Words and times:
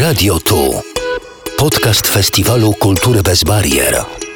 Radio 0.00 0.38
Tu. 0.38 0.56
Podcast 1.56 2.06
Festiwalu 2.06 2.72
Kultury 2.72 3.20
bez 3.22 3.44
barier. 3.44 4.29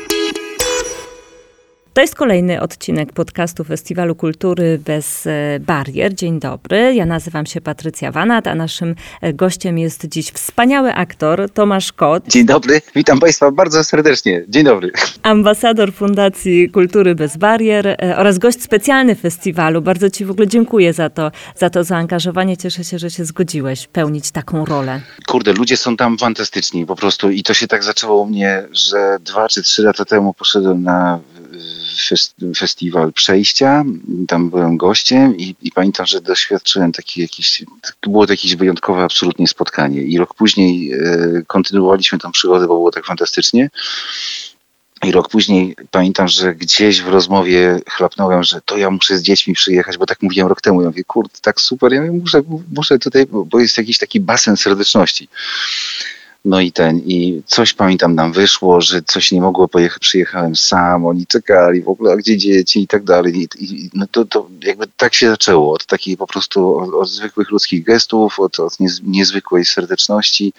To 1.95 2.01
jest 2.01 2.15
kolejny 2.15 2.61
odcinek 2.61 3.13
podcastu 3.13 3.65
Festiwalu 3.65 4.15
Kultury 4.15 4.79
bez 4.85 5.27
e, 5.27 5.61
barier. 5.61 6.15
Dzień 6.15 6.41
dobry, 6.41 6.95
ja 6.95 7.07
nazywam 7.07 7.47
się 7.47 7.61
Patrycja 7.61 8.13
Wanat, 8.13 8.47
a 8.47 8.55
naszym 8.55 8.95
e, 9.21 9.33
gościem 9.33 9.79
jest 9.79 10.07
dziś 10.07 10.31
wspaniały 10.31 10.95
aktor 10.95 11.51
Tomasz 11.51 11.93
Kot. 11.93 12.29
Dzień 12.29 12.47
dobry, 12.47 12.81
witam 12.95 13.21
Państwa 13.21 13.51
bardzo 13.51 13.85
serdecznie. 13.85 14.45
Dzień 14.49 14.65
dobry. 14.65 14.93
Ambasador 15.23 15.93
Fundacji 15.93 16.71
Kultury 16.71 17.15
bez 17.15 17.37
barier 17.37 17.87
e, 17.87 18.17
oraz 18.17 18.39
gość 18.39 18.63
specjalny 18.63 19.15
festiwalu. 19.15 19.83
Bardzo 19.83 20.11
Ci 20.11 20.25
w 20.25 20.31
ogóle 20.31 20.49
dziękuję 20.49 20.93
za 20.93 21.11
to, 21.11 21.31
za 21.57 21.71
to 21.71 21.85
zaangażowanie. 21.85 22.57
Cieszę 22.57 22.85
się, 22.85 22.99
że 22.99 23.11
się 23.11 23.25
zgodziłeś 23.25 23.87
pełnić 23.87 24.31
taką 24.31 24.65
rolę. 24.65 25.01
Kurde, 25.27 25.53
ludzie 25.53 25.77
są 25.77 25.97
tam 25.97 26.19
fantastyczni 26.19 26.87
po 26.87 26.97
prostu 26.97 27.31
i 27.31 27.43
to 27.43 27.55
się 27.55 27.67
tak 27.67 27.85
zaczęło 27.85 28.23
u 28.23 28.27
mnie, 28.27 28.69
że 28.73 29.19
dwa 29.21 29.49
czy 29.49 29.63
trzy 29.63 29.83
lata 29.83 30.05
temu 30.05 30.35
poszedłem 30.35 30.83
na 30.83 31.21
festiwal 32.57 33.13
przejścia, 33.13 33.85
tam 34.29 34.51
byłem 34.51 34.77
gościem 34.77 35.37
i, 35.37 35.57
i 35.63 35.73
pamiętam, 35.73 36.07
że 36.07 36.21
doświadczyłem 36.21 36.93
taki 36.93 37.21
jakiś, 37.21 37.65
to 37.83 38.11
było 38.11 38.27
to 38.27 38.33
jakieś 38.33 38.57
wyjątkowe 38.57 39.03
absolutnie 39.03 39.49
spotkanie 39.49 40.03
i 40.03 40.19
rok 40.19 40.35
później 40.35 40.93
e, 40.93 40.99
kontynuowaliśmy 41.47 42.19
tą 42.19 42.33
przygodę, 42.33 42.67
bo 42.67 42.75
było 42.75 42.91
tak 42.91 43.05
fantastycznie. 43.05 43.71
I 45.05 45.13
rok 45.13 45.29
później 45.29 45.77
pamiętam, 45.91 46.29
że 46.29 46.55
gdzieś 46.55 47.03
w 47.03 47.09
rozmowie 47.09 47.81
chlapnąłem, 47.91 48.43
że 48.43 48.61
to 48.61 48.77
ja 48.77 48.91
muszę 48.91 49.19
z 49.19 49.23
dziećmi 49.23 49.55
przyjechać, 49.55 49.99
bo 49.99 50.07
tak 50.07 50.23
mówiłem 50.23 50.49
rok 50.49 50.61
temu. 50.61 50.83
Ja 50.83 50.89
mówię, 50.89 51.05
kurde, 51.05 51.35
tak 51.43 51.61
super, 51.61 51.93
ja 51.93 52.01
mówię, 52.01 52.13
muszę, 52.13 52.43
muszę 52.73 52.99
tutaj, 52.99 53.27
bo 53.27 53.61
jest 53.61 53.79
jakiś 53.79 53.99
taki 53.99 54.21
basen 54.21 54.57
serdeczności. 54.57 55.29
No 56.45 56.61
i 56.61 56.73
ten, 56.73 56.99
i 56.99 57.43
coś 57.47 57.75
pamiętam 57.75 58.15
nam 58.15 58.33
wyszło, 58.33 58.81
że 58.81 59.03
coś 59.03 59.33
nie 59.33 59.41
mogło 59.41 59.69
pojechać, 59.69 59.99
przyjechałem 59.99 60.57
sam, 60.57 61.07
oni 61.07 61.27
czekali 61.27 61.83
w 61.83 61.89
ogóle, 61.89 62.13
a 62.13 62.17
gdzie 62.17 62.37
dzieci 62.37 62.83
i 62.83 62.87
tak 62.87 63.05
dalej. 63.05 63.37
I, 63.37 63.49
i 63.65 63.91
no 63.95 64.07
to, 64.11 64.25
to 64.25 64.49
jakby 64.63 64.87
tak 64.97 65.15
się 65.15 65.29
zaczęło, 65.31 65.75
od 65.75 65.87
takiej 65.87 66.17
po 66.17 66.27
prostu, 66.27 66.79
od, 66.79 66.95
od 66.95 67.09
zwykłych 67.09 67.51
ludzkich 67.51 67.85
gestów, 67.85 68.41
od, 68.41 68.61
od 68.61 68.77
niezwykłej 69.03 69.65
serdeczności 69.65 70.53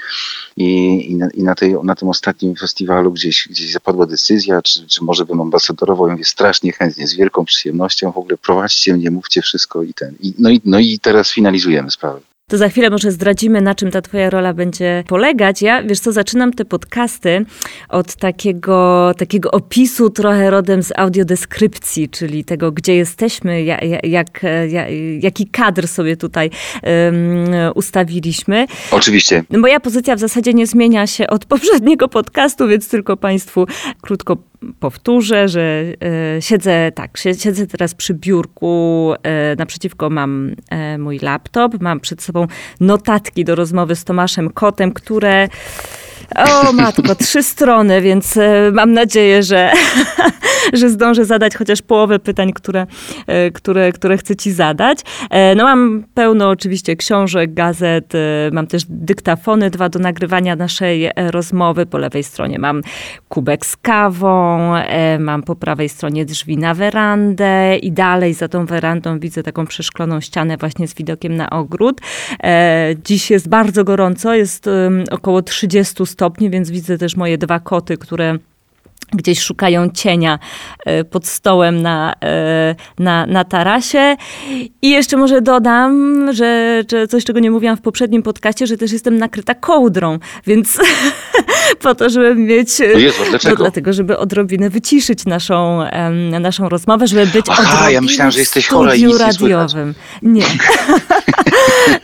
i, 0.57 0.65
i, 1.11 1.15
na, 1.15 1.29
i 1.29 1.43
na, 1.43 1.55
tej, 1.55 1.75
na 1.83 1.95
tym 1.95 2.09
ostatnim 2.09 2.55
festiwalu 2.55 3.11
gdzieś, 3.11 3.47
gdzieś 3.49 3.71
zapadła 3.71 4.05
decyzja, 4.05 4.61
czy, 4.61 4.87
czy 4.87 5.03
może 5.03 5.25
bym 5.25 5.41
ambasadorował, 5.41 6.07
ja 6.07 6.13
mówię 6.13 6.25
strasznie 6.25 6.71
chętnie, 6.71 7.07
z 7.07 7.15
wielką 7.15 7.45
przyjemnością, 7.45 8.11
w 8.11 8.17
ogóle 8.17 8.37
prowadźcie 8.37 8.93
mnie, 8.93 9.11
mówcie 9.11 9.41
wszystko 9.41 9.83
i 9.83 9.93
ten. 9.93 10.15
I, 10.19 10.33
no, 10.39 10.49
i, 10.49 10.61
no 10.65 10.79
i 10.79 10.99
teraz 10.99 11.31
finalizujemy 11.31 11.91
sprawę. 11.91 12.19
To 12.49 12.57
za 12.57 12.69
chwilę 12.69 12.89
może 12.89 13.11
zdradzimy, 13.11 13.61
na 13.61 13.75
czym 13.75 13.91
ta 13.91 14.01
twoja 14.01 14.29
rola 14.29 14.53
będzie 14.53 15.03
polegać. 15.07 15.61
Ja, 15.61 15.83
wiesz 15.83 15.99
co, 15.99 16.11
zaczynam 16.11 16.53
te 16.53 16.65
podcasty 16.65 17.45
od 17.89 18.15
takiego, 18.15 19.11
takiego 19.17 19.51
opisu 19.51 20.09
trochę 20.09 20.49
rodem 20.49 20.83
z 20.83 20.91
audiodeskrypcji, 20.95 22.09
czyli 22.09 22.43
tego, 22.43 22.71
gdzie 22.71 22.95
jesteśmy, 22.95 23.63
jak, 23.63 23.81
jak, 24.03 24.45
jaki 25.19 25.47
kadr 25.47 25.87
sobie 25.87 26.17
tutaj 26.17 26.49
um, 26.83 27.47
ustawiliśmy. 27.75 28.67
Oczywiście. 28.91 29.43
Moja 29.57 29.79
pozycja 29.79 30.15
w 30.15 30.19
zasadzie 30.19 30.53
nie 30.53 30.67
zmienia 30.67 31.07
się 31.07 31.27
od 31.27 31.45
poprzedniego 31.45 32.07
podcastu, 32.07 32.67
więc 32.67 32.89
tylko 32.89 33.17
Państwu 33.17 33.65
krótko 34.01 34.37
powtórzę, 34.79 35.47
że 35.47 35.83
e, 36.37 36.41
siedzę 36.41 36.91
tak, 36.91 37.17
siedzę 37.17 37.67
teraz 37.67 37.95
przy 37.95 38.13
biurku, 38.13 39.13
e, 39.23 39.55
naprzeciwko 39.55 40.09
mam 40.09 40.51
e, 40.69 40.97
mój 40.97 41.19
laptop, 41.19 41.81
mam 41.81 41.99
przed 41.99 42.21
sobą 42.21 42.47
notatki 42.79 43.45
do 43.45 43.55
rozmowy 43.55 43.95
z 43.95 44.03
Tomaszem 44.03 44.49
Kotem, 44.49 44.93
które 44.93 45.47
o 46.35 46.73
matko, 46.73 47.15
trzy 47.25 47.43
strony, 47.43 48.01
więc 48.01 48.37
e, 48.37 48.71
mam 48.73 48.93
nadzieję, 48.93 49.43
że, 49.43 49.71
że 50.79 50.89
zdążę 50.89 51.25
zadać 51.25 51.55
chociaż 51.55 51.81
połowę 51.81 52.19
pytań, 52.19 52.53
które, 52.53 52.87
e, 53.27 53.51
które, 53.51 53.91
które 53.91 54.17
chcę 54.17 54.35
ci 54.35 54.51
zadać. 54.51 54.99
E, 55.29 55.55
no 55.55 55.63
mam 55.63 56.03
pełno 56.13 56.49
oczywiście 56.49 56.95
książek, 56.95 57.53
gazet, 57.53 58.13
mam 58.51 58.67
też 58.67 58.83
dyktafony 58.89 59.69
dwa 59.69 59.89
do 59.89 59.99
nagrywania 59.99 60.55
naszej 60.55 61.09
rozmowy. 61.15 61.85
Po 61.85 61.97
lewej 61.97 62.23
stronie 62.23 62.59
mam 62.59 62.81
kubek 63.29 63.65
z 63.65 63.77
kawą, 63.77 64.73
mam 65.19 65.43
po 65.43 65.55
prawej 65.55 65.89
stronie 65.89 66.25
drzwi 66.25 66.57
na 66.57 66.73
werandę 66.73 67.77
i 67.77 67.91
dalej 67.91 68.33
za 68.33 68.47
tą 68.47 68.65
werandą 68.65 69.19
widzę 69.19 69.43
taką 69.43 69.67
przeszkloną 69.67 70.21
ścianę 70.21 70.57
właśnie 70.57 70.87
z 70.87 70.93
widokiem 70.93 71.35
na 71.35 71.49
ogród. 71.49 72.01
Dziś 73.05 73.31
jest 73.31 73.49
bardzo 73.49 73.83
gorąco, 73.83 74.33
jest 74.33 74.69
około 75.11 75.41
30 75.41 76.05
stopni, 76.05 76.14
więc 76.49 76.69
widzę 76.69 76.97
też 76.97 77.15
moje 77.15 77.37
dwa 77.37 77.59
koty, 77.59 77.97
które 77.97 78.37
gdzieś 79.13 79.39
szukają 79.39 79.89
cienia 79.89 80.39
e, 80.85 81.03
pod 81.03 81.27
stołem 81.27 81.81
na, 81.81 82.13
e, 82.23 82.75
na, 82.99 83.25
na 83.25 83.43
tarasie. 83.43 84.15
I 84.81 84.89
jeszcze 84.89 85.17
może 85.17 85.41
dodam, 85.41 86.27
że, 86.33 86.81
że 86.91 87.07
coś, 87.07 87.23
czego 87.25 87.39
nie 87.39 87.51
mówiłam 87.51 87.77
w 87.77 87.81
poprzednim 87.81 88.23
podcaście, 88.23 88.67
że 88.67 88.77
też 88.77 88.91
jestem 88.91 89.17
nakryta 89.17 89.55
kołdrą, 89.55 90.19
więc 90.47 90.77
po 91.83 91.95
to, 91.95 92.09
żeby 92.09 92.35
mieć... 92.35 92.79
Jezu, 92.79 93.23
dlaczego? 93.29 93.55
No, 93.55 93.59
dlatego, 93.59 93.93
żeby 93.93 94.17
odrobinę 94.17 94.69
wyciszyć 94.69 95.25
naszą, 95.25 95.83
naszą 96.39 96.69
rozmowę, 96.69 97.07
żeby 97.07 97.25
być 97.25 97.45
Aha, 97.49 97.61
odrobinę 97.61 97.91
ja 97.91 98.01
myślałam, 98.01 98.31
że 98.31 98.39
jesteś 98.39 98.67
chora 98.67 98.95
i 98.95 99.03
nic 99.05 99.19
radiowym. 99.19 99.93
Nie. 100.21 100.41
nie. 100.41 100.45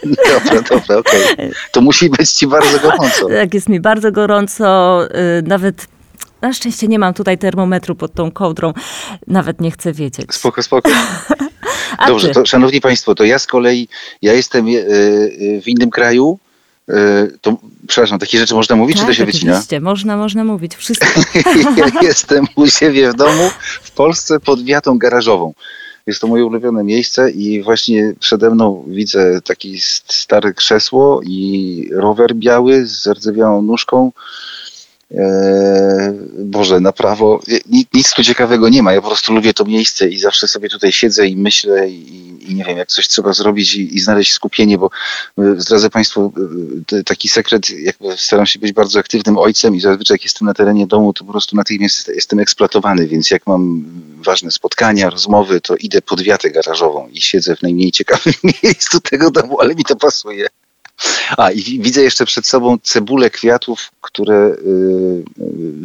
dobra, 0.33 0.61
dobra, 0.61 0.97
okej. 0.97 1.33
Okay. 1.33 1.51
To 1.71 1.81
musi 1.81 2.09
być 2.09 2.29
ci 2.29 2.47
bardzo 2.47 2.79
gorąco. 2.79 3.27
Tak, 3.27 3.53
jest 3.53 3.69
mi 3.69 3.79
bardzo 3.79 4.11
gorąco, 4.11 4.99
y, 5.39 5.43
nawet 5.47 5.87
na 6.41 6.53
szczęście 6.53 6.87
nie 6.87 6.99
mam 6.99 7.13
tutaj 7.13 7.37
termometru 7.37 7.95
pod 7.95 8.13
tą 8.13 8.31
kołdrą. 8.31 8.73
Nawet 9.27 9.61
nie 9.61 9.71
chcę 9.71 9.93
wiedzieć. 9.93 10.33
Spoko, 10.33 10.63
spoko. 10.63 10.89
Dobrze, 12.07 12.29
to, 12.29 12.45
szanowni 12.45 12.81
państwo, 12.81 13.15
to 13.15 13.23
ja 13.23 13.39
z 13.39 13.47
kolei, 13.47 13.87
ja 14.21 14.33
jestem 14.33 14.67
e, 14.67 14.69
e, 14.71 14.81
w 15.61 15.67
innym 15.67 15.89
kraju, 15.89 16.39
e, 16.89 16.93
to, 17.41 17.57
przepraszam, 17.87 18.19
takie 18.19 18.39
rzeczy 18.39 18.55
można 18.55 18.75
mówić, 18.75 18.97
tak, 18.97 19.05
czy 19.05 19.11
to 19.11 19.13
się 19.13 19.25
wycina? 19.25 19.51
oczywiście, 19.51 19.79
można, 19.79 20.17
można 20.17 20.43
mówić, 20.43 20.75
wszystko. 20.75 21.21
ja 21.77 21.87
jestem 22.01 22.45
u 22.55 22.67
siebie 22.67 23.11
w 23.11 23.15
domu, 23.15 23.49
w 23.81 23.91
Polsce 23.91 24.39
pod 24.39 24.63
wiatą 24.63 24.97
garażową. 24.97 25.53
Jest 26.07 26.21
to 26.21 26.27
moje 26.27 26.45
ulubione 26.45 26.83
miejsce 26.83 27.31
i 27.31 27.63
właśnie 27.63 28.13
przede 28.19 28.49
mną 28.49 28.85
widzę 28.87 29.41
takie 29.41 29.69
stare 30.07 30.53
krzesło 30.53 31.21
i 31.23 31.89
rower 31.91 32.35
biały 32.35 32.85
z 32.85 33.03
zardzewiałą 33.03 33.61
nóżką 33.61 34.11
Boże, 36.39 36.79
na 36.79 36.91
prawo, 36.91 37.39
nic, 37.69 37.87
nic 37.93 38.13
tu 38.13 38.23
ciekawego 38.23 38.69
nie 38.69 38.83
ma. 38.83 38.93
Ja 38.93 39.01
po 39.01 39.07
prostu 39.07 39.33
lubię 39.33 39.53
to 39.53 39.65
miejsce 39.65 40.09
i 40.09 40.19
zawsze 40.19 40.47
sobie 40.47 40.69
tutaj 40.69 40.91
siedzę 40.91 41.27
i 41.27 41.35
myślę 41.37 41.89
i, 41.89 42.51
i 42.51 42.55
nie 42.55 42.63
wiem, 42.63 42.77
jak 42.77 42.87
coś 42.87 43.07
trzeba 43.07 43.33
zrobić 43.33 43.75
i, 43.75 43.95
i, 43.95 43.99
znaleźć 43.99 44.33
skupienie, 44.33 44.77
bo 44.77 44.89
e, 45.37 45.61
zdradzę 45.61 45.89
Państwu 45.89 46.33
e, 46.93 47.03
taki 47.03 47.29
sekret, 47.29 47.69
jakby 47.69 48.17
staram 48.17 48.45
się 48.45 48.59
być 48.59 48.73
bardzo 48.73 48.99
aktywnym 48.99 49.37
ojcem 49.37 49.75
i 49.75 49.79
zazwyczaj 49.79 50.15
jak 50.15 50.23
jestem 50.23 50.45
na 50.45 50.53
terenie 50.53 50.87
domu, 50.87 51.13
to 51.13 51.25
po 51.25 51.31
prostu 51.31 51.55
natychmiast 51.55 52.07
jestem 52.07 52.39
eksploatowany, 52.39 53.07
więc 53.07 53.31
jak 53.31 53.47
mam 53.47 53.85
ważne 54.25 54.51
spotkania, 54.51 55.09
rozmowy, 55.09 55.61
to 55.61 55.75
idę 55.75 56.01
pod 56.01 56.21
wiatę 56.21 56.51
garażową 56.51 57.07
i 57.07 57.21
siedzę 57.21 57.55
w 57.55 57.61
najmniej 57.61 57.91
ciekawym 57.91 58.33
miejscu 58.63 58.99
tego 58.99 59.31
domu, 59.31 59.59
ale 59.59 59.75
mi 59.75 59.83
to 59.83 59.95
pasuje. 59.95 60.47
A 61.37 61.51
i 61.51 61.61
widzę 61.61 62.01
jeszcze 62.01 62.25
przed 62.25 62.47
sobą 62.47 62.77
cebulę 62.83 63.29
kwiatów, 63.29 63.91
które 64.01 64.55
y, 64.65 65.23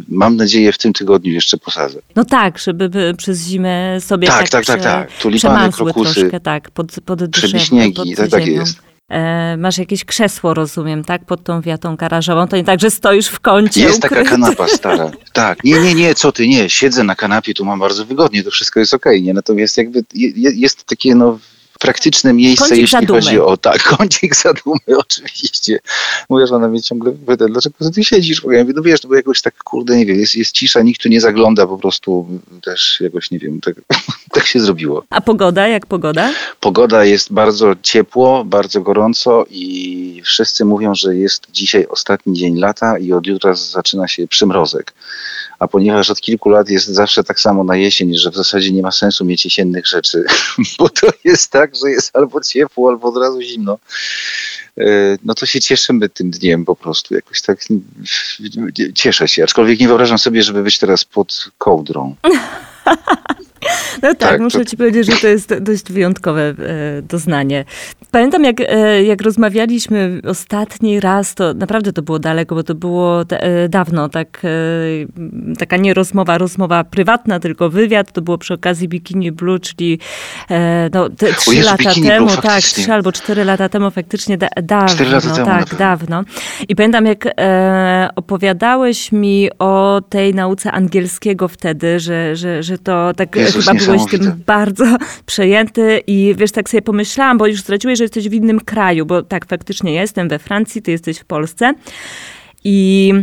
mam 0.09 0.35
nadzieję 0.35 0.71
w 0.71 0.77
tym 0.77 0.93
tygodniu 0.93 1.33
jeszcze 1.33 1.57
posadzę. 1.57 1.99
No 2.15 2.25
tak, 2.25 2.57
żeby 2.57 3.13
przez 3.17 3.47
zimę 3.47 4.01
sobie 4.01 4.27
tak, 4.27 4.49
tak, 4.49 4.65
tak, 4.65 4.83
tak, 4.83 5.11
Tulipany, 5.11 5.71
krokusy, 5.71 6.13
troszkę, 6.13 6.39
tak, 6.39 6.71
pod, 6.71 6.87
pod 7.05 7.23
drzew, 7.23 7.69
pod 7.95 8.07
tak, 8.17 8.29
tak 8.29 8.47
jest. 8.47 8.87
E, 9.09 9.57
masz 9.57 9.77
jakieś 9.77 10.05
krzesło, 10.05 10.53
rozumiem, 10.53 11.03
tak? 11.03 11.25
Pod 11.25 11.43
tą 11.43 11.61
wiatą 11.61 11.95
garażową. 11.95 12.47
To 12.47 12.55
nie 12.55 12.63
tak, 12.63 12.79
że 12.79 12.91
stoisz 12.91 13.27
w 13.27 13.39
kącie. 13.39 13.81
Jest 13.81 13.97
ukryty. 13.97 14.15
taka 14.15 14.29
kanapa 14.29 14.67
stara. 14.77 15.11
Tak. 15.33 15.63
Nie, 15.63 15.81
nie, 15.81 15.93
nie, 15.93 16.15
co 16.15 16.31
ty, 16.31 16.47
nie. 16.47 16.69
Siedzę 16.69 17.03
na 17.03 17.15
kanapie, 17.15 17.53
tu 17.53 17.65
mam 17.65 17.79
bardzo 17.79 18.05
wygodnie, 18.05 18.43
to 18.43 18.51
wszystko 18.51 18.79
jest 18.79 18.93
okej, 18.93 19.13
okay, 19.13 19.21
nie? 19.21 19.33
Natomiast 19.33 19.77
jakby 19.77 20.03
jest 20.53 20.83
takie, 20.83 21.15
no 21.15 21.39
praktyczne 21.79 22.33
miejsce, 22.33 22.65
kącik 22.65 22.81
jeśli 22.81 23.07
chodzi 23.07 23.39
o 23.39 23.57
tak, 23.57 23.83
kącik 23.97 24.35
zadumy, 24.35 24.79
oczywiście. 24.97 25.79
Moja 26.29 26.47
żona 26.47 26.67
mnie 26.67 26.81
ciągle 26.81 27.11
pyta, 27.11 27.45
dlaczego 27.45 27.75
ty 27.95 28.03
siedzisz? 28.03 28.41
Bo 28.41 28.51
ja 28.51 28.61
mówię, 28.61 28.73
no 28.75 28.81
wiesz, 28.81 29.03
no 29.03 29.09
bo 29.09 29.15
jakoś 29.15 29.41
tak, 29.41 29.63
kurde, 29.63 29.97
nie 29.97 30.05
wiem, 30.05 30.19
jest, 30.19 30.35
jest 30.35 30.51
cisza, 30.51 30.81
nikt 30.81 31.01
tu 31.01 31.09
nie 31.09 31.21
zagląda, 31.21 31.67
po 31.67 31.77
prostu 31.77 32.27
też 32.63 33.01
jakoś, 33.01 33.31
nie 33.31 33.39
wiem, 33.39 33.61
tak, 33.61 33.75
tak 34.33 34.45
się 34.45 34.59
zrobiło. 34.59 35.03
A 35.09 35.21
pogoda, 35.21 35.67
jak 35.67 35.85
pogoda? 35.85 36.33
Pogoda 36.59 37.05
jest 37.05 37.33
bardzo 37.33 37.75
ciepło, 37.81 38.45
bardzo 38.45 38.81
gorąco 38.81 39.45
i 39.49 40.21
wszyscy 40.25 40.65
mówią, 40.65 40.95
że 40.95 41.15
jest 41.15 41.47
dzisiaj 41.51 41.85
ostatni 41.89 42.33
dzień 42.33 42.57
lata 42.57 42.97
i 42.97 43.13
od 43.13 43.27
jutra 43.27 43.53
zaczyna 43.53 44.07
się 44.07 44.27
przymrozek 44.27 44.93
a 45.59 45.67
ponieważ 45.67 46.09
od 46.09 46.21
kilku 46.21 46.49
lat 46.49 46.69
jest 46.69 46.87
zawsze 46.87 47.23
tak 47.23 47.39
samo 47.39 47.63
na 47.63 47.75
jesień, 47.75 48.15
że 48.15 48.31
w 48.31 48.35
zasadzie 48.35 48.71
nie 48.71 48.81
ma 48.81 48.91
sensu 48.91 49.25
mieć 49.25 49.45
jesiennych 49.45 49.87
rzeczy, 49.87 50.23
bo 50.79 50.89
to 50.89 51.07
jest 51.23 51.51
tak, 51.51 51.75
że 51.75 51.89
jest 51.89 52.15
albo 52.15 52.41
ciepło, 52.41 52.89
albo 52.89 53.07
od 53.07 53.17
razu 53.17 53.41
zimno, 53.41 53.79
e, 54.77 54.83
no 55.23 55.33
to 55.33 55.45
się 55.45 55.59
cieszymy 55.59 56.09
tym 56.09 56.31
dniem 56.31 56.65
po 56.65 56.75
prostu. 56.75 57.15
Jakoś 57.15 57.41
tak 57.41 57.59
cieszę 58.95 59.27
się. 59.27 59.43
Aczkolwiek 59.43 59.79
nie 59.79 59.87
wyobrażam 59.87 60.19
sobie, 60.19 60.43
żeby 60.43 60.63
być 60.63 60.79
teraz 60.79 61.05
pod 61.05 61.51
kołdrą. 61.57 62.15
No 64.03 64.09
tak, 64.09 64.17
tak 64.17 64.41
muszę 64.41 64.59
to... 64.59 64.65
ci 64.65 64.77
powiedzieć, 64.77 65.05
że 65.05 65.21
to 65.21 65.27
jest 65.27 65.57
dość 65.57 65.91
wyjątkowe 65.91 66.41
e, 66.41 66.55
doznanie. 67.01 67.65
Pamiętam, 68.11 68.43
jak, 68.43 68.61
e, 68.61 69.03
jak 69.03 69.21
rozmawialiśmy 69.21 70.21
ostatni 70.27 70.99
raz, 70.99 71.35
to 71.35 71.53
naprawdę 71.53 71.93
to 71.93 72.01
było 72.01 72.19
daleko, 72.19 72.55
bo 72.55 72.63
to 72.63 72.75
było 72.75 73.21
e, 73.29 73.69
dawno, 73.69 74.09
tak, 74.09 74.41
taka 75.59 75.77
nie 75.77 75.93
rozmowa, 75.93 76.37
rozmowa 76.37 76.83
prywatna, 76.83 77.39
tylko 77.39 77.69
wywiad. 77.69 78.11
To 78.11 78.21
było 78.21 78.37
przy 78.37 78.53
okazji 78.53 78.87
Bikini 78.87 79.31
Blue, 79.31 79.59
czyli 79.59 79.99
no, 80.93 81.09
te, 81.09 81.33
trzy 81.33 81.55
Jezu, 81.55 81.69
lata 81.69 81.93
temu, 81.93 82.27
Blue, 82.27 82.41
tak, 82.41 82.61
trzy 82.61 82.93
albo 82.93 83.11
cztery 83.11 83.43
lata 83.43 83.69
temu, 83.69 83.91
faktycznie 83.91 84.37
da, 84.37 84.47
dawno. 84.63 84.87
Cztery 84.87 85.09
lata 85.09 85.33
temu, 85.33 85.45
tak, 85.45 85.75
dawno. 85.75 86.23
I 86.67 86.75
pamiętam, 86.75 87.05
jak 87.05 87.27
opowiadałeś 88.15 89.11
mi 89.11 89.49
o 89.59 90.01
tej 90.09 90.33
nauce 90.33 90.71
angielskiego 90.71 91.47
wtedy, 91.47 91.99
że, 91.99 92.35
że, 92.35 92.63
że 92.63 92.77
to 92.77 93.11
tak 93.15 93.37
Jezus, 93.47 93.65
chyba 93.65 93.85
byłeś 93.85 94.05
tym 94.11 94.43
bardzo 94.45 94.97
przejęty 95.25 96.01
i 96.07 96.35
wiesz, 96.37 96.51
tak 96.51 96.69
sobie 96.69 96.81
pomyślałam, 96.81 97.37
bo 97.37 97.47
już 97.47 97.61
straciłeś, 97.61 97.97
że 97.97 98.03
jesteś 98.03 98.29
w 98.29 98.33
innym 98.33 98.59
kraju, 98.59 99.05
bo 99.05 99.21
tak, 99.21 99.45
faktycznie 99.45 99.93
jestem 99.93 100.29
we 100.29 100.39
Francji, 100.39 100.81
ty 100.81 100.91
jesteś 100.91 101.19
w 101.19 101.25
Polsce 101.25 101.73
i 102.63 103.13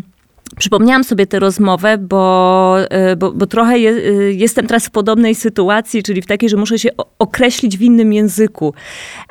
Przypomniałam 0.58 1.04
sobie 1.04 1.26
tę 1.26 1.38
rozmowę, 1.38 1.98
bo, 1.98 2.76
e, 2.90 3.16
bo, 3.16 3.32
bo 3.32 3.46
trochę 3.46 3.78
je, 3.78 3.90
e, 3.90 4.12
jestem 4.32 4.66
teraz 4.66 4.86
w 4.86 4.90
podobnej 4.90 5.34
sytuacji, 5.34 6.02
czyli 6.02 6.22
w 6.22 6.26
takiej, 6.26 6.48
że 6.48 6.56
muszę 6.56 6.78
się 6.78 6.88
określić 7.18 7.78
w 7.78 7.82
innym 7.82 8.12
języku. 8.12 8.74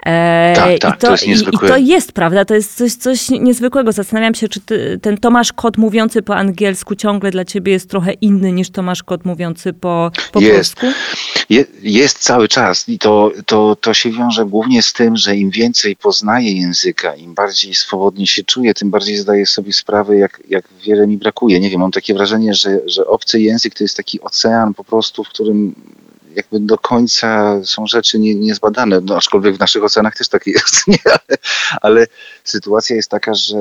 E, 0.06 0.54
tak, 0.56 0.80
tak, 0.80 0.96
I 0.96 1.00
to, 1.00 1.08
to 1.08 1.12
jest 1.12 1.28
niezwykłe. 1.28 1.68
I, 1.68 1.72
to 1.72 1.78
jest, 1.78 2.12
prawda, 2.12 2.46
to 2.46 2.56
jest 2.56 2.78
coś, 2.78 2.94
coś 2.94 3.30
niezwykłego. 3.30 3.92
Zastanawiam 3.92 4.36
się, 4.36 4.48
czy 4.48 4.62
ty, 4.62 5.00
ten 5.02 5.18
Tomasz 5.18 5.54
Kot 5.54 5.78
mówiący 5.78 6.22
po 6.22 6.36
angielsku 6.36 6.96
ciągle 6.96 7.32
dla 7.32 7.46
ciebie 7.46 7.72
jest 7.72 7.90
trochę 7.90 8.14
inny 8.14 8.52
niż 8.52 8.70
Tomasz 8.70 9.04
Kot 9.04 9.26
mówiący 9.26 9.74
po, 9.74 10.12
po 10.32 10.40
jest. 10.40 10.76
polsku? 10.76 11.00
Je, 11.50 11.66
jest 11.82 12.20
cały 12.20 12.48
czas 12.48 12.90
i 12.90 13.00
to, 13.00 13.32
to, 13.46 13.76
to 13.76 13.94
się 13.94 14.12
wiąże 14.12 14.46
głównie 14.46 14.84
z 14.84 14.94
tym, 14.94 15.18
że 15.18 15.36
im 15.36 15.50
więcej 15.50 15.96
poznaję 15.96 16.52
języka, 16.52 17.16
im 17.16 17.34
bardziej 17.34 17.76
swobodnie 17.76 18.28
się 18.28 18.44
czuję, 18.44 18.74
tym 18.74 18.90
bardziej 18.90 19.18
zdaję 19.18 19.46
sobie 19.46 19.74
sprawę, 19.74 20.18
jak, 20.18 20.44
jak 20.50 20.66
wiele 20.86 21.08
mi 21.08 21.18
brakuje. 21.18 21.60
Nie 21.60 21.70
wiem, 21.70 21.80
mam 21.80 21.92
takie 21.92 22.14
wrażenie, 22.14 22.54
że, 22.54 22.80
że 22.86 23.08
obcy 23.08 23.42
język 23.42 23.74
to 23.74 23.84
jest 23.84 23.98
taki 23.98 24.22
ocean 24.22 24.74
po 24.74 24.84
prostu, 24.84 25.24
w 25.24 25.30
którym 25.30 25.76
jakby 26.36 26.60
do 26.60 26.78
końca 26.78 27.60
są 27.64 27.88
rzeczy 27.88 28.20
nie, 28.20 28.36
niezbadane, 28.36 29.02
no, 29.02 29.18
aczkolwiek 29.18 29.56
w 29.56 29.60
naszych 29.60 29.84
ocenach 29.84 30.16
też 30.16 30.28
tak 30.28 30.48
jest, 30.48 30.76
nie? 30.88 30.98
Ale, 31.06 31.38
ale, 31.82 32.08
sytuacja 32.44 32.96
jest 32.96 33.10
taka, 33.10 33.34
że 33.34 33.56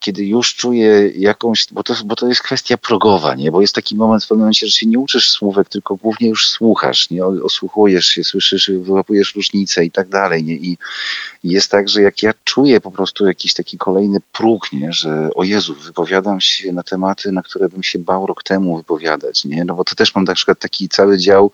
kiedy 0.00 0.24
już 0.24 0.54
czuję 0.54 1.08
jakąś, 1.08 1.66
bo 1.70 1.82
to, 1.82 1.94
bo 2.04 2.16
to 2.16 2.28
jest 2.28 2.42
kwestia 2.42 2.76
progowa, 2.76 3.34
nie? 3.34 3.50
bo 3.50 3.60
jest 3.60 3.74
taki 3.74 3.96
moment 3.96 4.24
w 4.24 4.28
pewnym 4.28 4.42
momencie, 4.42 4.66
że 4.66 4.72
się 4.72 4.86
nie 4.86 4.98
uczysz 4.98 5.30
słówek, 5.30 5.68
tylko 5.68 5.96
głównie 5.96 6.28
już 6.28 6.48
słuchasz, 6.48 7.10
nie? 7.10 7.24
osłuchujesz 7.24 8.06
się, 8.06 8.24
słyszysz, 8.24 8.70
wyłapujesz 8.70 9.34
różnice 9.34 9.84
i 9.84 9.90
tak 9.90 10.08
dalej. 10.08 10.44
Nie? 10.44 10.54
I 10.54 10.78
jest 11.44 11.70
tak, 11.70 11.88
że 11.88 12.02
jak 12.02 12.22
ja 12.22 12.32
czuję 12.44 12.80
po 12.80 12.90
prostu 12.90 13.26
jakiś 13.26 13.54
taki 13.54 13.78
kolejny 13.78 14.18
próg, 14.32 14.72
nie? 14.72 14.92
że 14.92 15.30
o 15.34 15.44
Jezu, 15.44 15.74
wypowiadam 15.74 16.40
się 16.40 16.72
na 16.72 16.82
tematy, 16.82 17.32
na 17.32 17.42
które 17.42 17.68
bym 17.68 17.82
się 17.82 17.98
bał 17.98 18.26
rok 18.26 18.42
temu 18.42 18.76
wypowiadać, 18.76 19.44
nie? 19.44 19.64
no 19.64 19.74
bo 19.74 19.84
to 19.84 19.94
też 19.94 20.14
mam 20.14 20.24
na 20.24 20.34
przykład 20.34 20.58
taki 20.58 20.88
cały 20.88 21.18
dział 21.18 21.52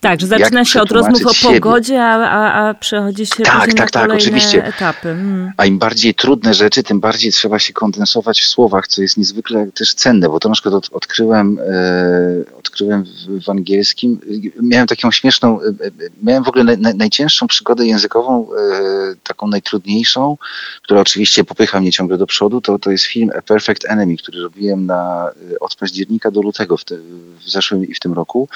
tak, 0.00 0.20
że 0.20 0.26
zaczyna 0.26 0.64
się 0.64 0.82
od 0.82 0.90
rozmów 0.90 1.26
o 1.26 1.32
siebie. 1.32 1.60
pogodzie, 1.60 2.02
a, 2.02 2.14
a, 2.14 2.68
a 2.68 2.74
przechodzi 2.74 3.26
się 3.26 3.42
tak, 3.42 3.74
tak, 3.74 3.78
na 3.78 3.86
tak, 3.86 4.12
oczywiście. 4.12 4.64
etapy. 4.64 5.02
Hmm. 5.02 5.52
A 5.56 5.66
im 5.66 5.78
bardziej 5.78 6.14
trudne 6.14 6.54
rzeczy, 6.54 6.82
tym 6.82 7.00
bardziej 7.00 7.32
trzeba 7.32 7.58
się 7.58 7.72
kondensować 7.72 8.40
w 8.40 8.46
słowach, 8.46 8.88
co 8.88 9.02
jest 9.02 9.16
niezwykle 9.16 9.70
też 9.74 9.94
cenne, 9.94 10.28
bo 10.28 10.40
to 10.40 10.48
na 10.48 10.52
przykład 10.52 10.74
od, 10.74 10.88
odkryłem, 10.92 11.58
e, 11.58 12.56
odkryłem 12.58 13.04
w, 13.04 13.44
w, 13.44 13.48
angielskim. 13.48 14.20
Miałem 14.62 14.86
taką 14.86 15.10
śmieszną, 15.10 15.60
e, 15.60 15.66
e 15.66 15.90
miałem 16.22 16.44
w 16.44 16.48
ogóle 16.48 16.64
na, 16.64 16.76
na, 16.76 16.92
najcięższą 16.94 17.46
przygodę 17.46 17.86
językową, 17.86 18.48
e, 18.52 19.14
taką 19.22 19.46
najtrudniejszą, 19.46 20.36
która 20.82 21.00
oczywiście 21.00 21.44
popycha 21.44 21.80
mnie 21.80 21.92
ciągle 21.92 22.18
do 22.18 22.26
przodu, 22.26 22.60
to, 22.60 22.78
to 22.78 22.90
jest 22.90 23.04
film 23.04 23.30
A 23.38 23.42
Perfect 23.42 23.84
Enemy, 23.84 24.16
który 24.16 24.40
robiłem 24.40 24.86
na, 24.86 25.30
e, 25.52 25.58
od 25.60 25.76
października 25.76 26.30
do 26.30 26.42
lutego 26.42 26.76
w, 26.76 26.84
te, 26.84 26.96
w 27.44 27.50
zeszłym 27.50 27.84
i 27.84 27.94
w 27.94 28.00
tym 28.00 28.12
roku. 28.12 28.48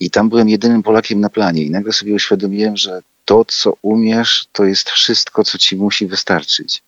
I 0.00 0.10
tam 0.10 0.28
byłem 0.28 0.48
jedynym 0.48 0.82
Polakiem 0.82 1.20
na 1.20 1.28
planie. 1.28 1.62
I 1.62 1.70
nagle 1.70 1.92
sobie 1.92 2.14
uświadomiłem, 2.14 2.76
że 2.76 3.02
to, 3.24 3.44
co 3.44 3.72
umiesz, 3.82 4.46
to 4.52 4.64
jest 4.64 4.90
wszystko, 4.90 5.44
co 5.44 5.58
ci 5.58 5.76
musi 5.76 6.06
wystarczyć 6.06 6.82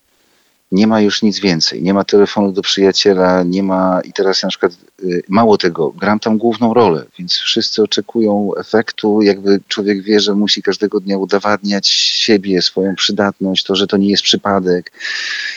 nie 0.71 0.87
ma 0.87 1.01
już 1.01 1.21
nic 1.21 1.39
więcej. 1.39 1.83
Nie 1.83 1.93
ma 1.93 2.03
telefonu 2.03 2.51
do 2.51 2.61
przyjaciela, 2.61 3.43
nie 3.43 3.63
ma 3.63 4.01
i 4.03 4.13
teraz 4.13 4.43
na 4.43 4.49
przykład 4.49 4.71
y, 5.03 5.23
mało 5.27 5.57
tego, 5.57 5.91
gram 5.91 6.19
tam 6.19 6.37
główną 6.37 6.73
rolę, 6.73 7.05
więc 7.19 7.33
wszyscy 7.33 7.83
oczekują 7.83 8.51
efektu, 8.57 9.21
jakby 9.21 9.59
człowiek 9.67 10.03
wie, 10.03 10.19
że 10.19 10.35
musi 10.35 10.61
każdego 10.61 10.99
dnia 10.99 11.17
udowadniać 11.17 11.87
siebie, 11.87 12.61
swoją 12.61 12.95
przydatność, 12.95 13.63
to, 13.63 13.75
że 13.75 13.87
to 13.87 13.97
nie 13.97 14.09
jest 14.09 14.23
przypadek, 14.23 14.91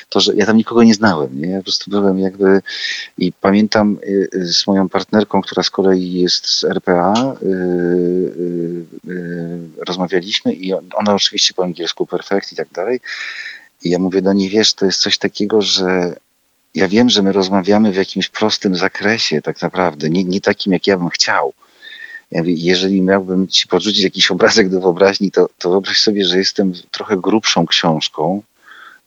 to, 0.09 0.21
że 0.21 0.35
ja 0.35 0.47
tam 0.47 0.57
nikogo 0.57 0.83
nie 0.83 0.95
znałem, 0.95 1.41
nie? 1.41 1.49
Ja 1.49 1.59
po 1.59 1.65
prostu 1.65 1.91
byłem 1.91 2.19
jakby 2.19 2.61
i 3.19 3.33
pamiętam 3.33 3.99
y, 4.03 4.29
y, 4.35 4.53
z 4.53 4.67
moją 4.67 4.89
partnerką, 4.89 5.43
która 5.43 5.63
z 5.63 5.71
kolei 5.71 6.13
jest 6.13 6.47
z 6.47 6.65
RPA, 6.65 7.15
rozmawialiśmy 9.89 10.53
i 10.53 10.73
ona 10.73 11.15
oczywiście 11.15 11.55
po 11.55 11.65
angielsku 11.65 12.07
perfekt 12.07 12.53
i 12.53 12.57
tak 12.57 12.69
dalej 12.73 13.01
i 13.85 13.91
ja 13.91 13.99
mówię 13.99 14.23
do 14.23 14.33
niej, 14.33 14.49
wiesz, 14.49 14.75
to 14.75 14.87
jest 14.87 15.01
coś 15.01 15.19
takiego, 15.19 15.63
że 15.63 16.15
ja 16.75 16.89
wiem, 16.89 17.11
że 17.11 17.23
my 17.23 17.33
rozmawiamy 17.33 17.93
w 17.93 17.97
jakimś 17.97 18.29
prostym 18.29 18.77
zakresie 18.77 19.43
tak 19.43 19.63
naprawdę, 19.63 20.11
nie, 20.11 20.25
nie 20.25 20.41
takim, 20.41 20.73
jak 20.73 20.87
ja 20.87 20.99
bym 20.99 21.09
chciał. 21.09 21.53
Ja 22.31 22.41
mówię, 22.41 22.55
jeżeli 22.57 23.03
miałbym 23.03 23.49
ci 23.49 23.67
podrzucić 23.67 24.03
jakiś 24.03 24.31
obrazek 24.31 24.69
do 24.69 24.81
wyobraźni, 24.81 25.31
to, 25.31 25.49
to 25.59 25.71
wyobraź 25.71 26.01
sobie, 26.01 26.25
że 26.25 26.39
jestem 26.39 26.73
trochę 26.91 27.17
grubszą 27.17 27.67
książką, 27.67 28.43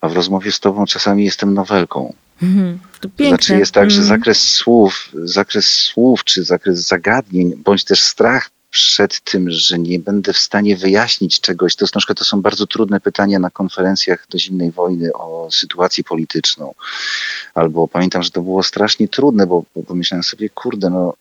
a 0.01 0.09
w 0.09 0.13
rozmowie 0.13 0.51
z 0.51 0.59
tobą 0.59 0.85
czasami 0.85 1.25
jestem 1.25 1.53
nowelką. 1.53 2.13
Mm, 2.41 2.79
to 3.01 3.09
piękne. 3.09 3.27
Znaczy 3.27 3.57
jest 3.57 3.71
tak, 3.71 3.91
że 3.91 4.01
mhm. 4.01 4.19
zakres 4.19 4.41
słów, 4.41 5.09
zakres 5.13 5.67
słów 5.67 6.23
czy 6.23 6.43
zakres 6.43 6.79
zagadnień, 6.79 7.53
bądź 7.55 7.83
też 7.83 8.03
strach 8.03 8.49
przed 8.75 9.19
tym, 9.19 9.51
że 9.51 9.79
nie 9.79 9.99
będę 9.99 10.33
w 10.33 10.37
stanie 10.37 10.77
wyjaśnić 10.77 11.41
czegoś. 11.41 11.75
To, 11.75 11.85
to 12.15 12.25
są 12.25 12.41
bardzo 12.41 12.67
trudne 12.67 12.99
pytania 12.99 13.39
na 13.39 13.49
konferencjach 13.49 14.27
do 14.29 14.39
zimnej 14.39 14.71
wojny 14.71 15.13
o 15.13 15.47
sytuację 15.51 16.03
polityczną. 16.03 16.73
Albo 17.53 17.87
pamiętam, 17.87 18.23
że 18.23 18.31
to 18.31 18.41
było 18.41 18.63
strasznie 18.63 19.07
trudne, 19.07 19.47
bo, 19.47 19.63
bo 19.75 19.83
pomyślałem 19.83 20.23
sobie, 20.23 20.49
kurde, 20.49 20.89
no 20.89 21.13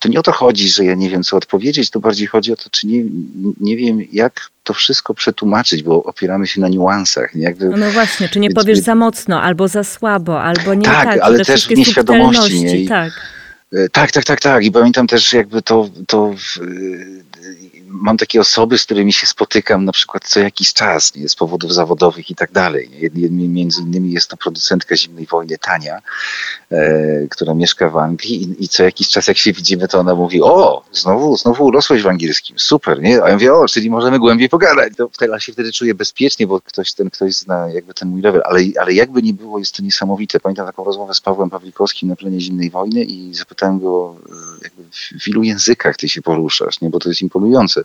to 0.00 0.08
nie 0.08 0.20
o 0.20 0.22
to 0.22 0.32
chodzi, 0.32 0.68
że 0.68 0.84
ja 0.84 0.94
nie 0.94 1.10
wiem, 1.10 1.22
co 1.22 1.36
odpowiedzieć, 1.36 1.90
to 1.90 2.00
bardziej 2.00 2.26
chodzi 2.26 2.52
o 2.52 2.56
to, 2.56 2.70
czy 2.70 2.86
nie, 2.86 3.04
nie 3.60 3.76
wiem, 3.76 4.00
jak 4.12 4.50
to 4.64 4.74
wszystko 4.74 5.14
przetłumaczyć, 5.14 5.82
bo 5.82 6.02
opieramy 6.02 6.46
się 6.46 6.60
na 6.60 6.68
niuansach. 6.68 7.34
Nie? 7.34 7.42
Jakby, 7.42 7.68
no 7.68 7.90
właśnie, 7.90 8.28
czy 8.28 8.40
nie 8.40 8.50
powiesz 8.50 8.78
za 8.78 8.94
mocno, 8.94 9.42
albo 9.42 9.68
za 9.68 9.84
słabo, 9.84 10.42
albo 10.42 10.74
nie 10.74 10.84
tak, 10.84 11.04
tak 11.04 11.20
ale 11.20 11.44
też 11.44 11.66
w 11.66 11.70
nieświadomości. 11.70 12.64
Nie? 12.64 12.76
I, 12.76 12.88
tak. 12.88 13.39
E, 13.72 13.88
tak, 13.88 14.12
tak, 14.12 14.24
tak, 14.24 14.40
tak. 14.40 14.64
I 14.64 14.72
pamiętam 14.72 15.06
też 15.06 15.32
jakby 15.32 15.62
to, 15.62 15.90
to 16.06 16.34
mam 17.86 18.16
takie 18.16 18.40
osoby, 18.40 18.78
z 18.78 18.84
którymi 18.84 19.12
się 19.12 19.26
spotykam 19.26 19.84
na 19.84 19.92
przykład 19.92 20.24
co 20.24 20.40
jakiś 20.40 20.72
czas, 20.72 21.14
nie, 21.14 21.28
z 21.28 21.34
powodów 21.34 21.74
zawodowych 21.74 22.30
i 22.30 22.34
tak 22.34 22.52
dalej. 22.52 22.90
Między 23.30 23.82
innymi 23.82 24.12
jest 24.12 24.28
to 24.28 24.36
producentka 24.36 24.96
Zimnej 24.96 25.26
Wojny, 25.26 25.58
Tania, 25.58 25.98
e, 26.70 27.26
która 27.30 27.54
mieszka 27.54 27.90
w 27.90 27.96
Anglii 27.96 28.42
i, 28.42 28.64
i, 28.64 28.68
co 28.68 28.82
jakiś 28.82 29.08
czas 29.08 29.28
jak 29.28 29.36
się 29.36 29.52
widzimy, 29.52 29.88
to 29.88 29.98
ona 29.98 30.14
mówi, 30.14 30.42
o, 30.42 30.82
znowu, 30.92 31.36
znowu 31.36 31.64
urosłeś 31.64 32.02
w 32.02 32.06
angielskim, 32.06 32.58
super, 32.58 33.02
nie? 33.02 33.22
A 33.22 33.28
ja 33.28 33.34
mówię, 33.34 33.54
o, 33.54 33.68
czyli 33.68 33.90
możemy 33.90 34.18
głębiej 34.18 34.48
pogadać. 34.48 34.92
To 34.96 35.08
wtedy, 35.08 35.40
się 35.40 35.52
wtedy 35.52 35.72
czuję 35.72 35.94
bezpiecznie, 35.94 36.46
bo 36.46 36.60
ktoś, 36.60 36.92
ten 36.92 37.10
ktoś 37.10 37.34
zna 37.34 37.68
jakby 37.68 37.94
ten 37.94 38.08
mój 38.08 38.20
level, 38.20 38.42
ale, 38.44 38.60
ale 38.80 38.92
jakby 38.92 39.22
nie 39.22 39.34
było, 39.34 39.58
jest 39.58 39.76
to 39.76 39.82
niesamowite. 39.82 40.40
Pamiętam 40.40 40.66
taką 40.66 40.84
rozmowę 40.84 41.14
z 41.14 41.20
Pawłem 41.20 41.50
Pawlikowskim 41.50 42.08
na 42.08 42.16
plenie 42.16 42.40
Zimnej 42.40 42.70
Wojny 42.70 43.04
i 43.04 43.34
zapytałem 43.34 43.80
go, 43.80 44.16
e, 44.28 44.32
jakby 44.64 44.82
w 45.20 45.28
ilu 45.28 45.42
językach 45.42 45.96
ty 45.96 46.08
się 46.08 46.22
poruszasz, 46.22 46.80
nie? 46.80 46.90
Bo 46.90 46.98
to 46.98 47.08
jest 47.08 47.22
imponujące 47.30 47.82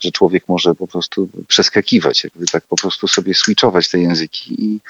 że 0.00 0.10
człowiek 0.10 0.48
może 0.48 0.74
po 0.74 0.86
prostu 0.86 1.28
przeskakiwać, 1.48 2.24
jakby 2.24 2.46
tak 2.46 2.64
po 2.66 2.76
prostu 2.76 3.08
sobie 3.08 3.34
switchować 3.34 3.88
te 3.88 3.98
języki 3.98 4.64
i 4.64 4.80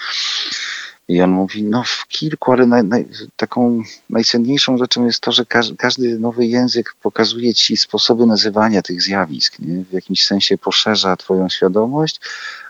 i 1.08 1.22
on 1.22 1.30
mówi, 1.30 1.62
no 1.62 1.84
w 1.84 2.06
kilku, 2.08 2.52
ale 2.52 2.66
naj, 2.66 2.84
naj, 2.84 3.08
taką 3.36 3.82
najcenniejszą 4.10 4.78
rzeczą 4.78 5.06
jest 5.06 5.20
to, 5.20 5.32
że 5.32 5.46
każdy, 5.46 5.76
każdy 5.76 6.18
nowy 6.18 6.46
język 6.46 6.94
pokazuje 7.02 7.54
ci 7.54 7.76
sposoby 7.76 8.26
nazywania 8.26 8.82
tych 8.82 9.02
zjawisk, 9.02 9.58
nie? 9.58 9.84
w 9.84 9.92
jakimś 9.92 10.26
sensie 10.26 10.58
poszerza 10.58 11.16
twoją 11.16 11.48
świadomość, 11.48 12.20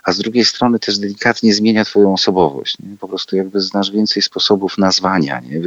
a 0.03 0.11
z 0.11 0.17
drugiej 0.17 0.45
strony 0.45 0.79
też 0.79 0.97
delikatnie 0.97 1.53
zmienia 1.53 1.85
twoją 1.85 2.13
osobowość. 2.13 2.77
Nie? 2.79 2.97
Po 2.97 3.07
prostu 3.07 3.35
jakby 3.35 3.61
znasz 3.61 3.91
więcej 3.91 4.23
sposobów 4.23 4.77
nazwania. 4.77 5.39
Nie? 5.39 5.59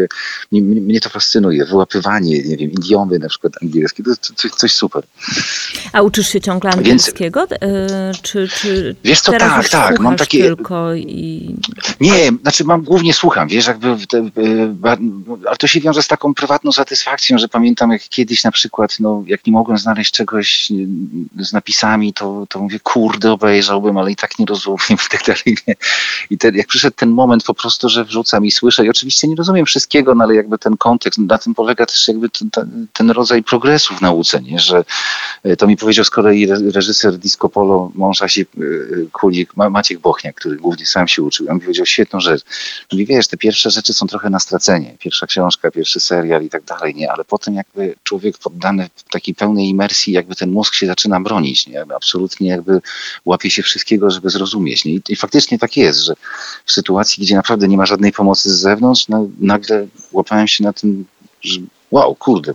Mnie, 0.53 0.81
mnie 0.81 1.01
to 1.01 1.09
fascynuje, 1.09 1.65
wyłapywanie, 1.65 2.43
nie 2.43 2.57
wiem, 2.57 2.71
idiomy 2.71 3.19
na 3.19 3.29
przykład 3.29 3.53
angielskie, 3.63 4.03
to 4.03 4.11
jest 4.11 4.33
coś, 4.35 4.51
coś 4.51 4.73
super. 4.75 5.05
A 5.93 6.03
uczysz 6.03 6.29
się 6.29 6.41
ciągle 6.41 6.71
angielskiego? 6.71 7.47
Więc, 7.51 7.63
yy, 7.63 8.23
czy, 8.23 8.49
czy 8.49 8.97
wiesz 9.05 9.21
co, 9.21 9.33
tak, 9.33 9.69
tak, 9.69 10.01
mam 10.01 10.17
takie... 10.17 10.43
tylko 10.43 10.95
i... 10.95 11.55
Nie, 12.01 12.31
znaczy 12.43 12.65
mam, 12.65 12.83
głównie 12.83 13.15
słucham, 13.15 13.49
wiesz, 13.49 13.67
jakby, 13.67 13.97
te, 14.07 14.31
ale 15.47 15.57
to 15.59 15.67
się 15.67 15.81
wiąże 15.81 16.03
z 16.03 16.09
taką 16.09 16.35
prywatną 16.35 16.73
satysfakcją, 16.73 17.39
że 17.39 17.49
pamiętam 17.49 17.91
jak 17.91 18.03
kiedyś 18.03 18.45
na 18.45 18.51
przykład, 18.51 18.97
no, 19.01 19.25
jak 19.27 19.47
nie 19.47 19.53
mogłem 19.53 19.79
znaleźć 19.79 20.15
czegoś 20.15 20.69
z 21.39 21.53
napisami, 21.53 22.13
to, 22.13 22.47
to 22.49 22.61
mówię, 22.61 22.81
kurde, 22.81 23.33
obejrzałbym, 23.33 23.99
ale 23.99 24.11
i 24.13 24.17
tak 24.17 24.24
nie 24.39 24.47
rozumiem 24.47 24.79
i 24.91 25.11
tak 25.11 25.23
dalej. 25.27 25.59
I 26.31 26.39
ten, 26.39 26.55
jak 26.55 26.67
przyszedł 26.67 26.97
ten 26.97 27.11
moment 27.11 27.45
po 27.45 27.55
prostu, 27.55 27.89
że 27.89 28.05
wrzucam 28.05 28.47
i 28.47 28.51
słyszę 28.51 28.87
i 28.87 28.91
oczywiście 28.91 29.29
nie 29.29 29.37
rozumiem 29.37 29.67
wszystkiego, 29.67 30.15
no 30.15 30.25
ale 30.25 30.35
jakby 30.35 30.59
ten 30.59 30.77
kontekst, 30.77 31.19
na 31.19 31.39
tym 31.39 31.55
polega 31.55 31.87
też 31.87 32.09
jakby 32.09 32.29
ten, 32.29 32.87
ten 32.93 33.11
rodzaj 33.11 33.43
progresu 33.43 33.95
w 33.95 34.01
nauce, 34.01 34.43
nie? 34.43 34.59
że 34.59 34.85
e, 35.43 35.57
to 35.57 35.67
mi 35.67 35.77
powiedział 35.77 36.05
z 36.05 36.11
kolei 36.11 36.47
reżyser 36.47 37.19
Disco 37.19 37.49
Polo, 37.49 37.91
mąż 37.95 38.23
Asi 38.23 38.41
e, 38.41 38.47
Kulik, 39.13 39.57
Maciek 39.57 39.99
Bochniak, 39.99 40.35
który 40.35 40.57
głównie 40.57 40.87
sam 40.87 41.09
się 41.09 41.23
uczył. 41.23 41.47
On 41.51 41.55
mi 41.55 41.61
powiedział 41.61 41.87
świetną 41.87 42.21
rzecz. 42.21 42.43
Mówi, 42.93 43.07
wiesz, 43.07 43.29
te 43.29 43.37
pierwsze 43.37 43.71
rzeczy 43.71 43.95
są 43.95 44.07
trochę 44.07 44.31
na 44.31 44.41
stracenie. 44.41 44.97
Pierwsza 44.99 45.27
książka, 45.27 45.71
pierwszy 45.71 46.01
serial 46.01 46.43
i 46.43 46.49
tak 46.49 46.65
dalej, 46.65 46.95
nie? 46.95 47.13
Ale 47.13 47.25
potem 47.25 47.55
jakby 47.55 47.95
człowiek 48.03 48.39
poddany 48.39 48.89
takiej 49.11 49.35
pełnej 49.35 49.69
imersji, 49.69 50.13
jakby 50.13 50.35
ten 50.35 50.51
mózg 50.51 50.75
się 50.75 50.87
zaczyna 50.87 51.21
bronić, 51.21 51.67
nie? 51.67 51.85
Absolutnie 51.97 52.49
jakby 52.49 52.81
łapie 53.25 53.51
się 53.51 53.63
wszystkiego, 53.63 54.11
żeby 54.15 54.31
zrozumieć. 54.31 54.85
Nie? 54.85 54.93
I, 54.93 55.03
I, 55.09 55.17
faktycznie 55.17 55.59
tak 55.59 55.77
jest, 55.77 56.01
że 56.01 56.15
w 56.65 56.73
sytuacji, 56.73 57.23
gdzie 57.23 57.37
naprawdę 57.37 57.69
nie 57.69 57.77
ma 57.77 57.87
żadnej 57.87 58.13
pomocy 58.13 58.51
z 58.55 58.61
zewnątrz, 58.61 59.09
no, 59.09 59.29
nagle 59.41 59.87
łapałem 60.13 60.49
się 60.49 60.65
na 60.65 60.73
tym, 60.73 61.05
że 61.43 61.61
wow, 61.91 62.15
kurde, 62.15 62.55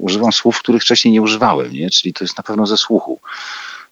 używam 0.00 0.32
słów, 0.32 0.58
których 0.58 0.82
wcześniej 0.82 1.12
nie 1.12 1.22
używałem, 1.22 1.72
nie? 1.72 1.90
czyli 1.90 2.14
to 2.14 2.24
jest 2.24 2.36
na 2.36 2.42
pewno 2.42 2.66
ze 2.66 2.76
słuchu 2.76 3.20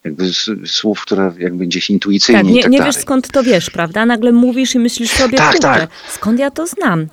jakby 0.04 0.30
słów, 0.66 1.00
które 1.00 1.32
jakby 1.38 1.66
gdzieś 1.66 1.90
intuicyjnie 1.90 2.42
tak, 2.42 2.52
nie, 2.52 2.61
i 2.61 2.62
tak 2.62 2.73
nie 2.73 2.78
dalej. 2.78 2.92
wiesz 2.92 3.02
skąd 3.02 3.28
to 3.28 3.42
wiesz, 3.42 3.71
prawda? 3.71 4.06
Nagle 4.06 4.32
mówisz 4.32 4.75
i 4.75 4.78
myślisz 4.78 5.11
sobie, 5.11 5.38
tak, 5.38 5.59
tak. 5.59 5.90
skąd 6.11 6.38
ja 6.38 6.50
to 6.50 6.66
znam? 6.66 7.06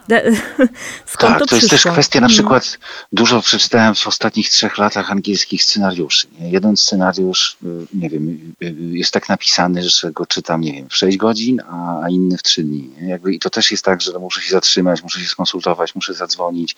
skąd 1.06 1.34
tak, 1.34 1.40
to, 1.40 1.46
to 1.46 1.56
jest 1.56 1.70
też 1.70 1.82
kwestia 1.82 2.20
na 2.20 2.28
hmm. 2.28 2.36
przykład, 2.36 2.80
dużo 3.12 3.42
przeczytałem 3.42 3.96
w 3.96 4.08
ostatnich 4.08 4.50
trzech 4.50 4.78
latach 4.78 5.12
angielskich 5.12 5.64
scenariuszy. 5.64 6.28
Nie? 6.40 6.50
Jeden 6.50 6.78
scenariusz, 6.78 7.58
y, 7.64 7.68
nie 7.94 8.10
wiem, 8.10 8.54
y, 8.64 8.66
y, 8.66 8.98
jest 8.98 9.12
tak 9.12 9.30
napisany, 9.30 9.90
że 9.90 10.12
go 10.12 10.26
czytam, 10.26 10.62
nie 10.62 10.74
wiem, 10.74 10.90
w 10.90 10.96
6 10.96 11.18
godzin, 11.18 11.62
a, 11.70 12.04
a 12.04 12.10
inny 12.10 12.38
w 12.38 12.44
3 12.44 12.64
dni. 12.64 12.90
Nie? 13.02 13.10
Jakby, 13.10 13.34
I 13.34 13.40
to 13.40 13.50
też 13.50 13.72
jest 13.72 13.86
tak, 13.86 14.02
że 14.02 14.12
no, 14.12 14.20
muszę 14.20 14.42
się 14.42 14.52
zatrzymać, 14.52 15.04
muszę 15.04 15.20
się 15.20 15.28
skonsultować, 15.28 15.96
muszę 15.96 16.14
zadzwonić, 16.14 16.76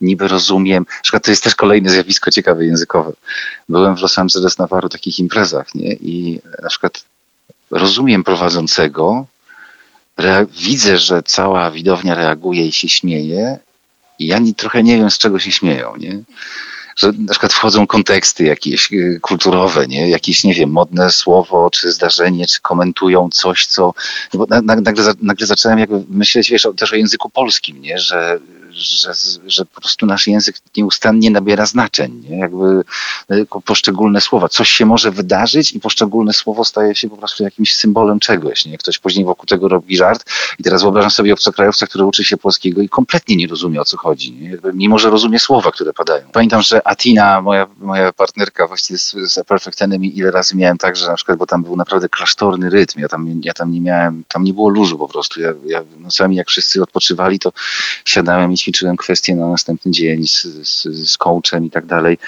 niby 0.00 0.28
rozumiem. 0.28 0.86
Na 0.88 1.02
przykład 1.02 1.24
to 1.24 1.30
jest 1.30 1.44
też 1.44 1.54
kolejne 1.54 1.90
zjawisko 1.90 2.30
ciekawe 2.30 2.66
językowe. 2.66 3.12
Byłem 3.68 3.96
w 3.96 4.00
Los 4.00 4.18
Angeles 4.18 4.58
na 4.58 4.68
paru 4.68 4.88
takich 4.88 5.18
imprezach, 5.50 5.74
nie? 5.74 5.92
I 5.92 6.40
na 6.62 6.68
przykład 6.68 7.04
rozumiem 7.70 8.24
prowadzącego, 8.24 9.26
widzę, 10.58 10.98
że 10.98 11.22
cała 11.22 11.70
widownia 11.70 12.14
reaguje 12.14 12.66
i 12.66 12.72
się 12.72 12.88
śmieje, 12.88 13.58
i 14.18 14.26
ja 14.26 14.38
nie, 14.38 14.54
trochę 14.54 14.82
nie 14.82 14.96
wiem, 14.96 15.10
z 15.10 15.18
czego 15.18 15.38
się 15.38 15.52
śmieją, 15.52 15.96
nie? 15.96 16.22
Że 16.96 17.12
na 17.12 17.30
przykład 17.30 17.52
wchodzą 17.52 17.86
konteksty 17.86 18.44
jakieś 18.44 18.92
y, 18.92 19.18
kulturowe, 19.22 19.86
nie? 19.86 20.10
Jakieś, 20.10 20.44
nie 20.44 20.54
wiem, 20.54 20.70
modne 20.70 21.10
słowo, 21.10 21.70
czy 21.70 21.92
zdarzenie, 21.92 22.46
czy 22.46 22.60
komentują 22.60 23.28
coś, 23.32 23.66
co... 23.66 23.94
Bo 24.34 24.46
nagle, 24.62 25.14
nagle 25.22 25.46
zacząłem 25.46 25.78
jakby 25.78 26.04
myśleć, 26.08 26.50
wiesz, 26.50 26.68
też 26.76 26.92
o 26.92 26.96
języku 26.96 27.30
polskim, 27.30 27.82
nie? 27.82 27.98
Że 27.98 28.38
że, 28.80 29.12
że 29.46 29.64
po 29.64 29.80
prostu 29.80 30.06
nasz 30.06 30.26
język 30.26 30.56
nieustannie 30.76 31.30
nabiera 31.30 31.66
znaczeń, 31.66 32.22
nie? 32.30 32.38
jakby 32.38 32.82
e, 33.28 33.60
poszczególne 33.64 34.20
słowa. 34.20 34.48
Coś 34.48 34.70
się 34.70 34.86
może 34.86 35.10
wydarzyć 35.10 35.72
i 35.72 35.80
poszczególne 35.80 36.32
słowo 36.32 36.64
staje 36.64 36.94
się 36.94 37.10
po 37.10 37.16
prostu 37.16 37.44
jakimś 37.44 37.76
symbolem 37.76 38.20
czegoś. 38.20 38.66
Nie? 38.66 38.78
Ktoś 38.78 38.98
później 38.98 39.24
wokół 39.24 39.46
tego 39.46 39.68
robi 39.68 39.96
żart 39.96 40.24
i 40.58 40.62
teraz 40.62 40.82
wyobrażam 40.82 41.10
sobie 41.10 41.32
obcokrajowca, 41.32 41.86
który 41.86 42.04
uczy 42.04 42.24
się 42.24 42.36
polskiego 42.36 42.82
i 42.82 42.88
kompletnie 42.88 43.36
nie 43.36 43.46
rozumie 43.46 43.80
o 43.80 43.84
co 43.84 43.96
chodzi, 43.96 44.32
nie? 44.32 44.58
mimo 44.74 44.98
że 44.98 45.10
rozumie 45.10 45.38
słowa, 45.38 45.72
które 45.72 45.92
padają. 45.92 46.28
Pamiętam, 46.32 46.62
że 46.62 46.88
Atina, 46.88 47.42
moja, 47.42 47.66
moja 47.78 48.12
partnerka 48.12 48.66
właściwie 48.66 48.98
z, 48.98 49.12
z 49.12 49.46
Perfect 49.46 49.82
Enemy, 49.82 50.06
ile 50.06 50.30
razy 50.30 50.56
miałem 50.56 50.78
tak, 50.78 50.96
że 50.96 51.06
na 51.06 51.14
przykład, 51.14 51.38
bo 51.38 51.46
tam 51.46 51.62
był 51.62 51.76
naprawdę 51.76 52.08
klasztorny 52.08 52.70
rytm, 52.70 53.00
ja 53.00 53.08
tam, 53.08 53.40
ja 53.44 53.52
tam 53.52 53.72
nie 53.72 53.80
miałem, 53.80 54.24
tam 54.28 54.44
nie 54.44 54.52
było 54.52 54.68
luzu 54.68 54.98
po 54.98 55.08
prostu. 55.08 55.40
Ja, 55.40 55.52
ja 55.66 55.82
nocami 55.98 56.36
jak 56.36 56.48
wszyscy 56.48 56.82
odpoczywali, 56.82 57.38
to 57.38 57.52
siadałem 58.04 58.52
i 58.52 58.56
ćwiczyłem 58.56 58.69
kwestie 58.98 59.36
na 59.36 59.48
następny 59.48 59.92
dzień 59.92 60.26
z, 60.26 60.42
z, 60.42 60.82
z 61.10 61.18
coachem 61.18 61.64
i 61.66 61.70
tak 61.70 61.86
dalej, 61.86 62.18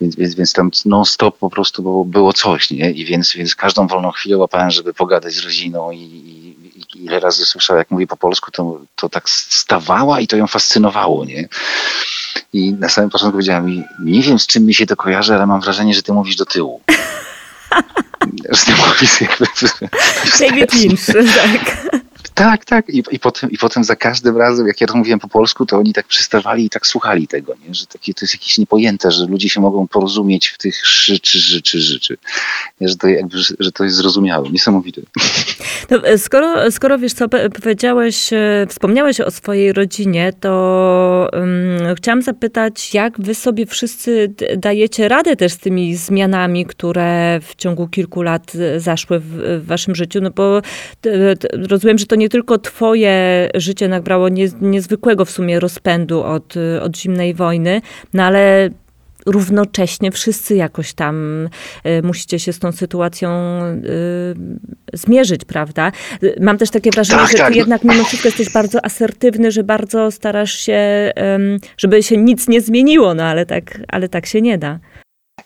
więc, 0.00 0.16
więc, 0.16 0.34
więc 0.34 0.52
tam 0.52 0.70
non-stop 0.84 1.38
po 1.38 1.50
prostu 1.50 1.82
było, 1.82 2.04
było 2.04 2.32
coś, 2.32 2.70
nie? 2.70 2.90
I 2.90 3.04
więc, 3.04 3.32
więc 3.32 3.54
każdą 3.54 3.86
wolną 3.86 4.10
chwilę 4.10 4.36
łapałem, 4.36 4.70
żeby 4.70 4.94
pogadać 4.94 5.34
z 5.34 5.44
rodziną 5.44 5.90
i, 5.90 5.98
i, 5.98 6.50
i 6.98 7.04
ile 7.04 7.20
razy 7.20 7.46
słyszałem, 7.46 7.78
jak 7.78 7.90
mówi 7.90 8.06
po 8.06 8.16
polsku, 8.16 8.50
to, 8.50 8.80
to 8.96 9.08
tak 9.08 9.30
stawała 9.30 10.20
i 10.20 10.26
to 10.26 10.36
ją 10.36 10.46
fascynowało, 10.46 11.24
nie? 11.24 11.48
I 12.52 12.72
na 12.72 12.88
samym 12.88 13.10
początku 13.10 13.32
powiedziała 13.32 13.60
mi, 13.60 13.84
nie 14.04 14.22
wiem 14.22 14.38
z 14.38 14.46
czym 14.46 14.66
mi 14.66 14.74
się 14.74 14.86
to 14.86 14.96
kojarzy, 14.96 15.34
ale 15.34 15.46
mam 15.46 15.60
wrażenie, 15.60 15.94
że 15.94 16.02
ty 16.02 16.12
mówisz 16.12 16.36
do 16.36 16.46
tyłu. 16.46 16.80
że 18.50 18.64
ty 18.66 18.72
mówisz 18.88 19.20
jakby... 19.20 19.46
David 20.40 20.74
Lynch, 20.74 21.06
tak. 21.36 21.99
Tak, 22.34 22.64
tak. 22.64 22.88
I, 22.88 23.02
i, 23.10 23.18
potem, 23.18 23.50
I 23.50 23.58
potem 23.58 23.84
za 23.84 23.96
każdym 23.96 24.36
razem, 24.36 24.66
jak 24.66 24.80
ja 24.80 24.86
rozmawiałem 24.86 25.20
po 25.20 25.28
polsku, 25.28 25.66
to 25.66 25.78
oni 25.78 25.92
tak 25.92 26.06
przystawali 26.06 26.64
i 26.64 26.70
tak 26.70 26.86
słuchali 26.86 27.28
tego, 27.28 27.54
nie? 27.68 27.74
że 27.74 27.86
takie, 27.86 28.14
to 28.14 28.24
jest 28.24 28.34
jakieś 28.34 28.58
niepojęte, 28.58 29.10
że 29.10 29.26
ludzie 29.26 29.48
się 29.48 29.60
mogą 29.60 29.88
porozumieć 29.88 30.48
w 30.48 30.58
tych 30.58 30.86
szy, 30.86 31.20
czy, 31.20 31.38
ży, 31.38 31.62
czy, 31.62 31.80
życzy. 31.80 32.18
że, 32.80 32.96
to 32.96 33.08
jakby, 33.08 33.38
że 33.58 33.72
to 33.72 33.84
jest 33.84 33.96
zrozumiałe. 33.96 34.50
Niesamowite. 34.50 35.00
No, 35.90 35.98
skoro, 36.18 36.70
skoro 36.70 36.98
wiesz 36.98 37.12
co, 37.12 37.28
powiedziałeś, 37.62 38.32
e, 38.32 38.66
wspomniałeś 38.68 39.20
o 39.20 39.30
swojej 39.30 39.72
rodzinie, 39.72 40.32
to 40.40 41.30
um, 41.32 41.94
chciałam 41.96 42.22
zapytać, 42.22 42.94
jak 42.94 43.20
wy 43.20 43.34
sobie 43.34 43.66
wszyscy 43.66 44.34
dajecie 44.56 45.08
radę 45.08 45.36
też 45.36 45.52
z 45.52 45.58
tymi 45.58 45.96
zmianami, 45.96 46.66
które 46.66 47.40
w 47.42 47.54
ciągu 47.54 47.88
kilku 47.88 48.22
lat 48.22 48.52
e, 48.54 48.80
zaszły 48.80 49.20
w, 49.20 49.24
w 49.62 49.66
waszym 49.66 49.94
życiu, 49.94 50.20
no 50.20 50.30
bo 50.30 50.62
rozumiem, 51.68 51.98
że 51.98 52.06
to 52.06 52.16
nie 52.20 52.28
tylko 52.28 52.58
twoje 52.58 53.48
życie 53.54 53.88
nabrało 53.88 54.28
niezwykłego 54.60 55.24
w 55.24 55.30
sumie 55.30 55.60
rozpędu 55.60 56.22
od, 56.22 56.54
od 56.82 56.96
zimnej 56.96 57.34
wojny, 57.34 57.82
no 58.14 58.22
ale 58.22 58.70
równocześnie 59.26 60.10
wszyscy 60.10 60.54
jakoś 60.54 60.92
tam 60.92 61.48
y, 61.86 62.02
musicie 62.02 62.38
się 62.38 62.52
z 62.52 62.58
tą 62.58 62.72
sytuacją 62.72 63.30
y, 63.64 64.96
zmierzyć, 64.98 65.44
prawda? 65.44 65.92
Mam 66.40 66.58
też 66.58 66.70
takie 66.70 66.90
wrażenie, 66.90 67.22
tak, 67.22 67.32
że 67.32 67.38
tak. 67.38 67.52
ty 67.52 67.58
jednak 67.58 67.84
mimo 67.84 68.04
wszystko 68.04 68.28
jesteś 68.28 68.50
bardzo 68.52 68.84
asertywny, 68.84 69.50
że 69.50 69.64
bardzo 69.64 70.10
starasz 70.10 70.52
się, 70.52 71.12
żeby 71.76 72.02
się 72.02 72.16
nic 72.16 72.48
nie 72.48 72.60
zmieniło, 72.60 73.14
no 73.14 73.24
ale 73.24 73.46
tak, 73.46 73.80
ale 73.88 74.08
tak 74.08 74.26
się 74.26 74.42
nie 74.42 74.58
da. 74.58 74.78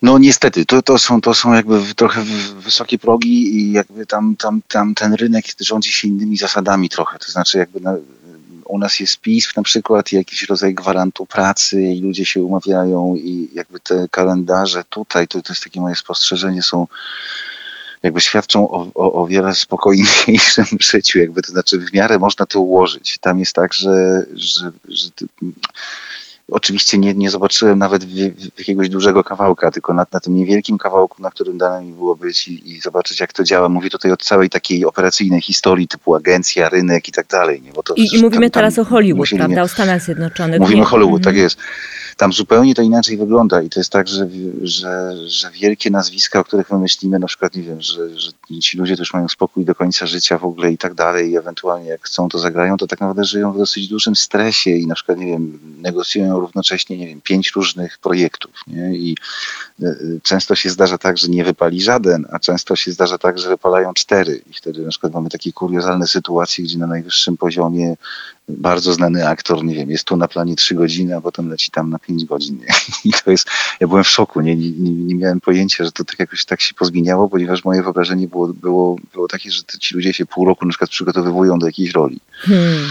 No 0.02 0.18
niestety, 0.18 0.66
to, 0.66 0.82
to, 0.82 0.98
są, 0.98 1.20
to 1.20 1.34
są 1.34 1.52
jakby 1.52 1.94
trochę 1.96 2.22
wysokie 2.56 2.98
progi 2.98 3.56
i 3.56 3.72
jakby 3.72 4.06
tam, 4.06 4.36
tam, 4.36 4.62
tam 4.68 4.94
ten 4.94 5.14
rynek 5.14 5.44
rządzi 5.60 5.92
się 5.92 6.08
innymi 6.08 6.36
zasadami 6.36 6.88
trochę. 6.88 7.18
To 7.18 7.32
znaczy 7.32 7.58
jakby 7.58 7.80
na, 7.80 7.96
u 8.64 8.78
nas 8.78 9.00
jest 9.00 9.20
PISP 9.20 9.56
na 9.56 9.62
przykład, 9.62 10.12
jakiś 10.12 10.42
rodzaj 10.42 10.74
gwarantu 10.74 11.26
pracy 11.26 11.82
i 11.82 12.00
ludzie 12.00 12.24
się 12.24 12.42
umawiają 12.42 13.14
i 13.16 13.48
jakby 13.54 13.80
te 13.80 14.06
kalendarze 14.10 14.84
tutaj, 14.84 15.28
to, 15.28 15.42
to 15.42 15.52
jest 15.52 15.64
takie 15.64 15.80
moje 15.80 15.94
spostrzeżenie, 15.94 16.62
są 16.62 16.86
jakby 18.02 18.20
świadczą 18.20 18.70
o, 18.70 18.86
o, 18.94 19.22
o 19.22 19.26
wiele 19.26 19.54
spokojniejszym 19.54 20.64
życiu, 20.92 21.18
jakby 21.18 21.42
to 21.42 21.52
znaczy 21.52 21.78
w 21.78 21.92
miarę 21.92 22.18
można 22.18 22.46
to 22.46 22.60
ułożyć. 22.60 23.18
Tam 23.20 23.38
jest 23.38 23.52
tak, 23.52 23.74
że, 23.74 24.26
że, 24.34 24.72
że 24.88 25.08
Oczywiście 26.50 26.98
nie, 26.98 27.14
nie 27.14 27.30
zobaczyłem 27.30 27.78
nawet 27.78 28.06
jakiegoś 28.58 28.88
dużego 28.88 29.24
kawałka, 29.24 29.70
tylko 29.70 29.94
na, 29.94 30.06
na, 30.12 30.20
tym 30.20 30.34
niewielkim 30.34 30.78
kawałku, 30.78 31.22
na 31.22 31.30
którym 31.30 31.58
dane 31.58 31.84
mi 31.84 31.92
było 31.92 32.16
być 32.16 32.48
i, 32.48 32.72
i, 32.72 32.80
zobaczyć, 32.80 33.20
jak 33.20 33.32
to 33.32 33.44
działa. 33.44 33.68
Mówię 33.68 33.90
tutaj 33.90 34.12
o 34.12 34.16
całej 34.16 34.50
takiej 34.50 34.84
operacyjnej 34.84 35.40
historii 35.40 35.88
typu 35.88 36.14
agencja, 36.14 36.68
rynek 36.68 37.08
i 37.08 37.12
tak 37.12 37.26
dalej. 37.26 37.62
Nie? 37.62 37.72
Bo 37.72 37.82
to, 37.82 37.94
I, 37.94 38.16
I, 38.16 38.22
mówimy 38.22 38.50
tam, 38.50 38.50
teraz 38.50 38.78
o 38.78 38.84
Hollywood, 38.84 39.28
prawda? 39.36 39.62
O 39.62 39.68
Stanach 39.68 40.02
Zjednoczonych. 40.02 40.60
Mówimy 40.60 40.82
o 40.82 40.86
Hollywood, 40.86 41.22
tak 41.22 41.34
mhm. 41.34 41.42
jest 41.42 41.58
tam 42.16 42.32
zupełnie 42.32 42.74
to 42.74 42.82
inaczej 42.82 43.16
wygląda 43.16 43.62
i 43.62 43.70
to 43.70 43.80
jest 43.80 43.92
tak, 43.92 44.08
że, 44.08 44.28
że, 44.62 45.14
że 45.26 45.50
wielkie 45.50 45.90
nazwiska, 45.90 46.40
o 46.40 46.44
których 46.44 46.70
my 46.70 46.78
myślimy, 46.78 47.18
na 47.18 47.26
przykład, 47.26 47.56
nie 47.56 47.62
wiem, 47.62 47.80
że, 47.80 48.18
że 48.18 48.30
ci 48.62 48.78
ludzie 48.78 48.96
też 48.96 49.12
mają 49.12 49.28
spokój 49.28 49.64
do 49.64 49.74
końca 49.74 50.06
życia 50.06 50.38
w 50.38 50.44
ogóle 50.44 50.72
i 50.72 50.78
tak 50.78 50.94
dalej 50.94 51.30
i 51.30 51.36
ewentualnie 51.36 51.88
jak 51.88 52.02
chcą 52.02 52.28
to 52.28 52.38
zagrają, 52.38 52.76
to 52.76 52.86
tak 52.86 53.00
naprawdę 53.00 53.24
żyją 53.24 53.52
w 53.52 53.58
dosyć 53.58 53.88
dużym 53.88 54.16
stresie 54.16 54.70
i 54.70 54.86
na 54.86 54.94
przykład, 54.94 55.18
nie 55.18 55.26
wiem, 55.26 55.58
negocjują 55.78 56.40
równocześnie, 56.40 56.98
nie 56.98 57.06
wiem, 57.06 57.20
pięć 57.20 57.52
różnych 57.56 57.98
projektów, 57.98 58.52
nie? 58.66 58.96
I 58.96 59.16
często 60.22 60.54
się 60.54 60.70
zdarza 60.70 60.98
tak, 60.98 61.18
że 61.18 61.28
nie 61.28 61.44
wypali 61.44 61.82
żaden, 61.82 62.26
a 62.30 62.38
często 62.38 62.76
się 62.76 62.92
zdarza 62.92 63.18
tak, 63.18 63.38
że 63.38 63.48
wypalają 63.48 63.94
cztery 63.94 64.42
i 64.50 64.54
wtedy 64.54 64.82
na 64.82 64.90
przykład 64.90 65.12
mamy 65.12 65.30
takie 65.30 65.52
kuriozalne 65.52 66.06
sytuacje, 66.06 66.64
gdzie 66.64 66.78
na 66.78 66.86
najwyższym 66.86 67.36
poziomie 67.36 67.96
bardzo 68.48 68.92
znany 68.92 69.28
aktor, 69.28 69.64
nie 69.64 69.74
wiem, 69.74 69.90
jest 69.90 70.04
tu 70.04 70.16
na 70.16 70.28
planie 70.28 70.56
trzy 70.56 70.74
godziny, 70.74 71.16
a 71.16 71.20
potem 71.20 71.48
leci 71.48 71.70
tam 71.70 71.90
na 71.90 71.98
pięć 71.98 72.24
godzin. 72.24 72.60
I 73.04 73.12
to 73.24 73.30
jest, 73.30 73.48
ja 73.80 73.88
byłem 73.88 74.04
w 74.04 74.08
szoku, 74.08 74.40
nie, 74.40 74.56
nie, 74.56 74.90
nie 74.90 75.14
miałem 75.14 75.40
pojęcia, 75.40 75.84
że 75.84 75.92
to 75.92 76.04
tak 76.04 76.18
jakoś 76.18 76.44
tak 76.44 76.60
się 76.60 76.74
pozmieniało, 76.74 77.28
ponieważ 77.28 77.64
moje 77.64 77.82
wyobrażenie 77.82 78.28
było, 78.28 78.48
było, 78.48 78.96
było 79.12 79.28
takie, 79.28 79.50
że 79.50 79.62
ci 79.80 79.94
ludzie 79.94 80.12
się 80.12 80.26
pół 80.26 80.44
roku 80.44 80.64
na 80.64 80.70
przykład 80.70 80.90
przygotowywują 80.90 81.58
do 81.58 81.66
jakiejś 81.66 81.90
roli. 81.90 82.20
Hmm. 82.38 82.88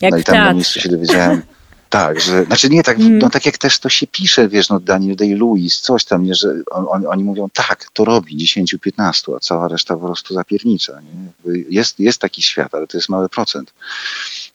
Jak 0.00 0.12
no 0.12 0.18
i 0.18 0.24
tam 0.24 0.36
na 0.36 0.52
miejscu 0.52 0.80
się 0.80 0.88
dowiedziałem, 0.88 1.42
tak, 1.88 2.20
że, 2.20 2.44
znaczy 2.44 2.70
nie 2.70 2.82
tak, 2.82 2.98
mm. 2.98 3.18
no 3.18 3.30
tak 3.30 3.46
jak 3.46 3.58
też 3.58 3.78
to 3.78 3.88
się 3.88 4.06
pisze, 4.06 4.48
wiesz, 4.48 4.68
no 4.68 4.80
Daniel 4.80 5.16
Day-Lewis, 5.16 5.80
coś 5.80 6.04
tam, 6.04 6.24
nie, 6.24 6.34
że 6.34 6.54
on, 6.70 6.86
on, 6.88 7.06
oni 7.06 7.24
mówią, 7.24 7.48
tak, 7.54 7.90
to 7.92 8.04
robi 8.04 8.46
10-15, 8.46 9.36
a 9.36 9.40
cała 9.40 9.68
reszta 9.68 9.94
po 9.94 10.06
prostu 10.06 10.34
zapiernicza. 10.34 10.92
Nie? 11.00 11.52
Jest, 11.68 12.00
jest 12.00 12.20
taki 12.20 12.42
świat, 12.42 12.74
ale 12.74 12.86
to 12.86 12.96
jest 12.96 13.08
mały 13.08 13.28
procent. 13.28 13.72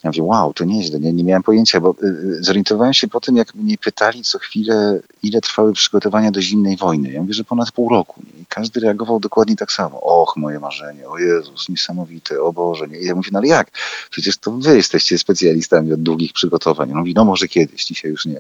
Ja 0.04 0.10
mówię, 0.10 0.24
wow, 0.24 0.54
to 0.54 0.66
nieźle, 0.66 1.00
nie, 1.00 1.14
nie 1.14 1.24
miałem 1.24 1.44
pojęcia, 1.44 1.82
bo 1.82 1.96
y, 2.04 2.06
y, 2.06 2.44
zorientowałem 2.44 2.94
się 2.94 3.08
po 3.08 3.22
tym, 3.22 3.38
jak 3.38 3.56
mnie 3.56 3.78
pytali 3.78 4.24
co 4.24 4.40
chwilę, 4.40 5.00
ile 5.24 5.42
trwały 5.42 5.74
przygotowania 5.74 6.32
do 6.32 6.42
zimnej 6.42 6.78
wojny. 6.78 7.12
Ja 7.12 7.22
mówię, 7.22 7.34
że 7.34 7.44
ponad 7.44 7.72
pół 7.72 7.90
roku. 7.90 8.22
Nie? 8.26 8.42
I 8.42 8.46
każdy 8.46 8.80
reagował 8.80 9.20
dokładnie 9.20 9.56
tak 9.56 9.72
samo. 9.72 10.02
Och, 10.02 10.38
moje 10.38 10.60
marzenie, 10.60 11.08
o 11.08 11.18
Jezus, 11.18 11.70
niesamowite, 11.70 12.42
o 12.42 12.54
Boże. 12.54 12.86
I 13.02 13.06
ja 13.06 13.16
mówię, 13.16 13.30
no 13.32 13.40
ale 13.40 13.48
jak? 13.48 13.72
Przecież 14.10 14.38
to 14.38 14.52
wy 14.52 14.76
jesteście 14.76 15.18
specjalistami 15.18 15.94
od 15.94 16.04
długich 16.04 16.34
przygotowań. 16.34 16.92
On 16.92 16.98
mówi, 16.98 17.14
no 17.14 17.26
może 17.26 17.48
kiedyś, 17.48 17.86
dzisiaj 17.86 18.12
już 18.12 18.26
nie. 18.26 18.40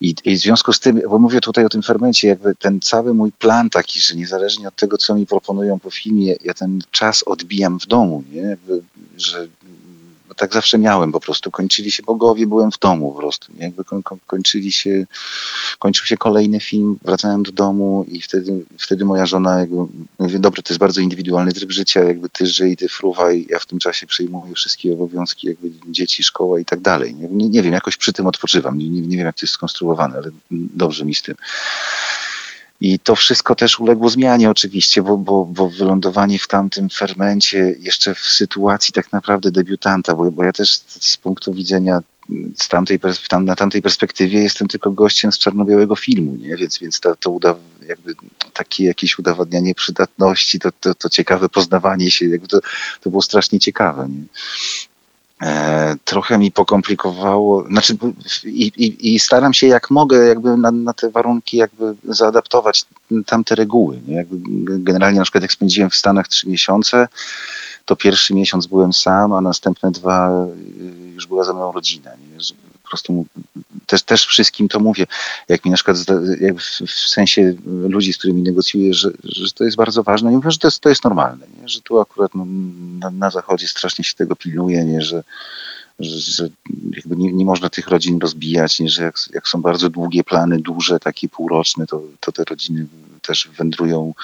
I, 0.00 0.14
I, 0.24 0.36
w 0.36 0.40
związku 0.40 0.72
z 0.72 0.80
tym, 0.80 1.00
bo 1.08 1.18
mówię 1.18 1.40
tutaj 1.40 1.64
o 1.64 1.68
tym 1.68 1.82
fermencie, 1.82 2.28
jakby 2.28 2.54
ten 2.54 2.80
cały 2.80 3.14
mój 3.14 3.32
plan 3.32 3.70
taki, 3.70 4.00
że 4.00 4.14
niezależnie 4.14 4.68
od 4.68 4.76
tego, 4.76 4.98
co 4.98 5.14
mi 5.14 5.26
proponują 5.26 5.78
po 5.78 5.90
filmie, 5.90 6.34
ja 6.44 6.54
ten 6.54 6.80
czas 6.90 7.22
odbijam 7.22 7.80
w 7.80 7.86
domu, 7.86 8.24
nie? 8.32 8.40
Jakby, 8.40 8.82
że 9.16 9.48
tak 10.40 10.52
zawsze 10.52 10.78
miałem 10.78 11.12
po 11.12 11.20
prostu. 11.20 11.50
Kończyli 11.50 11.90
się 11.90 12.02
bogowie, 12.02 12.46
byłem 12.46 12.70
w 12.70 12.78
domu 12.78 13.12
po 13.12 13.18
prostu. 13.18 13.52
Jakby 13.58 13.84
koń, 13.84 14.02
kończyli 14.26 14.72
się, 14.72 15.06
kończył 15.78 16.06
się 16.06 16.16
kolejny 16.16 16.60
film, 16.60 16.98
wracałem 17.04 17.42
do 17.42 17.52
domu 17.52 18.04
i 18.08 18.20
wtedy, 18.20 18.64
wtedy 18.78 19.04
moja 19.04 19.26
żona 19.26 19.60
jakby 19.60 19.76
mówi, 20.18 20.40
dobrze, 20.40 20.62
to 20.62 20.72
jest 20.72 20.80
bardzo 20.80 21.00
indywidualny 21.00 21.52
tryb 21.52 21.70
życia, 21.70 22.00
jakby 22.04 22.28
ty 22.28 22.46
żyj, 22.46 22.76
ty 22.76 22.88
fruwaj, 22.88 23.46
ja 23.50 23.58
w 23.58 23.66
tym 23.66 23.78
czasie 23.78 24.06
przejmuję 24.06 24.54
wszystkie 24.54 24.92
obowiązki, 24.92 25.46
jakby 25.46 25.70
dzieci, 25.88 26.22
szkoła 26.22 26.60
i 26.60 26.64
tak 26.64 26.80
dalej. 26.80 27.14
Nie, 27.14 27.48
nie 27.48 27.62
wiem, 27.62 27.72
jakoś 27.72 27.96
przy 27.96 28.12
tym 28.12 28.26
odpoczywam. 28.26 28.78
Nie, 28.78 28.88
nie, 28.88 29.00
nie 29.00 29.16
wiem, 29.16 29.26
jak 29.26 29.36
to 29.36 29.42
jest 29.42 29.54
skonstruowane, 29.54 30.16
ale 30.16 30.30
dobrze 30.50 31.04
mi 31.04 31.14
z 31.14 31.22
tym. 31.22 31.34
I 32.80 32.98
to 32.98 33.16
wszystko 33.16 33.54
też 33.54 33.80
uległo 33.80 34.08
zmianie 34.08 34.50
oczywiście, 34.50 35.02
bo, 35.02 35.16
bo, 35.16 35.44
bo 35.44 35.68
wylądowanie 35.68 36.38
w 36.38 36.48
tamtym 36.48 36.90
fermencie 36.90 37.74
jeszcze 37.78 38.14
w 38.14 38.18
sytuacji 38.18 38.92
tak 38.92 39.12
naprawdę 39.12 39.50
debiutanta, 39.50 40.14
bo, 40.14 40.30
bo 40.30 40.44
ja 40.44 40.52
też 40.52 40.70
z 40.86 41.16
punktu 41.16 41.54
widzenia 41.54 42.00
z 42.56 42.68
tamtej, 42.68 43.00
tam, 43.28 43.44
na 43.44 43.56
tamtej 43.56 43.82
perspektywie 43.82 44.42
jestem 44.42 44.68
tylko 44.68 44.90
gościem 44.90 45.32
z 45.32 45.38
czarno-białego 45.38 45.96
filmu, 45.96 46.36
nie? 46.36 46.56
więc, 46.56 46.78
więc 46.78 47.00
to, 47.00 47.16
to 47.16 47.30
uda, 47.30 47.54
jakby 47.88 48.14
takie 48.52 48.84
jakieś 48.84 49.18
udowadnianie 49.18 49.74
przydatności, 49.74 50.58
to, 50.58 50.72
to, 50.72 50.94
to 50.94 51.08
ciekawe 51.08 51.48
poznawanie 51.48 52.10
się, 52.10 52.26
jakby 52.26 52.48
to, 52.48 52.60
to 53.00 53.10
było 53.10 53.22
strasznie 53.22 53.60
ciekawe. 53.60 54.08
Nie? 54.08 54.24
E, 55.40 55.96
trochę 56.04 56.38
mi 56.38 56.52
pokomplikowało, 56.52 57.64
znaczy 57.64 57.96
i, 58.44 58.66
i, 58.76 59.14
i, 59.14 59.20
staram 59.20 59.54
się 59.54 59.66
jak 59.66 59.90
mogę 59.90 60.26
jakby 60.26 60.56
na, 60.56 60.70
na, 60.70 60.92
te 60.92 61.10
warunki 61.10 61.56
jakby 61.56 61.94
zaadaptować 62.04 62.84
tamte 63.26 63.54
reguły. 63.54 64.00
Nie? 64.06 64.26
Generalnie 64.78 65.18
na 65.18 65.24
przykład 65.24 65.42
jak 65.42 65.52
spędziłem 65.52 65.90
w 65.90 65.96
Stanach 65.96 66.28
trzy 66.28 66.48
miesiące, 66.48 67.08
to 67.84 67.96
pierwszy 67.96 68.34
miesiąc 68.34 68.66
byłem 68.66 68.92
sam, 68.92 69.32
a 69.32 69.40
następne 69.40 69.90
dwa 69.90 70.46
y, 71.10 71.12
już 71.14 71.26
była 71.26 71.44
ze 71.44 71.52
mną 71.52 71.72
rodzina. 71.72 72.10
Nie? 72.10 72.29
Prostu 72.90 73.26
też, 73.86 74.02
też 74.02 74.26
wszystkim 74.26 74.68
to 74.68 74.80
mówię. 74.80 75.06
Jak 75.48 75.64
mi 75.64 75.70
na 75.70 75.76
przykład 75.76 75.96
jak 76.40 76.56
w, 76.56 76.90
sensie 76.90 77.54
ludzi, 77.64 78.12
z 78.12 78.18
którymi 78.18 78.42
negocjuję, 78.42 78.94
że, 78.94 79.10
że 79.24 79.52
to 79.52 79.64
jest 79.64 79.76
bardzo 79.76 80.02
ważne. 80.02 80.32
I 80.32 80.36
mówię, 80.36 80.50
że 80.50 80.58
to 80.58 80.66
jest, 80.66 80.80
to 80.80 80.88
jest 80.88 81.04
normalne, 81.04 81.46
nie? 81.60 81.68
że 81.68 81.80
tu 81.80 82.00
akurat 82.00 82.34
no, 82.34 82.46
na, 83.00 83.10
na 83.10 83.30
zachodzie 83.30 83.68
strasznie 83.68 84.04
się 84.04 84.14
tego 84.14 84.36
pilnuje, 84.36 84.84
nie? 84.84 85.02
że 85.02 85.22
że, 86.00 86.48
jakby 86.96 87.16
nie, 87.16 87.32
nie, 87.32 87.44
można 87.44 87.70
tych 87.70 87.88
rodzin 87.88 88.18
rozbijać, 88.18 88.80
nie? 88.80 88.88
że 88.88 89.02
jak, 89.02 89.14
jak, 89.34 89.48
są 89.48 89.62
bardzo 89.62 89.90
długie 89.90 90.24
plany, 90.24 90.58
duże, 90.58 91.00
takie 91.00 91.28
półroczne, 91.28 91.86
to, 91.86 92.02
to 92.20 92.32
te 92.32 92.44
rodziny 92.44 92.86
też 93.22 93.48
wędrują 93.58 94.14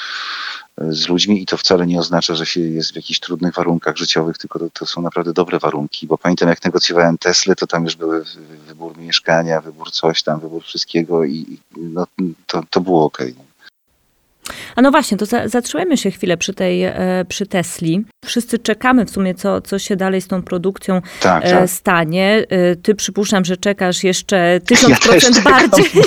e, 0.79 0.93
z 0.93 1.09
ludźmi 1.09 1.43
i 1.43 1.47
to 1.47 1.57
wcale 1.57 1.87
nie 1.87 1.99
oznacza, 1.99 2.35
że 2.35 2.47
się 2.47 2.61
jest 2.61 2.93
w 2.93 2.97
jakichś 2.97 3.21
trudnych 3.21 3.55
warunkach 3.55 3.97
życiowych, 3.97 4.39
tylko 4.39 4.59
to, 4.59 4.71
to 4.71 4.87
są 4.87 5.03
naprawdę 5.03 5.33
dobre 5.33 5.59
warunki, 5.59 6.07
bo 6.07 6.19
pamiętam 6.19 6.49
jak 6.49 6.65
negocjowałem 6.65 7.19
Tesla, 7.19 7.55
to 7.55 7.67
tam 7.67 7.85
już 7.85 7.97
były 7.97 8.25
wybór 8.67 8.99
mieszkania, 8.99 9.61
wybór 9.61 9.91
coś 9.91 10.23
tam, 10.23 10.41
wybór 10.41 10.63
wszystkiego 10.65 11.25
i 11.25 11.59
no, 11.77 12.07
to, 12.47 12.63
to 12.71 12.81
było 12.81 13.05
ok. 13.05 13.19
A 14.77 14.83
no 14.83 14.91
właśnie, 14.91 15.17
to 15.17 15.27
za, 15.27 15.49
zatrzymajmy 15.49 15.97
się 15.97 16.11
chwilę 16.11 16.37
przy 16.37 16.55
tej, 16.55 16.85
e, 16.85 17.25
przy 17.29 17.47
Tesli. 17.47 18.05
Wszyscy 18.25 18.59
czekamy 18.59 19.05
w 19.05 19.11
sumie, 19.11 19.35
co, 19.35 19.61
co 19.61 19.79
się 19.79 19.97
dalej 19.97 20.21
z 20.21 20.29
tą 20.29 20.43
produkcją 20.43 21.01
tak, 21.21 21.45
e, 21.45 21.51
tak. 21.51 21.71
stanie. 21.71 22.45
E, 22.49 22.77
ty 22.77 22.95
przypuszczam, 22.95 23.45
że 23.45 23.57
czekasz 23.57 24.05
jeszcze 24.05 24.61
tysiąc 24.67 24.91
ja 24.91 25.11
procent 25.11 25.45
bardziej 25.45 25.85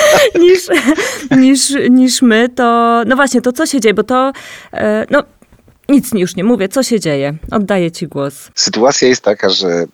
niż, 0.42 0.60
niż, 1.30 1.90
niż 1.90 2.22
my. 2.22 2.48
To, 2.48 3.02
no 3.06 3.16
właśnie, 3.16 3.40
to 3.40 3.52
co 3.52 3.66
się 3.66 3.80
dzieje, 3.80 3.94
bo 3.94 4.02
to, 4.02 4.32
no 5.10 5.22
nic 5.88 6.12
już 6.12 6.36
nie 6.36 6.44
mówię. 6.44 6.68
Co 6.68 6.82
się 6.82 7.00
dzieje? 7.00 7.34
Oddaję 7.50 7.90
ci 7.90 8.06
głos. 8.06 8.50
Sytuacja 8.54 9.08
jest 9.08 9.22
taka, 9.22 9.50
że 9.50 9.84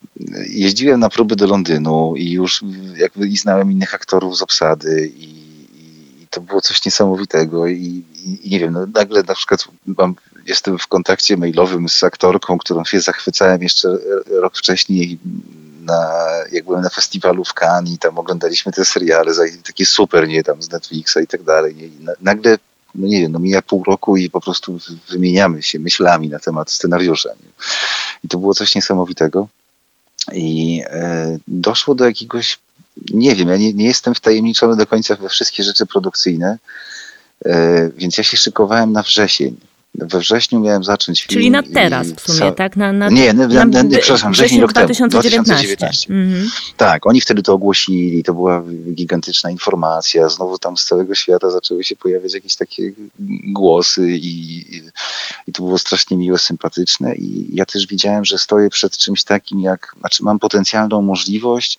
jeździłem 0.48 1.00
na 1.00 1.08
próby 1.08 1.36
do 1.36 1.46
Londynu 1.46 2.14
i 2.16 2.30
już 2.30 2.64
jakby 2.96 3.28
i 3.28 3.36
znałem 3.36 3.72
innych 3.72 3.94
aktorów 3.94 4.38
z 4.38 4.42
obsady 4.42 5.12
i 5.16 5.27
to 6.30 6.40
było 6.40 6.60
coś 6.60 6.84
niesamowitego 6.84 7.66
i, 7.66 8.04
i, 8.24 8.50
nie 8.50 8.60
wiem, 8.60 8.72
no 8.72 8.86
nagle 8.94 9.22
na 9.22 9.34
przykład 9.34 9.64
mam, 9.86 10.14
jestem 10.46 10.78
w 10.78 10.86
kontakcie 10.86 11.36
mailowym 11.36 11.88
z 11.88 12.04
aktorką, 12.04 12.58
którą 12.58 12.84
się 12.84 13.00
zachwycałem 13.00 13.62
jeszcze 13.62 13.88
rok 14.26 14.56
wcześniej 14.56 15.18
na, 15.88 16.24
jak 16.52 16.64
byłem 16.64 16.82
na 16.82 16.90
festiwalu 16.90 17.44
w 17.44 17.54
Cannes 17.54 17.92
i 17.92 17.98
tam 17.98 18.18
oglądaliśmy 18.18 18.72
te 18.72 18.84
seriale, 18.84 19.32
takie 19.66 19.86
super, 19.86 20.28
nie, 20.28 20.42
tam 20.42 20.62
z 20.62 20.70
Netflixa 20.70 21.16
i 21.22 21.26
tak 21.26 21.42
dalej. 21.42 21.74
Nie? 21.74 21.86
I 21.86 21.98
nagle, 22.20 22.58
no 22.94 23.06
nie 23.06 23.20
wiem, 23.20 23.32
no 23.32 23.38
mija 23.38 23.62
pół 23.62 23.84
roku 23.84 24.16
i 24.16 24.30
po 24.30 24.40
prostu 24.40 24.78
wymieniamy 25.10 25.62
się 25.62 25.78
myślami 25.78 26.28
na 26.28 26.38
temat 26.38 26.70
scenariusza. 26.70 27.28
Nie? 27.28 27.50
I 28.24 28.28
to 28.28 28.38
było 28.38 28.54
coś 28.54 28.74
niesamowitego. 28.74 29.48
I 30.32 30.82
e, 30.86 31.38
doszło 31.48 31.94
do 31.94 32.04
jakiegoś 32.04 32.58
nie 33.10 33.36
wiem, 33.36 33.48
ja 33.48 33.56
nie, 33.56 33.72
nie 33.72 33.86
jestem 33.86 34.14
wtajemniczony 34.14 34.76
do 34.76 34.86
końca 34.86 35.16
we 35.16 35.28
wszystkie 35.28 35.62
rzeczy 35.62 35.86
produkcyjne, 35.86 36.58
e, 37.44 37.90
więc 37.96 38.18
ja 38.18 38.24
się 38.24 38.36
szykowałem 38.36 38.92
na 38.92 39.02
wrzesień. 39.02 39.56
We 39.94 40.18
wrześniu 40.18 40.60
miałem 40.60 40.84
zacząć 40.84 41.22
film. 41.22 41.38
Czyli 41.38 41.50
na 41.50 41.62
teraz 41.62 42.08
w 42.08 42.20
sumie, 42.20 42.52
tak? 42.52 42.76
Na, 42.76 42.92
na, 42.92 43.08
nie, 43.08 43.32
na, 43.32 43.46
na, 43.46 43.64
na, 43.64 43.98
przepraszam, 43.98 44.32
wrzesień 44.32 44.60
rok 44.60 44.72
2019. 44.72 45.54
2019. 45.54 46.14
Mhm. 46.14 46.48
Tak, 46.76 47.06
oni 47.06 47.20
wtedy 47.20 47.42
to 47.42 47.52
ogłosili, 47.52 48.24
to 48.24 48.34
była 48.34 48.64
gigantyczna 48.94 49.50
informacja. 49.50 50.28
Znowu 50.28 50.58
tam 50.58 50.76
z 50.76 50.84
całego 50.84 51.14
świata 51.14 51.50
zaczęły 51.50 51.84
się 51.84 51.96
pojawiać 51.96 52.34
jakieś 52.34 52.56
takie 52.56 52.92
głosy 53.52 54.10
i, 54.10 54.58
i, 54.76 54.82
i 55.46 55.52
to 55.52 55.62
było 55.62 55.78
strasznie 55.78 56.16
miłe, 56.16 56.38
sympatyczne. 56.38 57.14
I 57.14 57.56
ja 57.56 57.66
też 57.66 57.86
widziałem, 57.86 58.24
że 58.24 58.38
stoję 58.38 58.70
przed 58.70 58.96
czymś 58.98 59.24
takim, 59.24 59.60
jak, 59.60 59.94
znaczy 60.00 60.24
mam 60.24 60.38
potencjalną 60.38 61.02
możliwość 61.02 61.78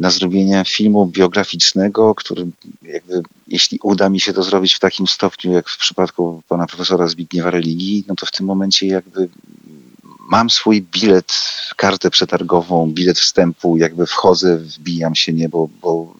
na 0.00 0.10
zrobienie 0.10 0.64
filmu 0.66 1.06
biograficznego, 1.06 2.14
który 2.14 2.46
jakby, 2.82 3.22
jeśli 3.48 3.78
uda 3.82 4.08
mi 4.08 4.20
się 4.20 4.32
to 4.32 4.42
zrobić 4.42 4.74
w 4.74 4.78
takim 4.78 5.06
stopniu, 5.06 5.52
jak 5.52 5.68
w 5.68 5.78
przypadku 5.78 6.42
pana 6.48 6.66
profesora 6.66 7.08
Zbigniewa 7.08 7.50
Religii, 7.50 8.04
no 8.08 8.14
to 8.14 8.26
w 8.26 8.30
tym 8.30 8.46
momencie 8.46 8.86
jakby 8.86 9.28
mam 10.20 10.50
swój 10.50 10.82
bilet, 10.82 11.32
kartę 11.76 12.10
przetargową, 12.10 12.90
bilet 12.90 13.18
wstępu, 13.18 13.76
jakby 13.76 14.06
wchodzę, 14.06 14.58
wbijam 14.58 15.14
się, 15.14 15.32
nie, 15.32 15.48
bo, 15.48 15.68
bo 15.82 16.14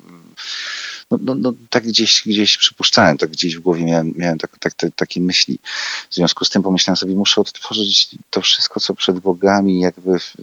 no, 1.10 1.18
no, 1.20 1.34
no, 1.34 1.52
tak 1.70 1.84
gdzieś, 1.84 2.22
gdzieś 2.26 2.56
przypuszczałem, 2.58 3.18
tak 3.18 3.30
gdzieś 3.30 3.56
w 3.56 3.60
głowie 3.60 3.84
miałem, 3.84 4.14
miałem 4.16 4.38
tak, 4.38 4.58
tak, 4.58 4.72
takie 4.96 5.20
myśli. 5.20 5.58
W 6.10 6.14
związku 6.14 6.44
z 6.44 6.50
tym 6.50 6.62
pomyślałem 6.62 6.96
sobie, 6.96 7.14
muszę 7.14 7.40
odtworzyć 7.40 8.08
to 8.30 8.40
wszystko, 8.40 8.80
co 8.80 8.94
przed 8.94 9.20
bogami, 9.20 9.80
jakby 9.80 10.18
w, 10.18 10.36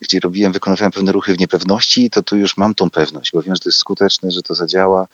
gdzie, 0.00 0.20
robiłem, 0.20 0.52
wykonywałem 0.52 0.92
pewne 0.92 1.12
ruchy 1.12 1.34
w 1.34 1.38
niepewności, 1.38 2.10
to 2.10 2.22
tu 2.22 2.36
już 2.36 2.56
mam 2.56 2.74
tą 2.74 2.90
pewność, 2.90 3.32
bo 3.32 3.42
wiem, 3.42 3.54
że 3.54 3.60
to 3.60 3.68
jest 3.68 3.78
skuteczne, 3.78 4.30
że 4.30 4.42
to 4.42 4.54
zadziała, 4.54 5.06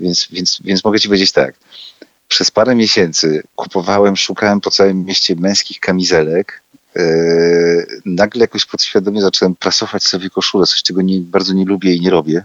więc, 0.00 0.28
więc, 0.30 0.58
więc 0.64 0.84
mogę 0.84 1.00
ci 1.00 1.08
powiedzieć 1.08 1.32
tak. 1.32 1.54
Przez 2.28 2.50
parę 2.50 2.74
miesięcy 2.74 3.42
kupowałem, 3.56 4.16
szukałem 4.16 4.60
po 4.60 4.70
całym 4.70 5.04
mieście 5.04 5.36
męskich 5.36 5.80
kamizelek, 5.80 6.62
Yy, 6.96 7.86
nagle 8.04 8.40
jakoś 8.40 8.64
podświadomie 8.64 9.22
zacząłem 9.22 9.54
prasować 9.54 10.04
sobie 10.04 10.30
koszulę, 10.30 10.66
coś 10.66 10.82
czego 10.82 11.02
nie, 11.02 11.20
bardzo 11.20 11.54
nie 11.54 11.64
lubię 11.64 11.94
i 11.94 12.00
nie 12.00 12.10
robię 12.10 12.44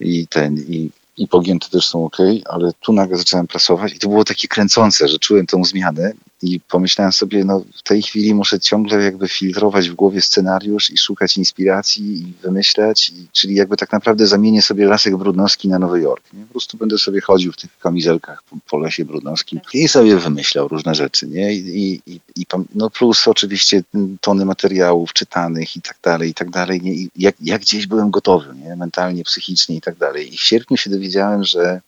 i 0.00 0.26
ten, 0.26 0.56
i, 0.56 0.90
i 1.16 1.28
pogięte 1.28 1.68
też 1.68 1.86
są 1.86 2.04
ok, 2.04 2.16
ale 2.44 2.70
tu 2.80 2.92
nagle 2.92 3.16
zacząłem 3.16 3.46
prasować 3.46 3.92
i 3.92 3.98
to 3.98 4.08
było 4.08 4.24
takie 4.24 4.48
kręcące, 4.48 5.08
że 5.08 5.18
czułem 5.18 5.46
tą 5.46 5.64
zmianę 5.64 6.12
i 6.42 6.60
pomyślałem 6.60 7.12
sobie, 7.12 7.44
no 7.44 7.64
w 7.74 7.82
tej 7.82 8.02
chwili 8.02 8.34
muszę 8.34 8.60
ciągle 8.60 9.02
jakby 9.02 9.28
filtrować 9.28 9.90
w 9.90 9.94
głowie 9.94 10.22
scenariusz 10.22 10.90
i 10.90 10.98
szukać 10.98 11.36
inspiracji 11.36 12.20
i 12.20 12.32
wymyślać, 12.42 13.08
i, 13.08 13.26
czyli 13.32 13.54
jakby 13.54 13.76
tak 13.76 13.92
naprawdę 13.92 14.26
zamienię 14.26 14.62
sobie 14.62 14.86
Lasek 14.86 15.16
Brudnowski 15.16 15.68
na 15.68 15.78
Nowy 15.78 16.00
Jork. 16.00 16.32
Nie? 16.32 16.44
Po 16.44 16.50
prostu 16.50 16.76
będę 16.76 16.98
sobie 16.98 17.20
chodził 17.20 17.52
w 17.52 17.56
tych 17.56 17.78
kamizelkach 17.78 18.42
po, 18.42 18.56
po 18.70 18.78
lesie 18.78 19.04
brudnowskim 19.04 19.60
i 19.74 19.88
sobie 19.88 20.16
wymyślał 20.16 20.68
różne 20.68 20.94
rzeczy, 20.94 21.26
nie? 21.26 21.54
I, 21.54 22.00
i, 22.06 22.20
i 22.36 22.46
no 22.74 22.90
plus 22.90 23.28
oczywiście 23.28 23.82
tony 24.20 24.44
materiałów 24.44 25.12
czytanych 25.12 25.76
i 25.76 25.82
tak 25.82 25.96
dalej, 26.02 26.30
i 26.30 26.34
tak 26.34 26.50
dalej. 26.50 26.80
Nie? 26.82 26.92
I 26.92 27.10
jak, 27.16 27.34
jak 27.40 27.60
gdzieś 27.60 27.86
byłem 27.86 28.10
gotowy, 28.10 28.54
nie? 28.64 28.76
Mentalnie, 28.76 29.24
psychicznie 29.24 29.76
i 29.76 29.80
tak 29.80 29.96
dalej. 29.96 30.34
I 30.34 30.36
w 30.36 30.40
sierpniu 30.42 30.76
się 30.76 30.90
dowiedziałem, 30.90 31.44
że 31.44 31.80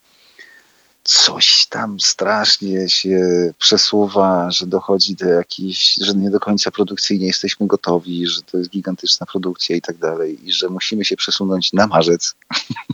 coś 1.04 1.66
tam 1.66 2.00
strasznie 2.00 2.88
się 2.88 3.18
przesuwa, 3.58 4.50
że 4.50 4.66
dochodzi 4.66 5.14
do 5.14 5.28
jakichś, 5.28 5.94
że 6.00 6.14
nie 6.14 6.30
do 6.30 6.40
końca 6.40 6.70
produkcyjnie 6.70 7.26
jesteśmy 7.26 7.66
gotowi, 7.66 8.26
że 8.26 8.42
to 8.42 8.58
jest 8.58 8.70
gigantyczna 8.70 9.26
produkcja 9.26 9.76
i 9.76 9.80
tak 9.80 9.96
dalej, 9.96 10.48
i 10.48 10.52
że 10.52 10.68
musimy 10.68 11.04
się 11.04 11.16
przesunąć 11.16 11.72
na 11.72 11.86
marzec 11.86 12.34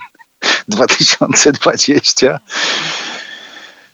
2020. 0.69 2.41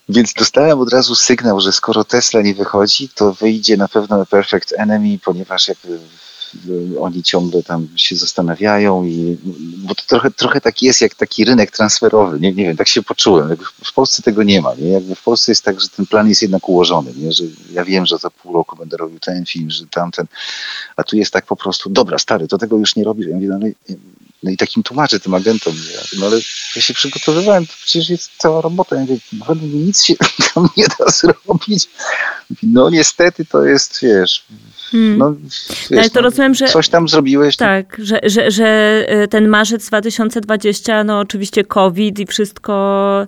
Więc 0.09 0.33
dostałem 0.33 0.81
od 0.81 0.93
razu 0.93 1.15
sygnał, 1.15 1.61
że 1.61 1.73
skoro 1.73 2.05
Tesla 2.05 2.43
nie 2.43 2.55
wychodzi, 2.55 3.09
to 3.09 3.33
wyjdzie 3.33 3.77
na 3.77 3.89
pewno 3.89 4.27
Perfect 4.27 4.75
Enemy, 4.77 5.19
ponieważ 5.25 5.69
jakby 5.69 5.99
oni 7.01 7.23
ciągle 7.23 7.63
tam 7.63 7.89
się 7.97 8.17
zastanawiają 8.17 9.05
i 9.05 9.39
bo 9.77 9.95
to 9.95 10.03
trochę, 10.07 10.31
trochę 10.31 10.61
tak 10.61 10.83
jest 10.83 11.01
jak 11.01 11.15
taki 11.15 11.45
rynek 11.45 11.71
transferowy, 11.71 12.41
nie, 12.41 12.53
nie 12.53 12.65
wiem, 12.65 12.77
tak 12.77 12.89
się 12.89 13.03
poczułem. 13.03 13.51
Jakby 13.51 13.65
w 13.85 13.93
Polsce 13.93 14.23
tego 14.23 14.43
nie 14.43 14.61
ma, 14.61 14.75
nie? 14.75 14.89
Jakby 14.89 15.15
w 15.15 15.23
Polsce 15.23 15.53
jest 15.53 15.65
tak, 15.65 15.81
że 15.81 15.89
ten 15.89 16.07
plan 16.07 16.29
jest 16.29 16.43
jednak 16.43 16.69
ułożony, 16.69 17.13
nie? 17.17 17.33
Że 17.33 17.45
ja 17.73 17.85
wiem, 17.85 18.07
że 18.07 18.19
za 18.19 18.31
pół 18.31 18.53
roku 18.53 18.77
będę 18.77 18.97
robił 18.97 19.19
ten 19.19 19.47
film, 19.47 19.71
że 19.71 19.87
tamten, 19.87 20.27
a 20.97 21.05
tu 21.05 21.17
jest 21.17 21.33
tak 21.33 21.47
po 21.47 21.57
prostu, 21.57 21.91
dobra, 21.91 22.19
stary, 22.19 22.49
to 22.49 22.59
tego 22.59 22.77
już 22.77 22.97
nie 22.97 23.05
robisz. 23.05 23.27
Ja 23.27 23.35
mówię, 23.35 23.49
no, 23.49 23.59
no 24.43 24.51
i 24.51 24.57
takim 24.57 24.83
tłumaczę 24.83 25.21
tym 25.21 25.35
agentom, 25.35 25.75
no 26.19 26.27
ale 26.27 26.37
ja 26.77 26.83
się 26.83 26.95
przygotowywałem, 26.95 27.67
to 27.67 27.73
przecież 27.85 28.11
jest 28.11 28.31
cała 28.39 28.61
robota. 28.61 28.97
Ja 28.97 29.03
mówię, 29.03 29.17
no 29.33 29.55
nic 29.63 30.03
się 30.03 30.15
tam 30.55 30.69
nie 30.77 30.87
da 30.99 31.11
zrobić. 31.11 31.89
No 32.63 32.91
niestety 32.91 33.45
to 33.45 33.65
jest, 33.65 33.99
wiesz, 34.03 34.45
Hmm. 34.93 35.19
No, 35.19 35.35
wiesz, 35.91 36.01
Ale 36.01 36.11
to 36.11 36.21
no, 36.21 36.23
rozumiem, 36.23 36.55
że. 36.55 36.67
Coś 36.69 36.89
tam 36.89 37.09
zrobiłeś. 37.09 37.57
Tak, 37.57 37.97
że, 38.03 38.21
że, 38.23 38.51
że 38.51 38.67
e, 39.09 39.29
ten 39.29 39.49
marzec 39.49 39.87
2020, 39.87 41.05
no 41.05 41.19
oczywiście 41.19 41.65
COVID 41.65 42.19
i 42.19 42.27
wszystko. 42.27 43.27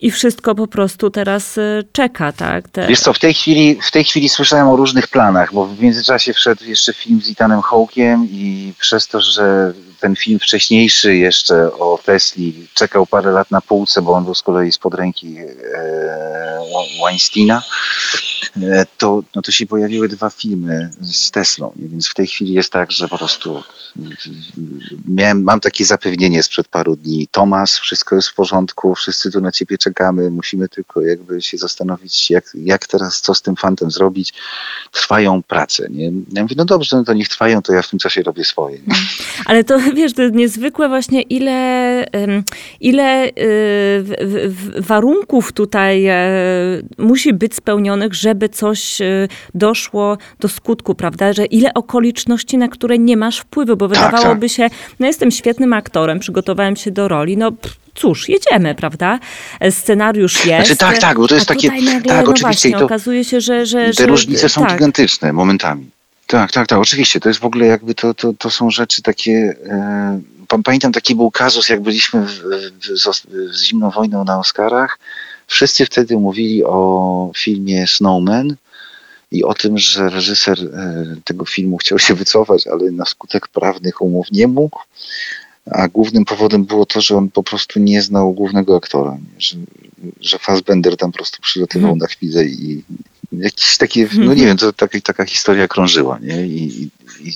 I 0.00 0.10
wszystko 0.10 0.54
po 0.54 0.66
prostu 0.66 1.10
teraz 1.10 1.58
e, 1.58 1.82
czeka, 1.92 2.32
tak? 2.32 2.68
Te... 2.68 2.86
Wiesz 2.86 3.00
co, 3.00 3.12
w 3.12 3.18
tej, 3.18 3.34
chwili, 3.34 3.78
w 3.82 3.90
tej 3.90 4.04
chwili 4.04 4.28
słyszałem 4.28 4.68
o 4.68 4.76
różnych 4.76 5.08
planach, 5.08 5.52
bo 5.52 5.66
w 5.66 5.80
międzyczasie 5.80 6.32
wszedł 6.32 6.64
jeszcze 6.64 6.92
film 6.92 7.20
z 7.22 7.28
Itanem 7.28 7.62
Hawkiem 7.62 8.28
i 8.30 8.72
przez 8.78 9.08
to, 9.08 9.20
że 9.20 9.72
ten 10.00 10.16
film 10.16 10.38
wcześniejszy 10.38 11.16
jeszcze 11.16 11.72
o 11.72 11.98
Tesli 12.04 12.68
czekał 12.74 13.06
parę 13.06 13.30
lat 13.30 13.50
na 13.50 13.60
półce, 13.60 14.02
bo 14.02 14.12
on 14.12 14.24
był 14.24 14.34
z 14.34 14.42
kolei 14.42 14.72
spod 14.72 14.94
ręki 14.94 15.36
e, 15.38 15.46
Weinsteina, 17.04 17.62
to, 18.98 19.22
no 19.34 19.42
to 19.42 19.52
się 19.52 19.66
pojawiły 19.66 20.08
dwa 20.08 20.30
filmy 20.30 20.90
z 21.00 21.30
Teslą. 21.30 21.72
Więc 21.76 22.08
w 22.08 22.14
tej 22.14 22.26
chwili 22.26 22.52
jest 22.52 22.72
tak, 22.72 22.92
że 22.92 23.08
po 23.08 23.18
prostu 23.18 23.62
miałem, 25.08 25.42
mam 25.42 25.60
takie 25.60 25.84
zapewnienie 25.84 26.42
sprzed 26.42 26.68
paru 26.68 26.96
dni. 26.96 27.28
Tomasz, 27.30 27.70
wszystko 27.70 28.16
jest 28.16 28.28
w 28.28 28.34
porządku, 28.34 28.94
wszyscy 28.94 29.30
tu 29.30 29.40
na 29.40 29.52
ciebie 29.52 29.78
czekamy, 29.78 30.30
musimy 30.30 30.68
tylko 30.68 31.02
jakby 31.02 31.42
się 31.42 31.58
zastanowić, 31.58 32.30
jak, 32.30 32.44
jak 32.54 32.86
teraz, 32.86 33.20
co 33.20 33.34
z 33.34 33.42
tym 33.42 33.56
fantem 33.56 33.90
zrobić. 33.90 34.34
Trwają 34.92 35.42
prace. 35.42 35.86
Nie? 35.90 36.12
Ja 36.32 36.42
mówię, 36.42 36.54
no 36.58 36.64
dobrze, 36.64 36.96
no 36.96 37.04
to 37.04 37.12
niech 37.12 37.28
trwają, 37.28 37.62
to 37.62 37.72
ja 37.72 37.82
w 37.82 37.90
tym 37.90 37.98
czasie 37.98 38.22
robię 38.22 38.44
swoje. 38.44 38.78
Nie? 38.78 38.94
Ale 39.46 39.64
to 39.64 39.78
wiesz, 39.94 40.12
to 40.12 40.28
niezwykłe 40.28 40.88
właśnie 40.88 41.22
ile, 41.22 42.04
ile 42.80 43.28
y, 43.28 43.32
warunków 44.78 45.52
tutaj 45.52 46.06
e, 46.06 46.16
musi 46.98 47.32
być 47.32 47.54
spełnionych, 47.54 48.14
żeby 48.14 48.35
coś 48.48 49.00
e, 49.00 49.28
doszło 49.54 50.18
do 50.40 50.48
skutku, 50.48 50.94
prawda? 50.94 51.32
Że 51.32 51.44
ile 51.44 51.74
okoliczności, 51.74 52.58
na 52.58 52.68
które 52.68 52.98
nie 52.98 53.16
masz 53.16 53.38
wpływu, 53.38 53.76
bo 53.76 53.88
tak, 53.88 53.96
wydawałoby 53.96 54.48
tak. 54.48 54.56
się, 54.56 54.70
no 55.00 55.06
jestem 55.06 55.30
świetnym 55.30 55.72
aktorem, 55.72 56.18
przygotowałem 56.18 56.76
się 56.76 56.90
do 56.90 57.08
roli, 57.08 57.36
no 57.36 57.52
cóż, 57.94 58.28
jedziemy, 58.28 58.74
prawda? 58.74 59.18
Scenariusz 59.70 60.32
znaczy, 60.32 60.48
jest. 60.48 60.66
Znaczy, 60.66 60.78
tak, 60.78 60.98
tak, 60.98 61.16
bo 61.16 61.28
to 61.28 61.34
jest 61.34 61.46
takie. 61.46 61.68
Nagle, 61.68 62.02
tak, 62.02 62.26
no 62.26 62.30
oczywiście. 62.32 62.68
Właśnie, 62.68 62.78
to, 62.78 62.84
okazuje 62.84 63.24
się, 63.24 63.40
że. 63.40 63.66
że 63.66 63.86
te 63.86 63.92
że, 63.92 64.06
różnice 64.06 64.48
są 64.48 64.60
tak. 64.60 64.72
gigantyczne 64.72 65.32
momentami. 65.32 65.90
Tak, 66.26 66.52
tak, 66.52 66.66
tak, 66.66 66.78
oczywiście. 66.78 67.20
To 67.20 67.28
jest 67.28 67.40
w 67.40 67.44
ogóle 67.44 67.66
jakby 67.66 67.94
to, 67.94 68.14
to, 68.14 68.32
to 68.38 68.50
są 68.50 68.70
rzeczy 68.70 69.02
takie. 69.02 69.56
E, 69.66 70.20
pamiętam 70.64 70.92
taki 70.92 71.14
był 71.14 71.30
kazus, 71.30 71.68
jak 71.68 71.80
byliśmy 71.80 72.26
w, 72.26 72.30
w, 72.30 73.56
z 73.56 73.62
zimną 73.62 73.90
wojną 73.90 74.24
na 74.24 74.38
Oscarach. 74.38 74.98
Wszyscy 75.46 75.86
wtedy 75.86 76.16
mówili 76.18 76.64
o 76.64 77.30
filmie 77.36 77.86
Snowman 77.86 78.56
i 79.30 79.44
o 79.44 79.54
tym, 79.54 79.78
że 79.78 80.10
reżyser 80.10 80.58
e, 80.60 81.16
tego 81.24 81.44
filmu 81.44 81.76
chciał 81.76 81.98
się 81.98 82.14
wycofać, 82.14 82.66
ale 82.66 82.90
na 82.90 83.04
skutek 83.04 83.48
prawnych 83.48 84.02
umów 84.02 84.26
nie 84.32 84.48
mógł. 84.48 84.80
A 85.70 85.88
głównym 85.88 86.24
powodem 86.24 86.64
było 86.64 86.86
to, 86.86 87.00
że 87.00 87.16
on 87.16 87.30
po 87.30 87.42
prostu 87.42 87.80
nie 87.80 88.02
znał 88.02 88.32
głównego 88.32 88.76
aktora. 88.76 89.18
Że, 89.38 89.56
że 90.20 90.38
Fassbender 90.38 90.96
tam 90.96 91.12
po 91.12 91.18
prostu 91.18 91.42
przylatywał 91.42 91.88
hmm. 91.88 91.98
na 91.98 92.06
chwilę 92.06 92.44
i, 92.44 92.82
jakieś 93.40 93.76
takie, 93.76 94.08
no 94.18 94.34
nie 94.34 94.46
wiem, 94.46 94.56
to 94.56 94.72
taka, 94.72 95.00
taka 95.00 95.24
historia 95.24 95.68
krążyła, 95.68 96.18
nie? 96.22 96.46
I, 96.46 96.90
i, 97.20 97.32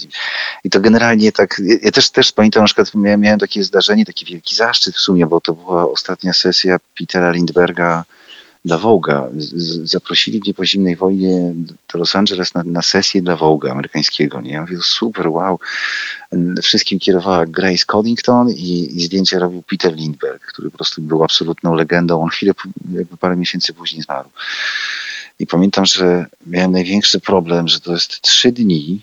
i 0.65 0.71
to 0.71 0.81
generalnie 0.81 1.33
tak, 1.33 1.63
ja 1.83 1.91
też, 1.91 2.11
też 2.11 2.33
pamiętam, 2.33 2.63
na 2.63 2.67
przykład 2.67 2.95
miałem, 2.95 3.21
miałem 3.21 3.39
takie 3.39 3.65
zdarzenie, 3.65 4.05
taki 4.05 4.27
wielki 4.27 4.57
zaszczyt 4.57 4.95
w 4.95 5.01
sumie, 5.01 5.27
bo 5.27 5.41
to 5.41 5.53
była 5.53 5.91
ostatnia 5.91 6.33
sesja 6.33 6.79
Petera 6.99 7.31
Lindberga 7.31 8.05
dla 8.65 8.79
Wołga. 8.79 9.29
Zaprosili 9.85 10.41
mnie 10.41 10.55
po 10.55 10.67
zimnej 10.67 10.97
wojnie 10.97 11.53
do 11.93 11.99
Los 11.99 12.17
Angeles 12.17 12.55
na, 12.55 12.63
na 12.63 12.83
sesję 12.83 13.23
dla 13.23 13.37
Wołga 13.37 13.73
amerykańskiego. 13.73 14.41
Nie? 14.41 14.53
Ja 14.53 14.61
mówię, 14.61 14.77
super, 14.83 15.29
wow. 15.29 15.59
Wszystkim 16.63 16.99
kierowała 16.99 17.47
Grace 17.47 17.85
Coddington 17.87 18.51
i, 18.51 18.97
i 18.97 19.03
zdjęcie 19.03 19.39
robił 19.39 19.63
Peter 19.63 19.95
Lindberg, 19.95 20.47
który 20.47 20.71
po 20.71 20.77
prostu 20.77 21.03
był 21.03 21.25
absolutną 21.25 21.75
legendą. 21.75 22.23
On 22.23 22.29
chwilę, 22.29 22.53
jakby 22.93 23.17
parę 23.17 23.37
miesięcy 23.37 23.75
później 23.75 24.03
zmarł. 24.03 24.29
I 25.41 25.47
pamiętam, 25.47 25.87
że 25.87 26.27
miałem 26.47 26.73
największy 26.73 27.21
problem, 27.21 27.69
że 27.69 27.81
to 27.81 27.93
jest 27.93 28.21
trzy 28.21 28.53
dni, 28.53 29.01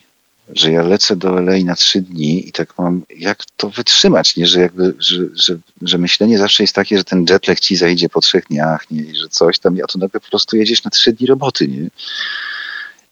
że 0.53 0.71
ja 0.71 0.81
lecę 0.81 1.15
do 1.15 1.39
LA 1.39 1.63
na 1.65 1.75
trzy 1.75 2.01
dni 2.01 2.47
i 2.49 2.51
tak 2.51 2.77
mam, 2.77 3.01
jak 3.17 3.45
to 3.57 3.69
wytrzymać, 3.69 4.35
nie? 4.35 4.47
Że 4.47 4.59
jakby, 4.59 4.93
że, 4.99 5.17
że, 5.35 5.57
że 5.81 5.97
myślenie 5.97 6.37
zawsze 6.37 6.63
jest 6.63 6.75
takie, 6.75 6.97
że 6.97 7.03
ten 7.03 7.25
jetlag 7.29 7.59
ci 7.59 7.75
zajdzie 7.75 8.09
po 8.09 8.21
trzech 8.21 8.45
dniach, 8.47 8.91
nie? 8.91 9.01
I 9.01 9.15
że 9.15 9.29
coś 9.29 9.59
tam, 9.59 9.77
a 9.83 9.87
tu 9.87 9.99
nagle 9.99 10.19
po 10.19 10.29
prostu 10.29 10.57
jedziesz 10.57 10.83
na 10.83 10.91
trzy 10.91 11.13
dni 11.13 11.27
roboty, 11.27 11.67
nie? 11.67 11.89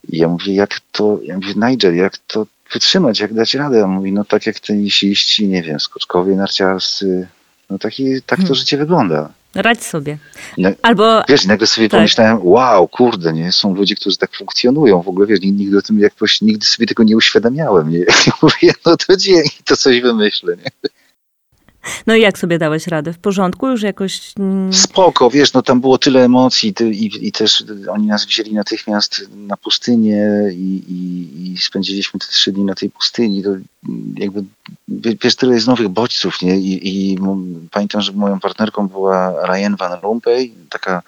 I 0.08 0.18
ja 0.18 0.28
mówię, 0.28 0.54
jak 0.54 0.80
to, 0.92 1.18
ja 1.22 1.34
mówię, 1.34 1.54
Nigel, 1.56 1.96
jak 1.96 2.18
to 2.18 2.46
wytrzymać, 2.72 3.20
jak 3.20 3.34
dać 3.34 3.54
radę? 3.54 3.84
A 3.84 3.86
mówi, 3.86 4.12
no 4.12 4.24
tak 4.24 4.46
jak 4.46 4.60
tenisiści, 4.60 5.48
nie 5.48 5.62
wiem, 5.62 5.80
skoczkowie 5.80 6.36
narciarscy, 6.36 7.28
no 7.70 7.78
taki, 7.78 8.22
tak 8.22 8.38
to 8.38 8.42
hmm. 8.42 8.54
życie 8.54 8.76
wygląda. 8.76 9.32
Radź 9.56 9.82
sobie. 9.82 10.18
Albo... 10.82 11.22
Wiesz, 11.28 11.46
nagle 11.46 11.66
sobie 11.66 11.88
tak. 11.88 11.98
pomyślałem, 11.98 12.38
wow, 12.42 12.88
kurde, 12.88 13.32
nie, 13.32 13.52
są 13.52 13.74
ludzie, 13.74 13.94
którzy 13.94 14.16
tak 14.16 14.36
funkcjonują. 14.36 15.02
W 15.02 15.08
ogóle, 15.08 15.26
wiesz, 15.26 15.40
nigdy 15.40 15.78
o 15.78 15.82
tym 15.82 15.98
jakoś, 15.98 16.40
nigdy 16.40 16.66
sobie 16.66 16.86
tego 16.86 17.02
nie 17.02 17.16
uświadamiałem. 17.16 17.90
Nie? 17.90 18.04
Mówię, 18.42 18.72
no 18.86 18.96
to 18.96 19.16
dzięki, 19.16 19.62
to 19.64 19.76
coś 19.76 20.00
wymyślę, 20.00 20.56
nie? 20.56 20.90
No 22.06 22.14
i 22.14 22.20
jak 22.20 22.38
sobie 22.38 22.58
dałeś 22.58 22.86
radę? 22.86 23.12
W 23.12 23.18
porządku? 23.18 23.68
Już 23.68 23.82
jakoś... 23.82 24.32
Spoko, 24.72 25.30
wiesz, 25.30 25.52
no 25.52 25.62
tam 25.62 25.80
było 25.80 25.98
tyle 25.98 26.24
emocji 26.24 26.74
i, 26.90 27.26
i 27.26 27.32
też 27.32 27.64
oni 27.90 28.06
nas 28.06 28.26
wzięli 28.26 28.54
natychmiast 28.54 29.22
na 29.36 29.56
pustynię 29.56 30.26
i, 30.52 30.82
i, 30.88 31.52
i 31.52 31.58
spędziliśmy 31.58 32.20
te 32.20 32.26
trzy 32.26 32.52
dni 32.52 32.64
na 32.64 32.74
tej 32.74 32.90
pustyni. 32.90 33.42
To 33.42 33.50
jakby, 34.16 34.44
wiesz, 35.22 35.36
tyle 35.36 35.54
jest 35.54 35.66
nowych 35.66 35.88
bodźców, 35.88 36.42
nie? 36.42 36.56
I, 36.56 36.88
i 36.88 37.18
pamiętam, 37.70 38.00
że 38.00 38.12
moją 38.12 38.40
partnerką 38.40 38.88
była 38.88 39.46
Ryan 39.46 39.76
Van 39.76 40.00
Rompuy, 40.02 40.50
taka 40.70 41.02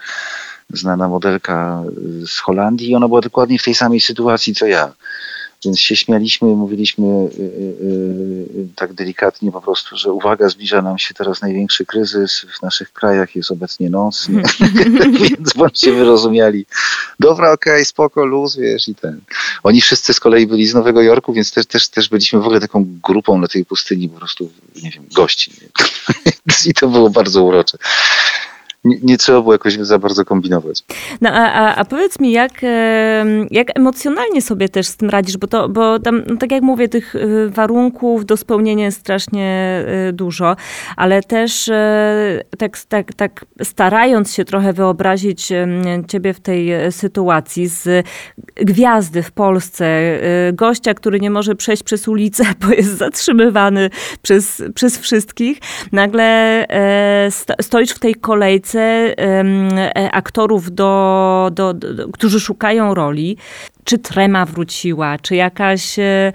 znana 0.72 1.08
modelka 1.08 1.82
z 2.26 2.38
Holandii 2.38 2.90
i 2.90 2.94
ona 2.94 3.08
była 3.08 3.20
dokładnie 3.20 3.58
w 3.58 3.62
tej 3.62 3.74
samej 3.74 4.00
sytuacji 4.00 4.54
co 4.54 4.66
ja 4.66 4.92
Więc 5.64 5.80
się 5.80 5.96
śmialiśmy, 5.96 6.48
mówiliśmy 6.48 7.06
y, 7.06 7.42
y, 7.42 8.58
y, 8.60 8.68
tak 8.76 8.92
delikatnie 8.92 9.52
po 9.52 9.60
prostu, 9.60 9.96
że 9.96 10.12
uwaga, 10.12 10.48
zbliża 10.48 10.82
nam 10.82 10.98
się 10.98 11.14
teraz 11.14 11.42
największy 11.42 11.86
kryzys 11.86 12.46
w 12.58 12.62
naszych 12.62 12.92
krajach, 12.92 13.36
jest 13.36 13.50
obecnie 13.50 13.90
noc, 13.90 14.26
więc 15.20 15.52
bądźcie 15.52 15.92
wyrozumiali. 15.92 16.66
Dobra, 17.20 17.52
okej, 17.52 17.72
okay, 17.72 17.84
spoko, 17.84 18.24
luz, 18.24 18.56
wiesz 18.56 18.88
i 18.88 18.94
ten. 18.94 19.20
Oni 19.62 19.80
wszyscy 19.80 20.14
z 20.14 20.20
kolei 20.20 20.46
byli 20.46 20.66
z 20.66 20.74
Nowego 20.74 21.02
Jorku, 21.02 21.32
więc 21.32 21.52
też, 21.52 21.66
też, 21.66 21.88
też 21.88 22.08
byliśmy 22.08 22.40
w 22.40 22.44
ogóle 22.44 22.60
taką 22.60 22.86
grupą 23.02 23.38
na 23.38 23.48
tej 23.48 23.64
pustyni, 23.64 24.08
po 24.08 24.18
prostu, 24.18 24.50
nie 24.82 24.90
wiem, 24.90 25.04
gości. 25.14 25.52
I 26.66 26.74
to 26.74 26.88
było 26.88 27.10
bardzo 27.10 27.42
urocze 27.42 27.78
nie, 29.02 29.18
trzeba 29.18 29.40
było 29.40 29.52
jakoś 29.52 29.74
za 29.74 29.98
bardzo 29.98 30.24
kombinować. 30.24 30.84
No 31.20 31.30
a, 31.30 31.52
a, 31.52 31.74
a, 31.74 31.84
powiedz 31.84 32.20
mi, 32.20 32.32
jak, 32.32 32.52
jak 33.50 33.78
emocjonalnie 33.78 34.42
sobie 34.42 34.68
też 34.68 34.86
z 34.86 34.96
tym 34.96 35.10
radzisz, 35.10 35.36
bo, 35.36 35.46
to, 35.46 35.68
bo 35.68 35.98
tam, 35.98 36.22
no 36.26 36.36
tak 36.36 36.52
jak 36.52 36.62
mówię, 36.62 36.88
tych 36.88 37.14
y, 37.14 37.50
warunków 37.50 38.26
do 38.26 38.36
spełnienia 38.36 38.84
jest 38.84 39.00
strasznie 39.00 39.84
y, 40.08 40.12
dużo, 40.12 40.56
ale 40.96 41.22
też 41.22 41.68
e, 41.68 42.40
tak, 42.58 42.78
tak, 42.88 43.14
tak 43.14 43.44
starając 43.62 44.34
się 44.34 44.44
trochę 44.44 44.72
wyobrazić 44.72 45.52
ciebie 46.08 46.34
w 46.34 46.40
tej 46.40 46.72
e, 46.72 46.92
sytuacji 46.92 47.66
z 47.66 48.06
gwiazdy 48.56 49.22
w 49.22 49.32
Polsce, 49.32 49.86
e, 49.86 50.52
gościa, 50.52 50.94
który 50.94 51.20
nie 51.20 51.30
może 51.30 51.54
przejść 51.54 51.82
przez 51.82 52.08
ulicę, 52.08 52.44
bo 52.60 52.68
jest 52.72 52.98
zatrzymywany 52.98 53.90
przez, 54.22 54.62
przez 54.74 54.98
wszystkich, 54.98 55.58
nagle 55.92 56.66
stoisz 57.60 57.90
w 57.90 57.98
tej 57.98 58.14
kolejce 58.14 58.77
E, 58.80 60.10
aktorów, 60.12 60.74
do, 60.74 61.50
do, 61.52 61.74
do, 61.74 62.08
którzy 62.08 62.40
szukają 62.40 62.94
roli. 62.94 63.36
Czy 63.84 63.98
trema 63.98 64.46
wróciła, 64.46 65.18
czy 65.18 65.36
jakaś, 65.36 65.98
e, 65.98 66.32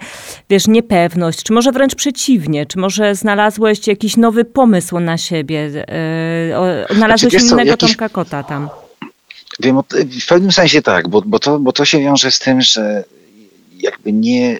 wiesz, 0.50 0.66
niepewność, 0.68 1.42
czy 1.42 1.52
może 1.52 1.72
wręcz 1.72 1.94
przeciwnie, 1.94 2.66
czy 2.66 2.78
może 2.78 3.14
znalazłeś 3.14 3.86
jakiś 3.86 4.16
nowy 4.16 4.44
pomysł 4.44 5.00
na 5.00 5.18
siebie, 5.18 5.70
e, 5.88 6.86
znalazłeś 6.96 7.32
znaczy, 7.32 7.46
innego 7.46 7.70
jakiś... 7.70 7.90
Tomka 7.90 8.08
Kota 8.08 8.42
tam? 8.42 8.68
Wiem, 9.60 9.80
w 10.20 10.26
pewnym 10.26 10.52
sensie 10.52 10.82
tak, 10.82 11.08
bo, 11.08 11.22
bo, 11.22 11.38
to, 11.38 11.58
bo 11.58 11.72
to 11.72 11.84
się 11.84 12.00
wiąże 12.00 12.30
z 12.30 12.38
tym, 12.38 12.60
że 12.62 13.04
jakby 13.80 14.12
nie 14.12 14.58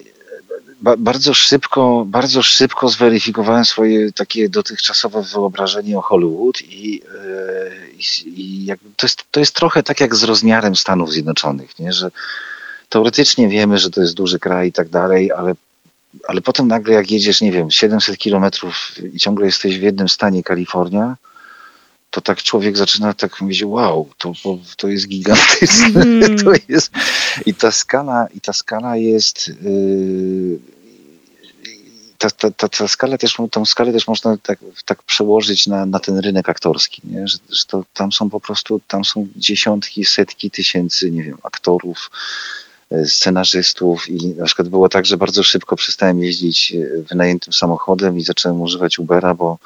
ba, 0.84 0.96
bardzo 0.96 1.34
szybko, 1.34 2.04
bardzo 2.06 2.42
szybko 2.42 2.88
zweryfikowałem 2.88 3.64
swoje 3.64 4.12
takie 4.12 4.48
dotychczasowe 4.48 5.22
wyobrażenie 5.22 5.98
o 5.98 6.02
Hollywood 6.02 6.62
i, 6.62 6.92
yy, 6.92 8.30
i 8.30 8.64
jakby 8.64 8.88
to, 8.96 9.06
jest, 9.06 9.24
to 9.30 9.40
jest 9.40 9.54
trochę 9.54 9.82
tak 9.82 10.00
jak 10.00 10.14
z 10.14 10.22
rozmiarem 10.22 10.76
Stanów 10.76 11.12
Zjednoczonych, 11.12 11.78
nie? 11.78 11.92
że 11.92 12.10
teoretycznie 12.88 13.48
wiemy, 13.48 13.78
że 13.78 13.90
to 13.90 14.00
jest 14.00 14.14
duży 14.14 14.38
kraj 14.38 14.68
i 14.68 14.72
tak 14.72 14.88
dalej, 14.88 15.32
ale 15.32 15.54
ale 16.28 16.40
potem 16.40 16.68
nagle 16.68 16.94
jak 16.94 17.10
jedziesz, 17.10 17.40
nie 17.40 17.52
wiem, 17.52 17.70
700 17.70 18.18
kilometrów 18.18 18.92
i 19.12 19.18
ciągle 19.18 19.46
jesteś 19.46 19.78
w 19.78 19.82
jednym 19.82 20.08
stanie 20.08 20.42
Kalifornia, 20.42 21.16
to 22.10 22.20
tak 22.20 22.42
człowiek 22.42 22.76
zaczyna 22.76 23.14
tak 23.14 23.40
mówić, 23.40 23.64
wow, 23.64 24.08
to, 24.18 24.32
to 24.76 24.88
jest 24.88 25.08
gigantyczne. 25.08 26.02
Mm. 26.02 26.36
To 26.44 26.50
jest, 26.68 26.92
I 27.46 27.54
ta 27.54 27.70
skala, 27.70 28.26
i 28.34 28.40
ta 28.40 28.52
skala 28.52 28.96
jest. 28.96 29.48
Yy, 29.48 30.73
ta, 32.18 32.30
ta, 32.30 32.50
ta, 32.50 32.68
ta 32.68 32.88
skala 32.88 33.18
też, 33.18 33.36
tą 33.50 33.64
skalę 33.64 33.92
też 33.92 34.08
można 34.08 34.36
tak, 34.36 34.58
tak 34.84 35.02
przełożyć 35.02 35.66
na, 35.66 35.86
na 35.86 35.98
ten 35.98 36.18
rynek 36.18 36.48
aktorski, 36.48 37.02
nie? 37.04 37.28
Że, 37.28 37.38
że 37.50 37.64
to, 37.66 37.84
tam 37.94 38.12
są 38.12 38.30
po 38.30 38.40
prostu, 38.40 38.80
tam 38.88 39.04
są 39.04 39.28
dziesiątki, 39.36 40.04
setki 40.04 40.50
tysięcy, 40.50 41.10
nie 41.10 41.22
wiem, 41.22 41.38
aktorów, 41.42 42.10
e, 42.90 43.06
scenarzystów 43.06 44.08
i 44.08 44.26
na 44.26 44.44
przykład 44.44 44.68
było 44.68 44.88
tak, 44.88 45.06
że 45.06 45.16
bardzo 45.16 45.42
szybko 45.42 45.76
przestałem 45.76 46.22
jeździć 46.22 46.72
e, 46.72 47.02
wynajętym 47.02 47.52
samochodem 47.52 48.18
i 48.18 48.22
zacząłem 48.22 48.60
używać 48.60 48.98
Ubera, 48.98 49.34
bo 49.34 49.58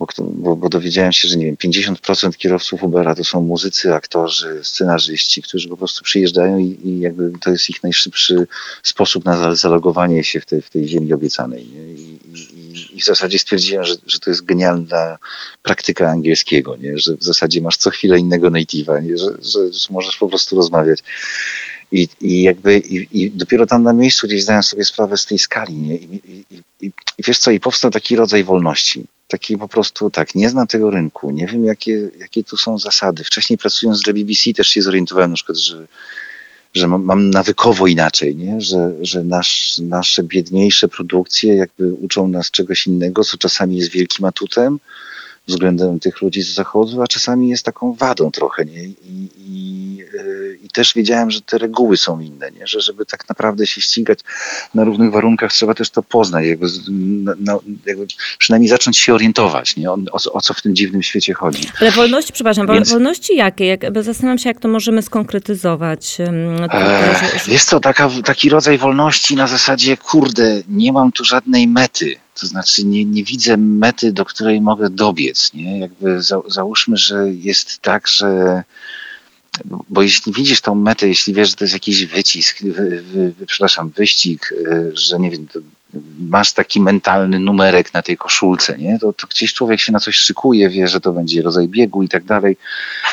bo, 0.00 0.06
bo, 0.18 0.56
bo, 0.56 0.68
dowiedziałem 0.68 1.12
się, 1.12 1.28
że 1.28 1.36
nie 1.36 1.44
wiem, 1.44 1.56
50% 1.56 2.36
kierowców 2.36 2.82
Ubera 2.82 3.14
to 3.14 3.24
są 3.24 3.40
muzycy, 3.40 3.94
aktorzy, 3.94 4.60
scenarzyści, 4.62 5.42
którzy 5.42 5.68
po 5.68 5.76
prostu 5.76 6.04
przyjeżdżają 6.04 6.58
i, 6.58 6.78
i 6.84 7.00
jakby 7.00 7.32
to 7.40 7.50
jest 7.50 7.70
ich 7.70 7.82
najszybszy 7.82 8.46
sposób 8.82 9.24
na 9.24 9.54
zalogowanie 9.54 10.24
się 10.24 10.40
w 10.40 10.46
tej, 10.46 10.62
w 10.62 10.70
tej 10.70 10.88
ziemi 10.88 11.12
obiecanej. 11.12 11.66
I, 11.66 12.18
i, 12.34 12.96
I, 12.96 13.00
w 13.00 13.04
zasadzie 13.04 13.38
stwierdziłem, 13.38 13.84
że, 13.84 13.94
że 14.06 14.18
to 14.18 14.30
jest 14.30 14.44
genialna 14.44 15.18
praktyka 15.62 16.08
angielskiego, 16.08 16.76
nie? 16.76 16.98
że 16.98 17.16
w 17.16 17.24
zasadzie 17.24 17.60
masz 17.60 17.76
co 17.76 17.90
chwilę 17.90 18.18
innego 18.18 18.50
native'a, 18.50 19.02
nie? 19.02 19.18
Że, 19.18 19.26
że, 19.26 19.72
że 19.72 19.86
możesz 19.90 20.16
po 20.16 20.28
prostu 20.28 20.56
rozmawiać. 20.56 21.02
I, 21.92 22.08
i 22.20 22.42
jakby 22.42 22.78
i, 22.78 23.22
i, 23.22 23.30
dopiero 23.30 23.66
tam 23.66 23.82
na 23.82 23.92
miejscu 23.92 24.26
gdzieś 24.26 24.42
zdałem 24.42 24.62
sobie 24.62 24.84
sprawę 24.84 25.16
z 25.16 25.26
tej 25.26 25.38
skali, 25.38 25.74
nie? 25.74 25.96
I, 25.96 26.14
i, 26.14 26.44
i, 26.80 26.92
i 27.18 27.22
wiesz 27.26 27.38
co, 27.38 27.50
i 27.50 27.60
powstał 27.60 27.90
taki 27.90 28.16
rodzaj 28.16 28.44
wolności. 28.44 29.04
Taki 29.28 29.58
po 29.58 29.68
prostu 29.68 30.10
tak, 30.10 30.34
nie 30.34 30.50
znam 30.50 30.66
tego 30.66 30.90
rynku, 30.90 31.30
nie 31.30 31.46
wiem 31.46 31.64
jakie, 31.64 32.10
jakie 32.18 32.44
tu 32.44 32.56
są 32.56 32.78
zasady. 32.78 33.24
Wcześniej 33.24 33.58
pracując 33.58 34.02
dla 34.02 34.12
BBC 34.12 34.52
też 34.52 34.68
się 34.68 34.82
zorientowałem 34.82 35.30
na 35.30 35.36
przykład, 35.36 35.58
że, 35.58 35.86
że 36.74 36.88
mam, 36.88 37.30
nawykowo 37.30 37.86
inaczej, 37.86 38.36
nie? 38.36 38.60
Że, 38.60 38.92
że 39.02 39.24
nasz, 39.24 39.78
nasze 39.78 40.22
biedniejsze 40.22 40.88
produkcje 40.88 41.54
jakby 41.54 41.92
uczą 41.92 42.28
nas 42.28 42.50
czegoś 42.50 42.86
innego, 42.86 43.24
co 43.24 43.38
czasami 43.38 43.76
jest 43.76 43.90
wielkim 43.90 44.24
atutem, 44.24 44.78
względem 45.46 46.00
tych 46.00 46.22
ludzi 46.22 46.42
z 46.42 46.54
zachodu, 46.54 47.02
a 47.02 47.06
czasami 47.06 47.48
jest 47.48 47.64
taką 47.64 47.92
wadą 47.94 48.30
trochę. 48.30 48.64
Nie? 48.64 48.84
I, 48.84 48.94
i, 49.38 49.79
I, 50.62 50.68
też 50.68 50.94
wiedziałem, 50.94 51.30
że 51.30 51.40
te 51.40 51.58
reguły 51.58 51.96
są 51.96 52.20
inne, 52.20 52.50
nie? 52.50 52.66
że 52.66 52.80
żeby 52.80 53.06
tak 53.06 53.28
naprawdę 53.28 53.66
się 53.66 53.80
ścigać 53.80 54.18
na 54.74 54.84
równych 54.84 55.12
warunkach, 55.12 55.52
trzeba 55.52 55.74
też 55.74 55.90
to 55.90 56.02
poznać, 56.02 56.46
jakby, 56.46 56.66
no, 57.38 57.60
jakby 57.86 58.06
przynajmniej 58.38 58.68
zacząć 58.68 58.98
się 58.98 59.14
orientować, 59.14 59.76
nie? 59.76 59.90
O, 59.90 59.98
o, 60.12 60.32
o, 60.32 60.40
co 60.40 60.54
w 60.54 60.62
tym 60.62 60.76
dziwnym 60.76 61.02
świecie 61.02 61.34
chodzi. 61.34 61.68
Ale 61.80 61.90
wolności, 61.90 62.32
przepraszam, 62.32 62.66
Więc... 62.66 62.90
wolności 62.90 63.36
jakie? 63.36 63.66
Jak, 63.66 63.80
zastanawiam 64.02 64.38
się, 64.38 64.48
jak 64.48 64.60
to 64.60 64.68
możemy 64.68 65.02
skonkretyzować. 65.02 66.18
Eee, 66.20 67.52
jest 67.52 67.70
to 67.70 67.80
taka, 67.80 68.10
taki 68.24 68.48
rodzaj 68.48 68.78
wolności 68.78 69.36
na 69.36 69.46
zasadzie, 69.46 69.96
kurde, 69.96 70.62
nie 70.68 70.92
mam 70.92 71.12
tu 71.12 71.24
żadnej 71.24 71.68
mety 71.68 72.16
to 72.40 72.46
znaczy 72.46 72.84
nie, 72.84 73.04
nie 73.04 73.24
widzę 73.24 73.56
mety, 73.56 74.12
do 74.12 74.24
której 74.24 74.60
mogę 74.60 74.90
dobiec. 74.90 75.54
Nie? 75.54 75.78
Jakby 75.78 76.22
za, 76.22 76.40
załóżmy, 76.46 76.96
że 76.96 77.32
jest 77.32 77.78
tak, 77.78 78.08
że 78.08 78.62
bo 79.88 80.02
jeśli 80.02 80.32
widzisz 80.32 80.60
tą 80.60 80.74
metę, 80.74 81.08
jeśli 81.08 81.34
wiesz, 81.34 81.50
że 81.50 81.56
to 81.56 81.64
jest 81.64 81.74
jakiś 81.74 82.06
wycisk, 82.06 82.62
wy, 82.62 83.02
wy, 83.02 83.46
przepraszam, 83.46 83.90
wyścig, 83.90 84.52
y, 84.52 84.92
że 84.94 85.18
nie 85.18 85.30
wiem, 85.30 85.46
masz 86.18 86.52
taki 86.52 86.80
mentalny 86.80 87.38
numerek 87.38 87.94
na 87.94 88.02
tej 88.02 88.16
koszulce, 88.16 88.78
nie? 88.78 88.98
To, 88.98 89.12
to 89.12 89.26
gdzieś 89.26 89.54
człowiek 89.54 89.80
się 89.80 89.92
na 89.92 90.00
coś 90.00 90.16
szykuje, 90.16 90.68
wie, 90.68 90.88
że 90.88 91.00
to 91.00 91.12
będzie 91.12 91.42
rodzaj 91.42 91.68
biegu 91.68 92.02
i 92.02 92.08
tak 92.08 92.24
dalej, 92.24 92.56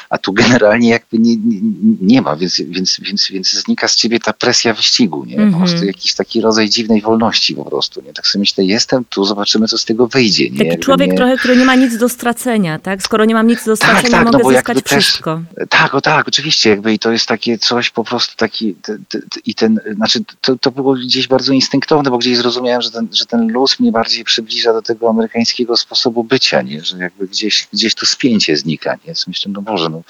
a 0.09 0.17
tu 0.17 0.33
generalnie 0.33 0.89
jakby 0.89 1.19
nie, 1.19 1.35
nie, 1.35 1.59
nie 2.01 2.21
ma, 2.21 2.35
więc, 2.35 2.61
więc, 2.67 2.99
więc, 3.01 3.27
więc 3.31 3.51
znika 3.51 3.87
z 3.87 3.95
ciebie 3.95 4.19
ta 4.19 4.33
presja 4.33 4.73
wyścigu, 4.73 5.25
nie? 5.25 5.35
Po 5.35 5.41
-hmm. 5.41 5.57
prostu 5.57 5.85
jakiś 5.85 6.15
taki 6.15 6.41
rodzaj 6.41 6.69
dziwnej 6.69 7.01
wolności 7.01 7.55
po 7.55 7.65
prostu, 7.65 8.01
nie? 8.01 8.13
Tak 8.13 8.27
sobie 8.27 8.39
myślę, 8.39 8.63
jestem 8.63 9.05
tu, 9.09 9.25
zobaczymy, 9.25 9.67
co 9.67 9.77
z 9.77 9.85
tego 9.85 10.07
wyjdzie, 10.07 10.49
nie? 10.49 10.57
Taki 10.57 10.67
jakby 10.67 10.83
człowiek 10.83 11.11
nie... 11.11 11.17
trochę, 11.17 11.37
który 11.37 11.57
nie 11.57 11.65
ma 11.65 11.75
nic 11.75 11.97
do 11.97 12.09
stracenia, 12.09 12.79
tak? 12.79 13.01
Skoro 13.01 13.25
nie 13.25 13.33
mam 13.33 13.47
nic 13.47 13.65
do 13.65 13.77
tak, 13.77 13.89
stracenia, 13.89 14.01
tak, 14.01 14.11
tak, 14.11 14.33
mogę 14.33 14.43
no 14.43 14.51
zyskać 14.51 14.77
wszystko. 14.83 15.41
Też, 15.55 15.67
tak, 15.69 15.95
o 15.95 16.01
tak, 16.01 16.27
oczywiście, 16.27 16.69
jakby 16.69 16.93
i 16.93 16.99
to 16.99 17.11
jest 17.11 17.25
takie 17.25 17.57
coś 17.57 17.89
po 17.89 18.03
prostu 18.03 18.35
taki, 18.35 18.75
t, 18.75 18.97
t, 19.07 19.19
t, 19.19 19.39
i 19.45 19.55
ten, 19.55 19.79
znaczy 19.95 20.19
to, 20.41 20.57
to 20.57 20.71
było 20.71 20.93
gdzieś 20.93 21.27
bardzo 21.27 21.53
instynktowne, 21.53 22.11
bo 22.11 22.17
gdzieś 22.17 22.37
zrozumiałem, 22.37 22.66
zrozumiałem, 22.67 22.81
że 22.81 22.91
ten, 22.91 23.07
że 23.11 23.25
ten 23.25 23.51
luz 23.51 23.79
mnie 23.79 23.91
bardziej 23.91 24.23
przybliża 24.23 24.73
do 24.73 24.81
tego 24.81 25.09
amerykańskiego 25.09 25.77
sposobu 25.77 26.23
bycia, 26.23 26.61
nie? 26.61 26.83
że 26.83 26.97
jakby 26.97 27.27
gdzieś, 27.27 27.67
gdzieś 27.73 27.95
to 27.95 28.05
spięcie 28.05 28.57
znika. 28.57 28.97
Nie? 29.07 29.15
Co 29.15 29.23
myślę, 29.27 29.51
no 29.51 29.61
Boże, 29.61 29.89
no, 29.89 30.01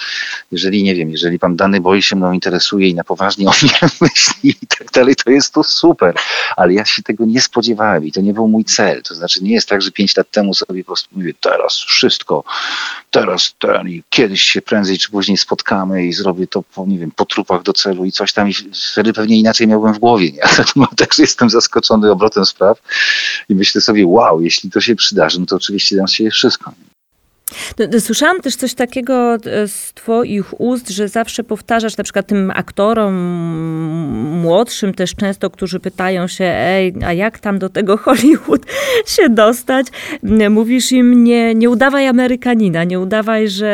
jeżeli 0.51 0.83
nie 0.83 0.95
wiem, 0.95 1.09
jeżeli 1.09 1.39
pan 1.39 1.55
dany 1.55 1.81
boi 1.81 2.01
się 2.01 2.15
mną 2.15 2.31
interesuje 2.31 2.89
i 2.89 2.95
na 2.95 3.03
poważnie 3.03 3.47
o 3.47 3.51
mnie 3.61 3.91
myśli 4.01 4.49
i 4.63 4.67
tak 4.67 4.91
dalej, 4.91 5.15
to 5.15 5.31
jest 5.31 5.53
to 5.53 5.63
super, 5.63 6.15
ale 6.55 6.73
ja 6.73 6.85
się 6.85 7.03
tego 7.03 7.25
nie 7.25 7.41
spodziewałem 7.41 8.05
i 8.05 8.11
to 8.11 8.21
nie 8.21 8.33
był 8.33 8.47
mój 8.47 8.65
cel. 8.65 9.03
To 9.03 9.15
znaczy 9.15 9.43
nie 9.43 9.53
jest 9.53 9.69
tak, 9.69 9.81
że 9.81 9.91
pięć 9.91 10.17
lat 10.17 10.31
temu 10.31 10.53
sobie 10.53 10.83
po 10.83 10.87
prostu 10.87 11.09
mówię, 11.15 11.33
teraz 11.41 11.77
wszystko, 11.77 12.43
teraz 13.11 13.53
ten 13.59 13.89
i 13.89 14.03
kiedyś 14.09 14.41
się 14.41 14.61
prędzej 14.61 14.97
czy 14.97 15.11
później 15.11 15.37
spotkamy 15.37 16.05
i 16.05 16.13
zrobię 16.13 16.47
to 16.47 16.63
po, 16.63 16.85
nie 16.85 16.97
wiem, 16.97 17.11
po 17.11 17.25
trupach 17.25 17.63
do 17.63 17.73
celu 17.73 18.05
i 18.05 18.11
coś 18.11 18.33
tam 18.33 18.49
i 18.49 18.53
wtedy 18.91 19.13
pewnie 19.13 19.39
inaczej 19.39 19.67
miałbym 19.67 19.93
w 19.93 19.99
głowie. 19.99 20.31
Nie? 20.31 20.43
Ale 20.47 20.87
także 20.97 21.21
jestem 21.21 21.49
zaskoczony 21.49 22.11
obrotem 22.11 22.45
spraw 22.47 22.81
i 23.49 23.55
myślę 23.55 23.81
sobie, 23.81 24.07
wow, 24.07 24.41
jeśli 24.41 24.71
to 24.71 24.81
się 24.81 24.95
przydarzy, 24.95 25.39
no 25.39 25.45
to 25.45 25.55
oczywiście 25.55 25.95
dam 25.95 26.07
się 26.07 26.29
wszystko. 26.29 26.73
Słyszałam 27.99 28.41
też 28.41 28.55
coś 28.55 28.73
takiego 28.73 29.35
e, 29.35 29.67
z 29.67 29.93
twoich 29.93 30.61
ust, 30.61 30.89
że 30.89 31.07
zawsze 31.07 31.43
powtarzasz 31.43 31.97
na 31.97 32.03
przykład 32.03 32.27
tym 32.27 32.51
aktorom 32.55 33.13
młodszym 34.41 34.93
też 34.93 35.15
często, 35.15 35.49
którzy 35.49 35.79
pytają 35.79 36.27
się, 36.27 36.45
ej, 36.45 36.93
a 37.05 37.13
jak 37.13 37.39
tam 37.39 37.59
do 37.59 37.69
tego 37.69 37.97
Hollywood 38.03 38.61
się 39.05 39.29
dostać? 39.29 39.87
Mówisz 40.49 40.91
im, 40.91 41.23
nie, 41.23 41.55
nie 41.55 41.69
udawaj 41.69 42.07
Amerykanina, 42.07 42.83
nie 42.83 42.99
udawaj, 42.99 43.49
że, 43.49 43.67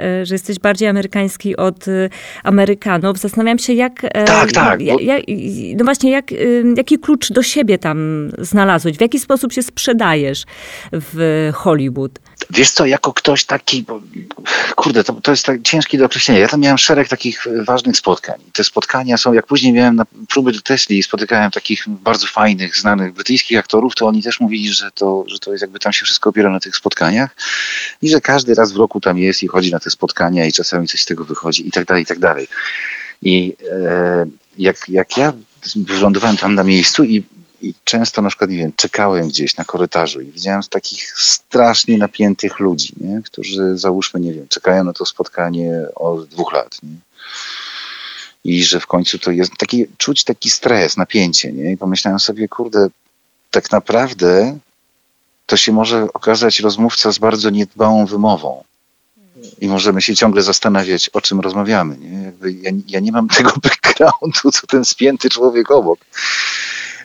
e, 0.00 0.26
że 0.26 0.34
jesteś 0.34 0.58
bardziej 0.58 0.88
amerykański 0.88 1.56
od 1.56 1.88
e, 1.88 2.08
Amerykanów. 2.44 3.18
Zastanawiam 3.18 3.58
się, 3.58 3.72
jak... 3.72 4.00
Tak, 4.26 4.52
tak. 4.52 4.80
Jak, 4.80 5.00
jak, 5.00 5.22
no 5.76 5.84
właśnie, 5.84 6.10
jak, 6.10 6.24
jaki 6.76 6.98
klucz 6.98 7.32
do 7.32 7.42
siebie 7.42 7.78
tam 7.78 8.30
znalazłeś? 8.38 8.96
W 8.96 9.00
jaki 9.00 9.18
sposób 9.18 9.52
się 9.52 9.62
sprzedajesz 9.62 10.44
w 10.92 11.50
Hollywood? 11.54 12.18
Wiesz 12.50 12.70
co, 12.70 12.86
jako 12.86 13.12
ktoś 13.12 13.44
taki, 13.44 13.82
bo, 13.82 14.00
kurde, 14.76 15.04
to, 15.04 15.12
to 15.12 15.30
jest 15.30 15.46
tak 15.46 15.62
ciężkie 15.62 15.98
do 15.98 16.06
określenia. 16.06 16.40
Ja 16.40 16.48
tam 16.48 16.60
miałem 16.60 16.78
szereg 16.78 17.08
takich 17.08 17.46
ważnych 17.64 17.96
spotkań. 17.96 18.40
Te 18.52 18.64
spotkania 18.64 19.16
są, 19.16 19.32
jak 19.32 19.46
później 19.46 19.72
miałem 19.72 19.96
na 19.96 20.04
próby 20.28 20.52
do 20.52 20.60
Tesli 20.60 20.98
i 20.98 21.02
spotykałem 21.02 21.50
takich 21.50 21.84
bardzo 21.88 22.26
fajnych, 22.26 22.76
znanych 22.76 23.12
brytyjskich 23.12 23.58
aktorów, 23.58 23.94
to 23.94 24.06
oni 24.06 24.22
też 24.22 24.40
mówili, 24.40 24.72
że 24.72 24.90
to, 24.90 25.24
że 25.26 25.38
to 25.38 25.52
jest 25.52 25.62
jakby 25.62 25.78
tam 25.78 25.92
się 25.92 26.04
wszystko 26.04 26.30
opiera 26.30 26.50
na 26.50 26.60
tych 26.60 26.76
spotkaniach 26.76 27.36
i 28.02 28.08
że 28.08 28.20
każdy 28.20 28.54
raz 28.54 28.72
w 28.72 28.76
roku 28.76 29.00
tam 29.00 29.18
jest 29.18 29.42
i 29.42 29.48
chodzi 29.48 29.72
na 29.72 29.80
te 29.80 29.90
spotkania 29.90 30.46
i 30.46 30.52
czasami 30.52 30.88
coś 30.88 31.02
z 31.02 31.06
tego 31.06 31.24
wychodzi 31.24 31.68
i 31.68 31.70
tak 31.70 31.84
dalej, 31.84 32.02
i 32.02 32.06
tak 32.06 32.18
dalej. 32.18 32.48
I 33.22 33.56
e, 33.72 34.26
jak, 34.58 34.88
jak 34.88 35.16
ja 35.16 35.32
wylądowałem 35.76 36.36
tam 36.36 36.54
na 36.54 36.64
miejscu 36.64 37.04
i 37.04 37.22
i 37.62 37.74
często 37.84 38.22
na 38.22 38.28
przykład, 38.28 38.50
nie 38.50 38.56
wiem, 38.56 38.72
czekałem 38.76 39.28
gdzieś 39.28 39.56
na 39.56 39.64
korytarzu 39.64 40.20
i 40.20 40.32
widziałem 40.32 40.62
takich 40.70 41.12
strasznie 41.20 41.98
napiętych 41.98 42.58
ludzi, 42.58 42.92
nie? 42.96 43.22
którzy 43.24 43.78
załóżmy, 43.78 44.20
nie 44.20 44.34
wiem, 44.34 44.48
czekają 44.48 44.84
na 44.84 44.92
to 44.92 45.06
spotkanie 45.06 45.72
od 45.94 46.28
dwóch 46.28 46.52
lat. 46.52 46.76
Nie? 46.82 46.96
I 48.44 48.64
że 48.64 48.80
w 48.80 48.86
końcu 48.86 49.18
to 49.18 49.30
jest 49.30 49.52
taki, 49.58 49.86
czuć 49.98 50.24
taki 50.24 50.50
stres, 50.50 50.96
napięcie, 50.96 51.52
nie? 51.52 51.72
I 51.72 51.76
pomyślałem 51.76 52.20
sobie, 52.20 52.48
kurde, 52.48 52.88
tak 53.50 53.70
naprawdę 53.70 54.58
to 55.46 55.56
się 55.56 55.72
może 55.72 56.06
okazać 56.14 56.60
rozmówca 56.60 57.12
z 57.12 57.18
bardzo 57.18 57.50
niedbałą 57.50 58.06
wymową. 58.06 58.64
I 59.60 59.68
możemy 59.68 60.02
się 60.02 60.16
ciągle 60.16 60.42
zastanawiać, 60.42 61.08
o 61.08 61.20
czym 61.20 61.40
rozmawiamy. 61.40 61.96
Nie? 61.98 62.32
Ja, 62.62 62.70
ja 62.88 63.00
nie 63.00 63.12
mam 63.12 63.28
tego 63.28 63.52
backgroundu, 63.62 64.50
co 64.52 64.66
ten 64.66 64.84
spięty 64.84 65.28
człowiek 65.28 65.70
obok. 65.70 65.98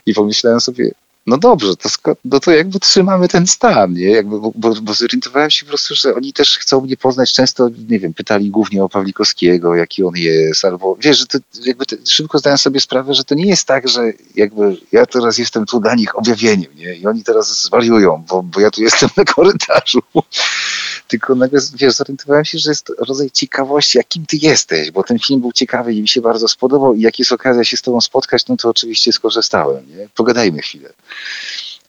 I 0.05 0.13
pomyślałem 0.13 0.59
sobie, 0.59 0.91
no 1.27 1.37
dobrze, 1.37 1.75
to, 1.75 1.89
no 2.25 2.39
to 2.39 2.51
jakby 2.51 2.79
trzymamy 2.79 3.27
ten 3.27 3.47
stan, 3.47 3.93
nie? 3.93 4.09
Jakby, 4.09 4.39
bo, 4.39 4.51
bo, 4.55 4.75
bo 4.81 4.93
zorientowałem 4.93 5.51
się 5.51 5.65
po 5.65 5.69
prostu, 5.69 5.95
że 5.95 6.15
oni 6.15 6.33
też 6.33 6.57
chcą 6.57 6.81
mnie 6.81 6.97
poznać. 6.97 7.33
Często, 7.33 7.69
nie 7.89 7.99
wiem, 7.99 8.13
pytali 8.13 8.49
głównie 8.49 8.83
o 8.83 8.89
Pawlikowskiego, 8.89 9.75
jaki 9.75 10.03
on 10.03 10.15
jest, 10.15 10.65
albo 10.65 10.97
wiesz, 10.99 11.19
że 11.19 11.25
to 11.25 11.37
jakby 11.65 11.85
to, 11.85 11.95
szybko 12.05 12.39
zdałem 12.39 12.57
sobie 12.57 12.79
sprawę, 12.79 13.13
że 13.13 13.23
to 13.23 13.35
nie 13.35 13.45
jest 13.45 13.67
tak, 13.67 13.87
że 13.87 14.01
jakby 14.35 14.77
ja 14.91 15.05
teraz 15.05 15.37
jestem 15.37 15.65
tu 15.65 15.79
dla 15.79 15.95
nich 15.95 16.17
objawieniem, 16.17 16.71
nie? 16.75 16.95
I 16.95 17.07
oni 17.07 17.23
teraz 17.23 17.63
zwariują, 17.63 18.23
bo, 18.29 18.43
bo 18.43 18.59
ja 18.59 18.71
tu 18.71 18.81
jestem 18.81 19.09
na 19.17 19.25
korytarzu. 19.25 19.99
Tylko 21.07 21.35
nagle, 21.35 21.59
wiesz, 21.75 21.93
zorientowałem 21.93 22.45
się, 22.45 22.57
że 22.57 22.71
jest 22.71 22.91
rodzaj 22.99 23.31
ciekawości, 23.31 23.97
jakim 23.97 24.25
ty 24.25 24.37
jesteś, 24.37 24.91
bo 24.91 25.03
ten 25.03 25.19
film 25.19 25.41
był 25.41 25.51
ciekawy 25.51 25.93
i 25.93 26.01
mi 26.01 26.07
się 26.07 26.21
bardzo 26.21 26.47
spodobał 26.47 26.93
i 26.93 27.01
jak 27.01 27.19
jest 27.19 27.31
okazja 27.31 27.63
się 27.63 27.77
z 27.77 27.81
tobą 27.81 28.01
spotkać, 28.01 28.47
no 28.47 28.57
to 28.57 28.69
oczywiście 28.69 29.11
skorzystałem, 29.11 29.85
nie? 29.97 30.09
Pogadajmy 30.15 30.61
chwilę 30.61 30.93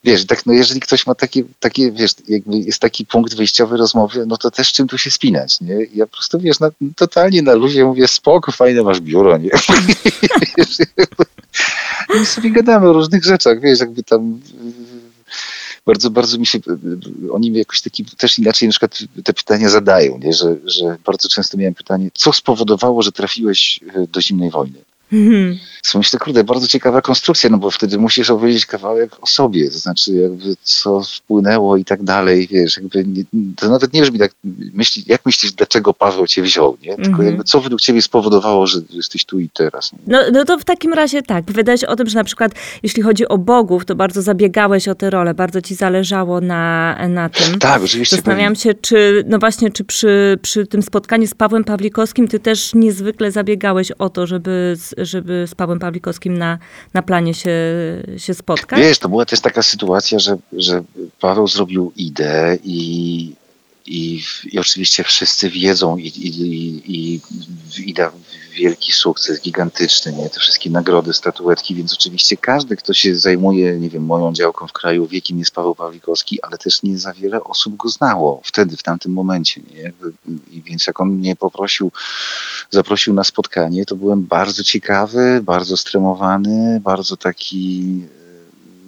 wiesz, 0.07 0.27
tak, 0.27 0.47
no 0.47 0.53
jeżeli 0.53 0.81
ktoś 0.81 1.07
ma 1.07 1.15
takie, 1.15 1.43
takie, 1.61 1.93
wiesz, 1.93 2.11
jakby 2.29 2.59
jest 2.59 2.81
taki 2.81 3.07
punkt 3.07 3.35
wyjściowy 3.35 3.77
rozmowy, 3.77 4.27
no 4.27 4.37
to 4.37 4.51
też 4.51 4.73
czym 4.73 4.89
tu 4.89 4.99
się 4.99 5.11
spinać, 5.11 5.61
nie? 5.61 5.77
Ja 5.95 6.07
po 6.07 6.12
prostu, 6.12 6.39
wiesz, 6.39 6.61
na, 6.61 6.71
totalnie 6.97 7.43
na 7.43 7.55
luzie 7.55 7.85
mówię, 7.85 8.09
spoko, 8.09 8.53
fajne 8.53 8.83
masz 8.83 9.01
biuro, 9.01 9.39
nie? 9.39 9.51
I 12.23 12.27
sobie 12.27 12.51
gadamy 12.51 12.89
o 12.89 12.93
różnych 12.93 13.25
rzeczach, 13.25 13.61
wiesz, 13.61 13.81
jakby 13.81 14.03
tam 14.03 14.41
bardzo, 15.87 16.11
bardzo 16.11 16.39
mi 16.39 16.47
się, 16.47 16.59
oni 17.31 17.53
jakoś 17.53 17.83
taki 17.83 18.05
też 18.05 18.39
inaczej 18.39 18.69
na 18.69 18.71
przykład 18.71 18.99
te 19.25 19.33
pytania 19.33 19.69
zadają, 19.69 20.19
nie? 20.19 20.33
Że, 20.33 20.57
że 20.65 20.97
bardzo 21.05 21.29
często 21.29 21.57
miałem 21.57 21.75
pytanie, 21.75 22.11
co 22.15 22.33
spowodowało, 22.33 23.03
że 23.03 23.12
trafiłeś 23.12 23.81
do 24.09 24.23
zimnej 24.23 24.51
wojny? 24.51 24.79
Mhm. 25.12 25.59
Myślę, 25.95 26.19
kurde, 26.19 26.45
bardzo 26.45 26.66
ciekawa 26.66 27.03
konstrukcja, 27.03 27.51
no 27.51 27.59
bo 27.59 27.71
wtedy 27.71 27.99
musisz 27.99 28.31
opowiedzieć 28.31 28.66
kawałek 28.66 29.11
o 29.21 29.27
sobie, 29.27 29.71
to 29.71 29.79
znaczy 29.79 30.12
jakby 30.12 30.57
co 30.62 31.03
wpłynęło 31.03 31.77
i 31.77 31.85
tak 31.85 32.03
dalej, 32.03 32.49
wiesz, 32.51 32.77
jakby 32.77 33.05
nie, 33.05 33.25
to 33.57 33.69
nawet 33.69 33.92
nie 33.92 34.03
brzmi 34.03 34.19
tak, 34.19 34.33
myśli, 34.75 35.05
jak 35.07 35.27
myślisz, 35.27 35.53
dlaczego 35.53 35.95
Paweł 35.95 36.27
cię 36.27 36.42
wziął, 36.42 36.77
nie? 36.83 36.95
Tylko 36.97 37.09
mhm. 37.09 37.27
jakby 37.27 37.45
co 37.45 37.61
według 37.61 37.81
ciebie 37.81 38.03
spowodowało, 38.03 38.66
że 38.66 38.81
jesteś 38.90 39.25
tu 39.25 39.40
i 39.40 39.49
teraz. 39.49 39.90
No, 40.07 40.19
no 40.33 40.45
to 40.45 40.59
w 40.59 40.64
takim 40.64 40.92
razie 40.92 41.23
tak, 41.23 41.45
wydałeś 41.45 41.85
o 41.85 41.97
tym, 41.97 42.09
że 42.09 42.19
na 42.19 42.25
przykład 42.25 42.53
jeśli 42.83 43.03
chodzi 43.03 43.29
o 43.29 43.38
bogów, 43.38 43.85
to 43.85 43.95
bardzo 43.95 44.23
zabiegałeś 44.23 44.88
o 44.88 44.95
tę 44.95 45.11
rolę, 45.11 45.35
bardzo 45.35 45.62
ci 45.62 45.75
zależało 45.75 46.40
na, 46.40 46.97
na 47.09 47.29
tym. 47.29 47.59
Tak, 47.59 47.83
oczywiście. 47.83 48.16
Zastanawiam 48.16 48.55
się, 48.55 48.75
czy, 48.75 49.25
no 49.27 49.38
właśnie, 49.38 49.71
czy 49.71 49.85
przy, 49.85 50.38
przy 50.42 50.66
tym 50.66 50.83
spotkaniu 50.83 51.27
z 51.27 51.35
Pawłem 51.35 51.64
Pawlikowskim 51.64 52.29
ty 52.29 52.40
też 52.40 52.75
niezwykle 52.75 53.33
zabiegałeś 53.33 53.92
o 53.92 54.11
to, 54.11 54.27
żeby 54.27 54.77
żeby 54.97 55.45
z 55.47 55.55
Pawłem 55.55 55.79
Pawlikowskim 55.79 56.39
na, 56.39 56.59
na 56.95 57.03
planie 57.03 57.35
się, 57.35 57.51
się 58.17 58.35
spotkać? 58.35 58.79
Wiesz, 58.79 58.99
to 58.99 59.09
była 59.09 59.25
też 59.25 59.41
taka 59.41 59.63
sytuacja, 59.63 60.19
że, 60.19 60.37
że 60.53 60.83
Paweł 61.21 61.49
zrobił 61.49 61.93
ideę 61.97 62.59
i, 62.65 63.33
i, 63.87 64.23
i 64.53 64.59
oczywiście 64.59 65.05
wszyscy 65.05 65.51
wiedzą 65.51 65.97
i, 65.97 66.07
i, 66.07 66.29
i, 66.87 67.21
i 67.83 67.95
da 67.95 68.12
wielki 68.53 68.93
sukces, 68.93 69.41
gigantyczny, 69.41 70.12
nie? 70.12 70.31
Te 70.31 70.41
wszystkie 70.41 70.71
nagrody, 70.71 71.12
statuetki, 71.12 71.75
więc 71.75 71.93
oczywiście 71.93 72.37
każdy, 72.37 72.77
kto 72.77 72.93
się 72.93 73.17
zajmuje, 73.17 73.81
nie 73.81 73.91
wiem, 73.91 74.05
moją 74.05 74.33
działką 74.33 74.67
w 74.67 74.73
kraju, 74.73 75.07
wie, 75.07 75.21
kim 75.21 75.39
jest 75.39 75.55
Paweł 75.55 75.75
Pawlikowski, 75.75 76.43
ale 76.43 76.59
też 76.59 76.83
nie 76.83 76.99
za 76.99 77.12
wiele 77.12 77.45
osób 77.45 77.77
go 77.77 77.89
znało 77.89 78.41
wtedy, 78.45 78.77
w 78.77 78.83
tamtym 78.83 79.12
momencie, 79.12 79.61
nie? 79.75 79.93
I 80.51 80.62
więc 80.62 80.87
jak 80.87 81.01
on 81.01 81.09
mnie 81.09 81.37
poprosił, 81.37 81.93
zaprosił 82.71 83.15
na 83.15 83.25
spotkanie, 83.25 83.87
to 83.87 83.97
byłem 83.97 84.23
bardzo 84.23 84.65
ciekawy, 84.65 85.41
bardzo 85.43 85.77
stremowany, 85.77 86.81
bardzo 86.81 87.17
taki 87.17 88.03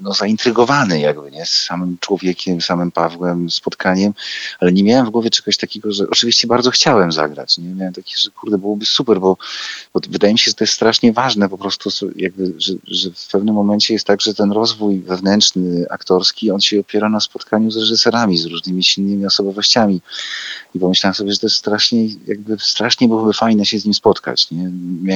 no, 0.00 0.14
zaintrygowany 0.14 1.00
jakby, 1.00 1.30
nie? 1.30 1.46
Z 1.46 1.50
samym 1.50 1.96
człowiekiem, 2.00 2.60
samym 2.60 2.92
Pawłem, 2.92 3.50
spotkaniem, 3.50 4.12
ale 4.60 4.72
nie 4.72 4.84
miałem 4.84 5.06
w 5.06 5.10
głowie 5.10 5.30
czegoś 5.30 5.56
takiego, 5.56 5.92
że 5.92 6.04
oczywiście 6.10 6.48
bardzo 6.48 6.70
chciałem 6.70 7.12
zagrać, 7.12 7.58
nie? 7.58 7.74
Miałem 7.74 7.94
takie, 7.94 8.14
że 8.16 8.30
kurde, 8.30 8.58
byłoby 8.58 8.86
super, 8.86 9.20
bo, 9.20 9.36
bo 9.94 10.00
wydaje 10.08 10.32
mi 10.32 10.38
się, 10.38 10.50
że 10.50 10.54
to 10.54 10.64
jest 10.64 10.74
strasznie 10.74 11.12
ważne 11.12 11.48
po 11.48 11.58
prostu, 11.58 11.90
jakby, 12.16 12.54
że, 12.58 12.74
że 12.86 13.10
w 13.10 13.28
pewnym 13.28 13.54
momencie 13.54 13.94
jest 13.94 14.06
tak, 14.06 14.20
że 14.20 14.34
ten 14.34 14.52
rozwój 14.52 15.00
wewnętrzny, 15.00 15.86
aktorski, 15.90 16.50
on 16.50 16.60
się 16.60 16.80
opiera 16.80 17.08
na 17.08 17.20
spotkaniu 17.20 17.70
z 17.70 17.76
reżyserami, 17.76 18.38
z 18.38 18.46
różnymi 18.46 18.84
silnymi 18.84 19.26
osobowościami 19.26 20.00
i 20.74 20.78
pomyślałem 20.78 21.14
sobie, 21.14 21.32
że 21.32 21.38
to 21.38 21.46
jest 21.46 21.56
strasznie, 21.56 22.08
jakby 22.26 22.56
strasznie 22.58 23.08
byłoby 23.08 23.32
fajne 23.32 23.66
się 23.66 23.78
z 23.78 23.84
nim 23.84 23.94
spotkać, 23.94 24.50
nie? 24.50 24.70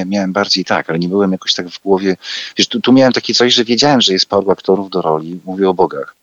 Miałem 0.05 0.33
bardziej 0.33 0.65
tak, 0.65 0.89
ale 0.89 0.99
nie 0.99 1.09
byłem 1.09 1.31
jakoś 1.31 1.53
tak 1.53 1.69
w 1.69 1.81
głowie, 1.81 2.17
wiesz, 2.57 2.67
tu, 2.67 2.81
tu 2.81 2.93
miałem 2.93 3.13
takie 3.13 3.33
coś, 3.33 3.53
że 3.53 3.63
wiedziałem, 3.63 4.01
że 4.01 4.13
jest 4.13 4.25
paru 4.25 4.51
aktorów, 4.51 4.72
aktorów 4.73 4.89
do 4.89 5.01
roli, 5.01 5.39
mówię 5.45 5.69
o 5.69 5.73
bogach. 5.73 6.15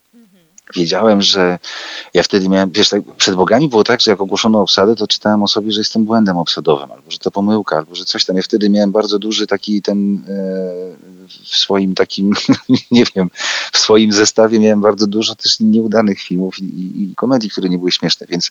Wiedziałem, 0.74 1.22
że 1.22 1.58
ja 2.14 2.22
wtedy 2.22 2.48
miałem, 2.48 2.70
wiesz, 2.70 2.88
tak, 2.88 3.02
przed 3.16 3.34
bogami 3.34 3.68
było 3.68 3.84
tak, 3.84 4.00
że 4.00 4.10
jak 4.10 4.20
ogłoszono 4.20 4.60
obsadę, 4.60 4.96
to 4.96 5.06
czytałem 5.06 5.42
o 5.42 5.48
sobie, 5.48 5.72
że 5.72 5.80
jestem 5.80 6.04
błędem 6.04 6.36
obsadowym, 6.36 6.92
albo 6.92 7.10
że 7.10 7.18
to 7.18 7.30
pomyłka, 7.30 7.76
albo 7.76 7.94
że 7.94 8.04
coś 8.04 8.24
tam. 8.24 8.36
Ja 8.36 8.42
wtedy 8.42 8.70
miałem 8.70 8.92
bardzo 8.92 9.18
duży 9.18 9.46
taki 9.46 9.82
ten 9.82 10.24
e, 10.28 11.20
w 11.28 11.56
swoim 11.56 11.94
takim, 11.94 12.32
nie 12.90 13.04
wiem, 13.16 13.30
w 13.72 13.78
swoim 13.78 14.12
zestawie 14.12 14.60
miałem 14.60 14.80
bardzo 14.80 15.06
dużo 15.06 15.34
też 15.34 15.60
nieudanych 15.60 16.20
filmów 16.20 16.58
i, 16.58 16.64
i, 16.64 17.02
i, 17.02 17.14
komedii, 17.14 17.50
które 17.50 17.68
nie 17.68 17.78
były 17.78 17.92
śmieszne, 17.92 18.26
więc, 18.30 18.50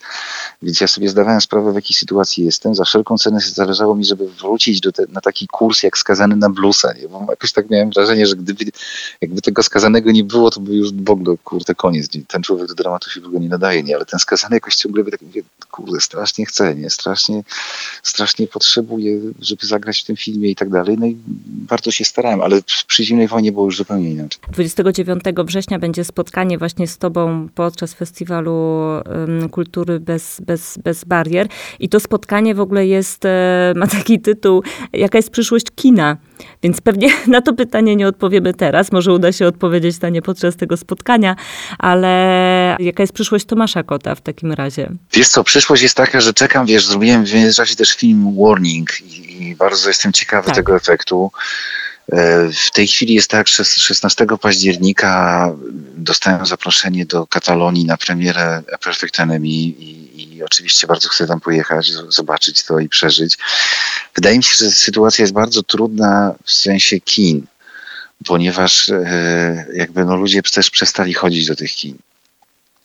więc 0.62 0.82
ja 0.82 0.88
sobie 0.88 1.10
zdawałem 1.10 1.42
sprawę, 1.42 1.72
w 1.72 1.76
jakiej 1.76 1.96
sytuacji 1.96 2.46
jestem. 2.46 2.76
Za 2.76 2.84
wszelką 2.84 3.18
cenę 3.18 3.40
zależało 3.40 3.96
mi, 3.96 4.06
żeby 4.06 4.30
wrócić 4.30 4.80
do 4.80 4.92
te, 4.92 5.06
na 5.10 5.22
taki 5.22 5.48
kurs 5.48 5.84
jak 5.84 5.98
skazany 5.98 6.36
na 6.36 6.50
bluesa, 6.50 6.94
nie? 6.94 7.08
bo 7.08 7.26
jakoś 7.30 7.52
tak 7.52 7.70
miałem 7.70 7.90
wrażenie, 7.90 8.28
że 8.28 8.36
gdyby 8.36 8.66
jakby 9.22 9.42
tego 9.42 9.64
skazanego 9.64 10.12
nie 10.12 10.24
było, 10.24 10.52
to 10.52 10.60
by 10.60 10.76
już 10.76 10.92
ogóle, 11.10 11.38
kurde, 11.44 11.76
koniec. 11.76 12.09
Ten 12.28 12.44
człowiek 12.44 12.68
do 12.68 12.76
dramatu 12.76 13.10
się 13.10 13.22
w 13.22 13.26
ogóle 13.26 13.40
nie 13.40 13.50
nadaje, 13.50 13.84
nie? 13.84 13.96
Ale 13.96 14.06
ten 14.06 14.20
skazany 14.20 14.56
jakoś 14.56 14.76
ciągle 14.76 15.04
by 15.04 15.12
tak 15.12 15.22
mówię, 15.22 15.42
kurde, 15.72 16.02
strasznie 16.02 16.46
chce, 16.46 16.76
nie? 16.76 16.90
Strasznie, 16.90 17.44
strasznie 18.04 18.48
potrzebuje, 18.48 19.20
żeby 19.42 19.66
zagrać 19.66 20.02
w 20.02 20.06
tym 20.06 20.16
filmie 20.16 20.50
i 20.50 20.56
tak 20.56 20.70
dalej. 20.70 20.98
No 21.00 21.06
i 21.06 21.18
bardzo 21.48 21.92
się 21.92 22.06
starałem, 22.06 22.42
ale 22.42 22.62
przy 22.88 23.04
zimnej 23.06 23.28
wojnie 23.28 23.52
było 23.52 23.66
już 23.66 23.78
zupełnie 23.78 24.12
inaczej. 24.12 24.42
29 24.52 25.24
września 25.46 25.80
będzie 25.80 26.04
spotkanie 26.04 26.58
właśnie 26.58 26.88
z 26.88 26.98
tobą 26.98 27.50
podczas 27.56 27.94
festiwalu 27.94 28.80
kultury 29.52 30.00
bez, 30.00 30.42
bez, 30.42 30.78
bez 30.78 31.04
barier. 31.04 31.48
I 31.80 31.90
to 31.90 32.00
spotkanie 32.00 32.56
w 32.56 32.60
ogóle 32.60 32.88
jest, 32.88 33.26
e, 33.26 33.74
ma 33.76 33.88
taki 33.88 34.20
tytuł, 34.22 34.64
jaka 34.94 35.18
jest 35.18 35.30
przyszłość 35.30 35.66
kina? 35.76 36.18
Więc 36.64 36.82
pewnie 36.82 37.10
na 37.28 37.42
to 37.42 37.54
pytanie 37.54 37.96
nie 37.96 38.08
odpowiemy 38.08 38.54
teraz. 38.54 38.92
Może 38.92 39.14
uda 39.14 39.32
się 39.32 39.48
odpowiedzieć 39.48 40.02
na 40.02 40.10
nie 40.10 40.22
podczas 40.22 40.56
tego 40.56 40.78
spotkania, 40.78 41.36
ale 41.80 41.99
jaka 42.80 43.04
jest 43.04 43.14
przyszłość 43.14 43.46
Tomasza 43.46 43.84
Kota 43.84 44.16
w 44.16 44.22
takim 44.22 44.52
razie? 44.52 44.90
Wiesz 45.14 45.28
co, 45.28 45.44
przyszłość 45.44 45.84
jest 45.84 45.96
taka, 45.96 46.22
że 46.22 46.34
czekam, 46.34 46.66
wiesz, 46.66 46.86
zrobiłem 46.86 47.26
w 47.26 47.34
międzyczasie 47.34 47.76
też 47.76 47.96
film 47.96 48.36
Warning 48.40 49.02
i, 49.02 49.44
i 49.44 49.56
bardzo 49.56 49.88
jestem 49.88 50.14
ciekawy 50.14 50.46
tak. 50.46 50.56
tego 50.56 50.76
efektu. 50.76 51.32
E, 52.12 52.50
w 52.68 52.72
tej 52.72 52.88
chwili 52.88 53.14
jest 53.14 53.30
tak, 53.30 53.48
że 53.48 53.66
16 53.66 54.26
października 54.42 55.52
dostałem 55.98 56.46
zaproszenie 56.46 57.06
do 57.06 57.28
Katalonii 57.28 57.86
na 57.86 57.98
premierę 57.98 58.64
Perfect 58.84 59.20
Enemy 59.20 59.48
i, 59.48 60.38
i 60.38 60.44
oczywiście 60.44 60.88
bardzo 60.88 61.10
chcę 61.10 61.28
tam 61.28 61.40
pojechać, 61.40 61.92
zobaczyć 62.10 62.64
to 62.64 62.80
i 62.80 62.90
przeżyć. 62.90 63.38
Wydaje 64.16 64.38
mi 64.38 64.44
się, 64.44 64.56
że 64.56 64.72
sytuacja 64.72 65.24
jest 65.24 65.34
bardzo 65.34 65.64
trudna 65.64 66.36
w 66.44 66.52
sensie 66.52 67.00
kin, 67.00 67.46
ponieważ 68.26 68.90
e, 68.90 69.66
jakby 69.74 70.06
no 70.06 70.16
ludzie 70.16 70.42
też 70.42 70.70
przestali 70.70 71.14
chodzić 71.14 71.48
do 71.48 71.56
tych 71.56 71.72
kin. 71.72 71.98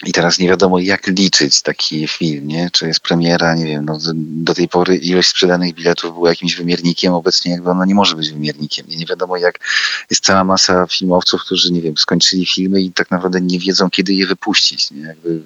I 0.06 0.12
teraz 0.12 0.38
nie 0.38 0.48
wiadomo, 0.48 0.78
jak 0.78 1.06
liczyć 1.06 1.62
taki 1.62 2.08
film, 2.08 2.48
nie? 2.48 2.70
Czy 2.72 2.86
jest 2.86 3.00
premiera, 3.00 3.54
nie 3.54 3.64
wiem, 3.64 3.84
no, 3.84 3.98
do 4.14 4.54
tej 4.54 4.68
pory 4.68 4.96
ilość 4.96 5.28
sprzedanych 5.28 5.74
biletów 5.74 6.14
była 6.14 6.28
jakimś 6.28 6.56
wymiernikiem, 6.56 7.12
obecnie 7.12 7.52
jakby 7.52 7.70
ona 7.70 7.84
nie 7.84 7.94
może 7.94 8.16
być 8.16 8.30
wymiernikiem. 8.30 8.86
Nie, 8.88 8.96
nie 8.96 9.06
wiadomo, 9.06 9.36
jak 9.36 9.58
jest 10.10 10.24
cała 10.24 10.44
masa 10.44 10.86
filmowców, 10.86 11.44
którzy, 11.44 11.72
nie 11.72 11.82
wiem, 11.82 11.96
skończyli 11.96 12.46
filmy 12.46 12.80
i 12.82 12.92
tak 12.92 13.10
naprawdę 13.10 13.40
nie 13.40 13.58
wiedzą, 13.58 13.90
kiedy 13.90 14.14
je 14.14 14.26
wypuścić, 14.26 14.90
nie? 14.90 15.00
Jakby, 15.00 15.40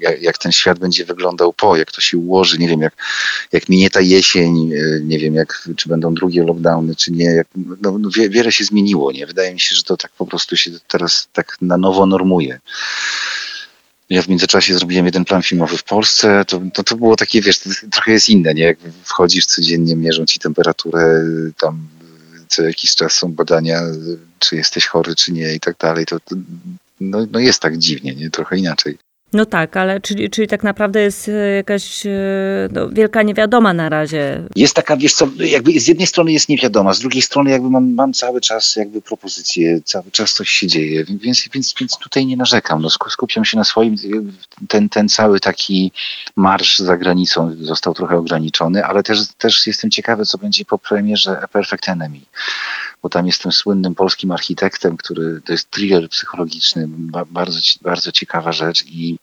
jak, 0.00 0.22
jak, 0.22 0.38
ten 0.38 0.52
świat 0.52 0.78
będzie 0.78 1.04
wyglądał 1.04 1.52
po, 1.52 1.76
jak 1.76 1.92
to 1.92 2.00
się 2.00 2.18
ułoży, 2.18 2.58
nie 2.58 2.68
wiem, 2.68 2.80
jak, 2.80 2.96
jak 3.52 3.68
minie 3.68 3.90
ta 3.90 4.00
jesień, 4.00 4.72
e, 4.72 5.00
nie 5.00 5.18
wiem, 5.18 5.34
jak, 5.34 5.68
czy 5.76 5.88
będą 5.88 6.14
drugie 6.14 6.44
lockdowny, 6.44 6.96
czy 6.96 7.12
nie. 7.12 7.24
Jak, 7.24 7.46
no, 7.82 7.98
no 7.98 8.10
wie, 8.10 8.30
wiele 8.30 8.52
się 8.52 8.64
zmieniło, 8.64 9.12
nie? 9.12 9.26
Wydaje 9.26 9.54
mi 9.54 9.60
się, 9.60 9.76
że 9.76 9.82
to 9.82 9.96
tak 9.96 10.12
po 10.12 10.26
prostu 10.26 10.56
się 10.56 10.70
teraz 10.88 11.28
tak 11.32 11.56
na 11.60 11.76
nowo 11.76 12.06
normuje. 12.06 12.60
Ja 14.10 14.22
w 14.22 14.28
międzyczasie 14.28 14.74
zrobiłem 14.74 15.06
jeden 15.06 15.24
plan 15.24 15.42
filmowy 15.42 15.76
w 15.76 15.84
Polsce. 15.84 16.44
To, 16.44 16.60
to, 16.74 16.84
to 16.84 16.96
było 16.96 17.16
takie, 17.16 17.40
wiesz, 17.40 17.60
trochę 17.92 18.12
jest 18.12 18.28
inne, 18.28 18.54
nie? 18.54 18.62
Jak 18.62 18.78
wchodzisz 19.04 19.46
codziennie, 19.46 19.96
mierzą 19.96 20.26
ci 20.26 20.40
temperaturę, 20.40 21.24
tam 21.60 21.88
co 22.48 22.62
jakiś 22.62 22.94
czas 22.94 23.12
są 23.12 23.32
badania, 23.32 23.80
czy 24.38 24.56
jesteś 24.56 24.86
chory, 24.86 25.14
czy 25.14 25.32
nie 25.32 25.54
i 25.54 25.60
tak 25.60 25.76
dalej. 25.78 26.06
To, 26.06 26.20
to 26.20 26.36
no, 27.00 27.26
no 27.30 27.38
jest 27.38 27.60
tak 27.60 27.78
dziwnie, 27.78 28.14
nie? 28.14 28.30
Trochę 28.30 28.56
inaczej. 28.56 28.98
No 29.36 29.46
tak, 29.46 29.76
ale 29.76 30.00
czyli, 30.00 30.30
czyli 30.30 30.48
tak 30.48 30.62
naprawdę 30.62 31.00
jest 31.00 31.28
e, 31.28 31.32
jakaś 31.32 32.06
e, 32.06 32.10
no, 32.72 32.88
wielka 32.88 33.22
niewiadoma 33.22 33.72
na 33.72 33.88
razie. 33.88 34.42
Jest 34.56 34.74
taka, 34.74 34.96
wiesz 34.96 35.14
co, 35.14 35.28
jakby 35.38 35.80
z 35.80 35.88
jednej 35.88 36.06
strony 36.06 36.32
jest 36.32 36.48
niewiadoma, 36.48 36.94
z 36.94 37.00
drugiej 37.00 37.22
strony 37.22 37.50
jakby 37.50 37.70
mam, 37.70 37.94
mam 37.94 38.12
cały 38.12 38.40
czas 38.40 38.76
jakby 38.76 39.02
propozycje, 39.02 39.80
cały 39.84 40.10
czas 40.10 40.34
coś 40.34 40.50
się 40.50 40.66
dzieje, 40.66 41.04
więc, 41.04 41.48
więc, 41.54 41.74
więc 41.80 41.98
tutaj 41.98 42.26
nie 42.26 42.36
narzekam. 42.36 42.82
No, 42.82 42.90
skupiam 42.90 43.44
się 43.44 43.56
na 43.56 43.64
swoim, 43.64 43.96
ten, 44.68 44.88
ten 44.88 45.08
cały 45.08 45.40
taki 45.40 45.92
marsz 46.36 46.78
za 46.78 46.96
granicą 46.96 47.56
został 47.60 47.94
trochę 47.94 48.16
ograniczony, 48.16 48.84
ale 48.84 49.02
też, 49.02 49.18
też 49.38 49.66
jestem 49.66 49.90
ciekawy, 49.90 50.26
co 50.26 50.38
będzie 50.38 50.64
po 50.64 50.78
premierze 50.78 51.40
A 51.42 51.48
Perfect 51.48 51.88
Enemy 51.88 52.20
bo 53.02 53.08
tam 53.08 53.26
jestem 53.26 53.52
słynnym 53.52 53.94
polskim 53.94 54.30
architektem, 54.32 54.96
który 54.96 55.40
to 55.44 55.52
jest 55.52 55.70
thriller 55.70 56.08
psychologiczny, 56.08 56.88
bardzo, 57.26 57.58
bardzo 57.82 58.12
ciekawa 58.12 58.52
rzecz 58.52 58.84
i 58.86 59.18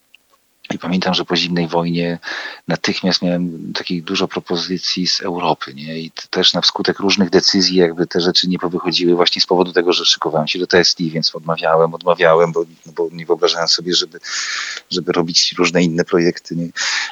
i 0.74 0.80
pamiętam, 0.80 1.14
że 1.14 1.26
po 1.26 1.36
zimnej 1.36 1.68
wojnie 1.68 2.20
natychmiast 2.68 3.22
miałem 3.22 3.74
takich 3.74 4.04
dużo 4.04 4.28
propozycji 4.28 5.08
z 5.08 5.22
Europy, 5.22 5.74
nie? 5.74 6.00
I 6.00 6.12
też 6.30 6.54
na 6.54 6.62
wskutek 6.62 7.00
różnych 7.00 7.30
decyzji 7.30 7.78
jakby 7.78 8.08
te 8.08 8.22
rzeczy 8.22 8.48
nie 8.48 8.60
powychodziły 8.60 9.16
właśnie 9.16 9.42
z 9.42 9.46
powodu 9.46 9.74
tego, 9.74 9.94
że 9.94 10.06
szykowałem 10.06 10.48
się 10.48 10.60
do 10.60 10.68
testii, 10.68 11.12
więc 11.12 11.36
odmawiałem, 11.36 11.94
odmawiałem, 11.94 12.52
bo, 12.52 12.66
bo 12.96 13.10
nie 13.12 13.26
wyobrażałem 13.26 13.68
sobie, 13.68 13.94
żeby, 13.94 14.20
żeby 14.90 15.12
robić 15.12 15.54
różne 15.58 15.84
inne 15.84 16.06
projekty, 16.06 16.56
nie? 16.56 16.70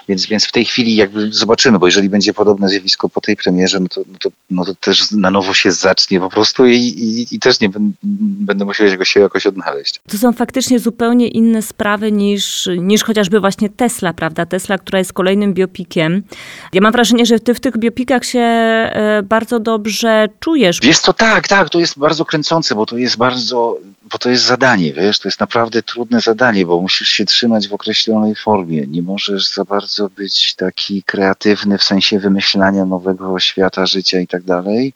Więc, 0.08 0.26
więc 0.26 0.46
w 0.46 0.52
tej 0.52 0.66
chwili 0.66 0.96
jakby 0.96 1.32
zobaczymy, 1.32 1.80
bo 1.80 1.86
jeżeli 1.86 2.10
będzie 2.10 2.34
podobne 2.34 2.70
zjawisko 2.70 3.10
po 3.10 3.22
tej 3.22 3.36
premierze, 3.38 3.80
no 3.80 3.88
to, 3.88 4.02
no 4.08 4.18
to, 4.20 4.30
no 4.50 4.66
to 4.66 4.76
też 4.76 5.12
na 5.12 5.32
nowo 5.32 5.54
się 5.54 5.72
zacznie 5.72 6.20
po 6.20 6.30
prostu 6.30 6.66
i, 6.66 6.78
i, 6.78 7.36
i 7.36 7.40
też 7.40 7.60
nie 7.60 7.70
będę 8.12 8.66
musiał 8.66 9.06
się 9.06 9.20
jakoś 9.20 9.46
odnaleźć. 9.46 10.00
To 10.10 10.18
są 10.18 10.34
faktycznie 10.34 10.80
zupełnie 10.80 11.28
inne 11.28 11.62
sprawy 11.62 12.12
niż, 12.12 12.70
niż 12.78 13.04
chociażby 13.04 13.40
właśnie 13.40 13.51
Tesla, 13.70 14.14
prawda? 14.14 14.46
Tesla, 14.46 14.78
która 14.78 15.00
jest 15.00 15.14
kolejnym 15.14 15.54
biopikiem. 15.54 16.24
Ja 16.74 16.82
mam 16.82 16.92
wrażenie, 16.92 17.26
że 17.26 17.40
ty 17.40 17.54
w 17.54 17.60
tych 17.60 17.78
biopikach 17.78 18.26
się 18.26 18.40
e, 18.40 19.24
bardzo 19.24 19.60
dobrze 19.60 20.30
czujesz. 20.40 20.80
Wiesz 20.82 21.00
co, 21.00 21.14
tak, 21.14 21.48
tak, 21.48 21.70
to 21.70 21.80
jest 21.80 22.00
bardzo 22.00 22.26
kręcące, 22.26 22.76
bo 22.76 22.86
to 22.86 22.98
jest 22.98 23.18
bardzo, 23.18 23.78
bo 24.12 24.18
to 24.18 24.30
jest 24.30 24.44
zadanie, 24.44 24.94
wiesz, 24.94 25.20
to 25.20 25.28
jest 25.28 25.40
naprawdę 25.40 25.84
trudne 25.84 26.22
zadanie, 26.22 26.66
bo 26.66 26.82
musisz 26.82 27.10
się 27.10 27.26
trzymać 27.26 27.68
w 27.68 27.74
określonej 27.74 28.36
formie. 28.36 28.88
Nie 28.88 29.02
możesz 29.02 29.54
za 29.54 29.66
bardzo 29.66 30.10
być 30.10 30.56
taki 30.56 31.04
kreatywny 31.04 31.78
w 31.78 31.84
sensie 31.84 32.20
wymyślania 32.20 32.86
nowego 32.86 33.40
świata, 33.40 33.86
życia 33.86 34.20
i 34.20 34.28
tak 34.28 34.44
dalej. 34.44 34.94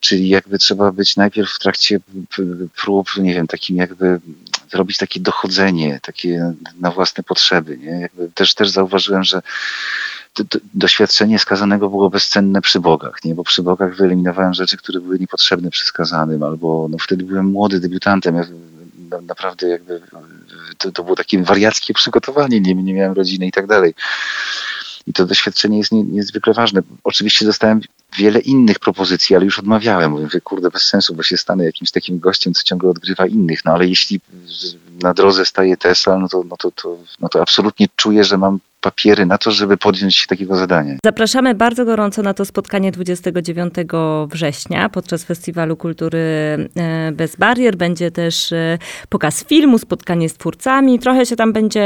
Czyli 0.00 0.28
jakby 0.28 0.58
trzeba 0.58 0.92
być 0.92 1.16
najpierw 1.16 1.50
w 1.50 1.58
trakcie 1.58 2.00
prób, 2.82 3.16
nie 3.16 3.34
wiem, 3.34 3.46
takim 3.46 3.76
jakby 3.76 4.20
zrobić 4.70 4.98
takie 4.98 5.20
dochodzenie, 5.20 6.00
takie 6.02 6.52
na 6.80 6.90
własne 6.90 7.24
potrzeby. 7.24 7.78
Nie? 7.78 8.00
Jakby 8.00 8.30
też, 8.34 8.54
też 8.54 8.70
zauważyłem, 8.70 9.24
że 9.24 9.42
doświadczenie 10.74 11.38
skazanego 11.38 11.88
było 11.90 12.10
bezcenne 12.10 12.60
przy 12.60 12.80
bogach, 12.80 13.24
nie? 13.24 13.34
bo 13.34 13.44
przy 13.44 13.62
bogach 13.62 13.96
wyeliminowałem 13.96 14.54
rzeczy, 14.54 14.76
które 14.76 15.00
były 15.00 15.18
niepotrzebne 15.18 15.70
przy 15.70 15.84
skazanym, 15.84 16.42
albo 16.42 16.88
no, 16.90 16.98
wtedy 16.98 17.24
byłem 17.24 17.46
młody 17.46 17.80
debiutantem. 17.80 18.36
Ja, 18.36 18.44
naprawdę 19.22 19.68
jakby 19.68 20.00
to, 20.78 20.92
to 20.92 21.04
było 21.04 21.16
takie 21.16 21.42
wariackie 21.42 21.94
przygotowanie, 21.94 22.60
nie, 22.60 22.74
nie 22.74 22.94
miałem 22.94 23.12
rodziny 23.12 23.46
i 23.46 23.52
tak 23.52 23.66
dalej. 23.66 23.94
I 25.06 25.12
to 25.12 25.26
doświadczenie 25.26 25.78
jest 25.78 25.92
nie, 25.92 26.02
niezwykle 26.02 26.52
ważne. 26.52 26.82
Oczywiście 27.04 27.46
dostałem 27.46 27.80
wiele 28.18 28.40
innych 28.40 28.78
propozycji, 28.78 29.36
ale 29.36 29.44
już 29.44 29.58
odmawiałem. 29.58 30.10
Mówię, 30.10 30.40
kurde, 30.40 30.70
bez 30.70 30.82
sensu, 30.82 31.14
bo 31.14 31.22
się 31.22 31.36
stanę 31.36 31.64
jakimś 31.64 31.90
takim 31.90 32.18
gościem, 32.18 32.54
co 32.54 32.62
ciągle 32.62 32.90
odgrywa 32.90 33.26
innych. 33.26 33.64
No 33.64 33.72
ale 33.72 33.86
jeśli 33.86 34.20
na 35.02 35.14
drodze 35.14 35.44
staje 35.44 35.76
Tesla, 35.76 36.18
no 36.18 36.28
to, 36.28 36.44
no 36.48 36.56
to, 36.56 36.70
to, 36.70 36.98
no 37.20 37.28
to 37.28 37.42
absolutnie 37.42 37.86
czuję, 37.96 38.24
że 38.24 38.38
mam 38.38 38.58
papiery 38.86 39.26
na 39.26 39.38
to, 39.38 39.50
żeby 39.50 39.76
podjąć 39.76 40.16
się 40.16 40.26
takiego 40.26 40.56
zadania. 40.56 40.94
Zapraszamy 41.04 41.54
bardzo 41.54 41.84
gorąco 41.84 42.22
na 42.22 42.34
to 42.34 42.44
spotkanie 42.44 42.92
29 42.92 43.74
września 44.28 44.88
podczas 44.88 45.24
Festiwalu 45.24 45.76
Kultury 45.76 46.18
e, 46.76 47.12
Bez 47.12 47.36
Barier. 47.36 47.76
Będzie 47.76 48.10
też 48.10 48.52
e, 48.52 48.78
pokaz 49.08 49.44
filmu, 49.44 49.78
spotkanie 49.78 50.28
z 50.28 50.34
twórcami. 50.34 50.98
Trochę 50.98 51.26
się 51.26 51.36
tam 51.36 51.52
będzie 51.52 51.84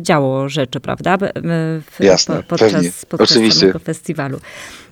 działo 0.00 0.48
rzeczy, 0.48 0.80
prawda? 0.80 1.18
W, 1.18 2.00
Jasne, 2.00 2.42
podczas, 2.42 2.72
pewnie. 2.72 2.90
podczas 3.08 3.30
Oczywiście. 3.30 3.72
festiwalu. 3.84 4.40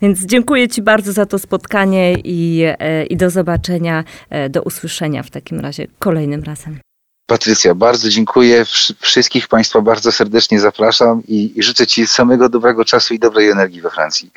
Więc 0.02 0.26
dziękuję 0.26 0.68
Ci 0.68 0.82
bardzo 0.82 1.12
za 1.12 1.26
to 1.26 1.38
spotkanie 1.38 2.14
i, 2.24 2.62
e, 2.64 3.06
i 3.06 3.16
do 3.16 3.30
zobaczenia, 3.30 4.04
do 4.50 4.62
usłyszenia 4.62 5.22
w 5.22 5.30
takim 5.30 5.60
razie 5.60 5.86
kolejnym 5.98 6.42
razem. 6.42 6.78
Patrycja, 7.26 7.74
bardzo 7.74 8.08
dziękuję. 8.08 8.64
Wszystkich 9.00 9.48
Państwa 9.48 9.80
bardzo 9.80 10.12
serdecznie 10.12 10.60
zapraszam 10.60 11.22
i, 11.28 11.52
i 11.56 11.62
życzę 11.62 11.86
Ci 11.86 12.06
samego 12.06 12.48
dobrego 12.48 12.84
czasu 12.84 13.14
i 13.14 13.18
dobrej 13.18 13.50
energii 13.50 13.80
we 13.80 13.90
Francji. 13.90 14.30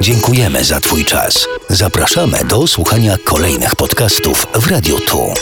Dziękujemy 0.00 0.64
za 0.64 0.80
Twój 0.80 1.04
czas. 1.04 1.46
Zapraszamy 1.68 2.44
do 2.44 2.66
słuchania 2.66 3.16
kolejnych 3.24 3.76
podcastów 3.76 4.46
w 4.54 4.70
Radio 4.70 4.98
Tu. 4.98 5.34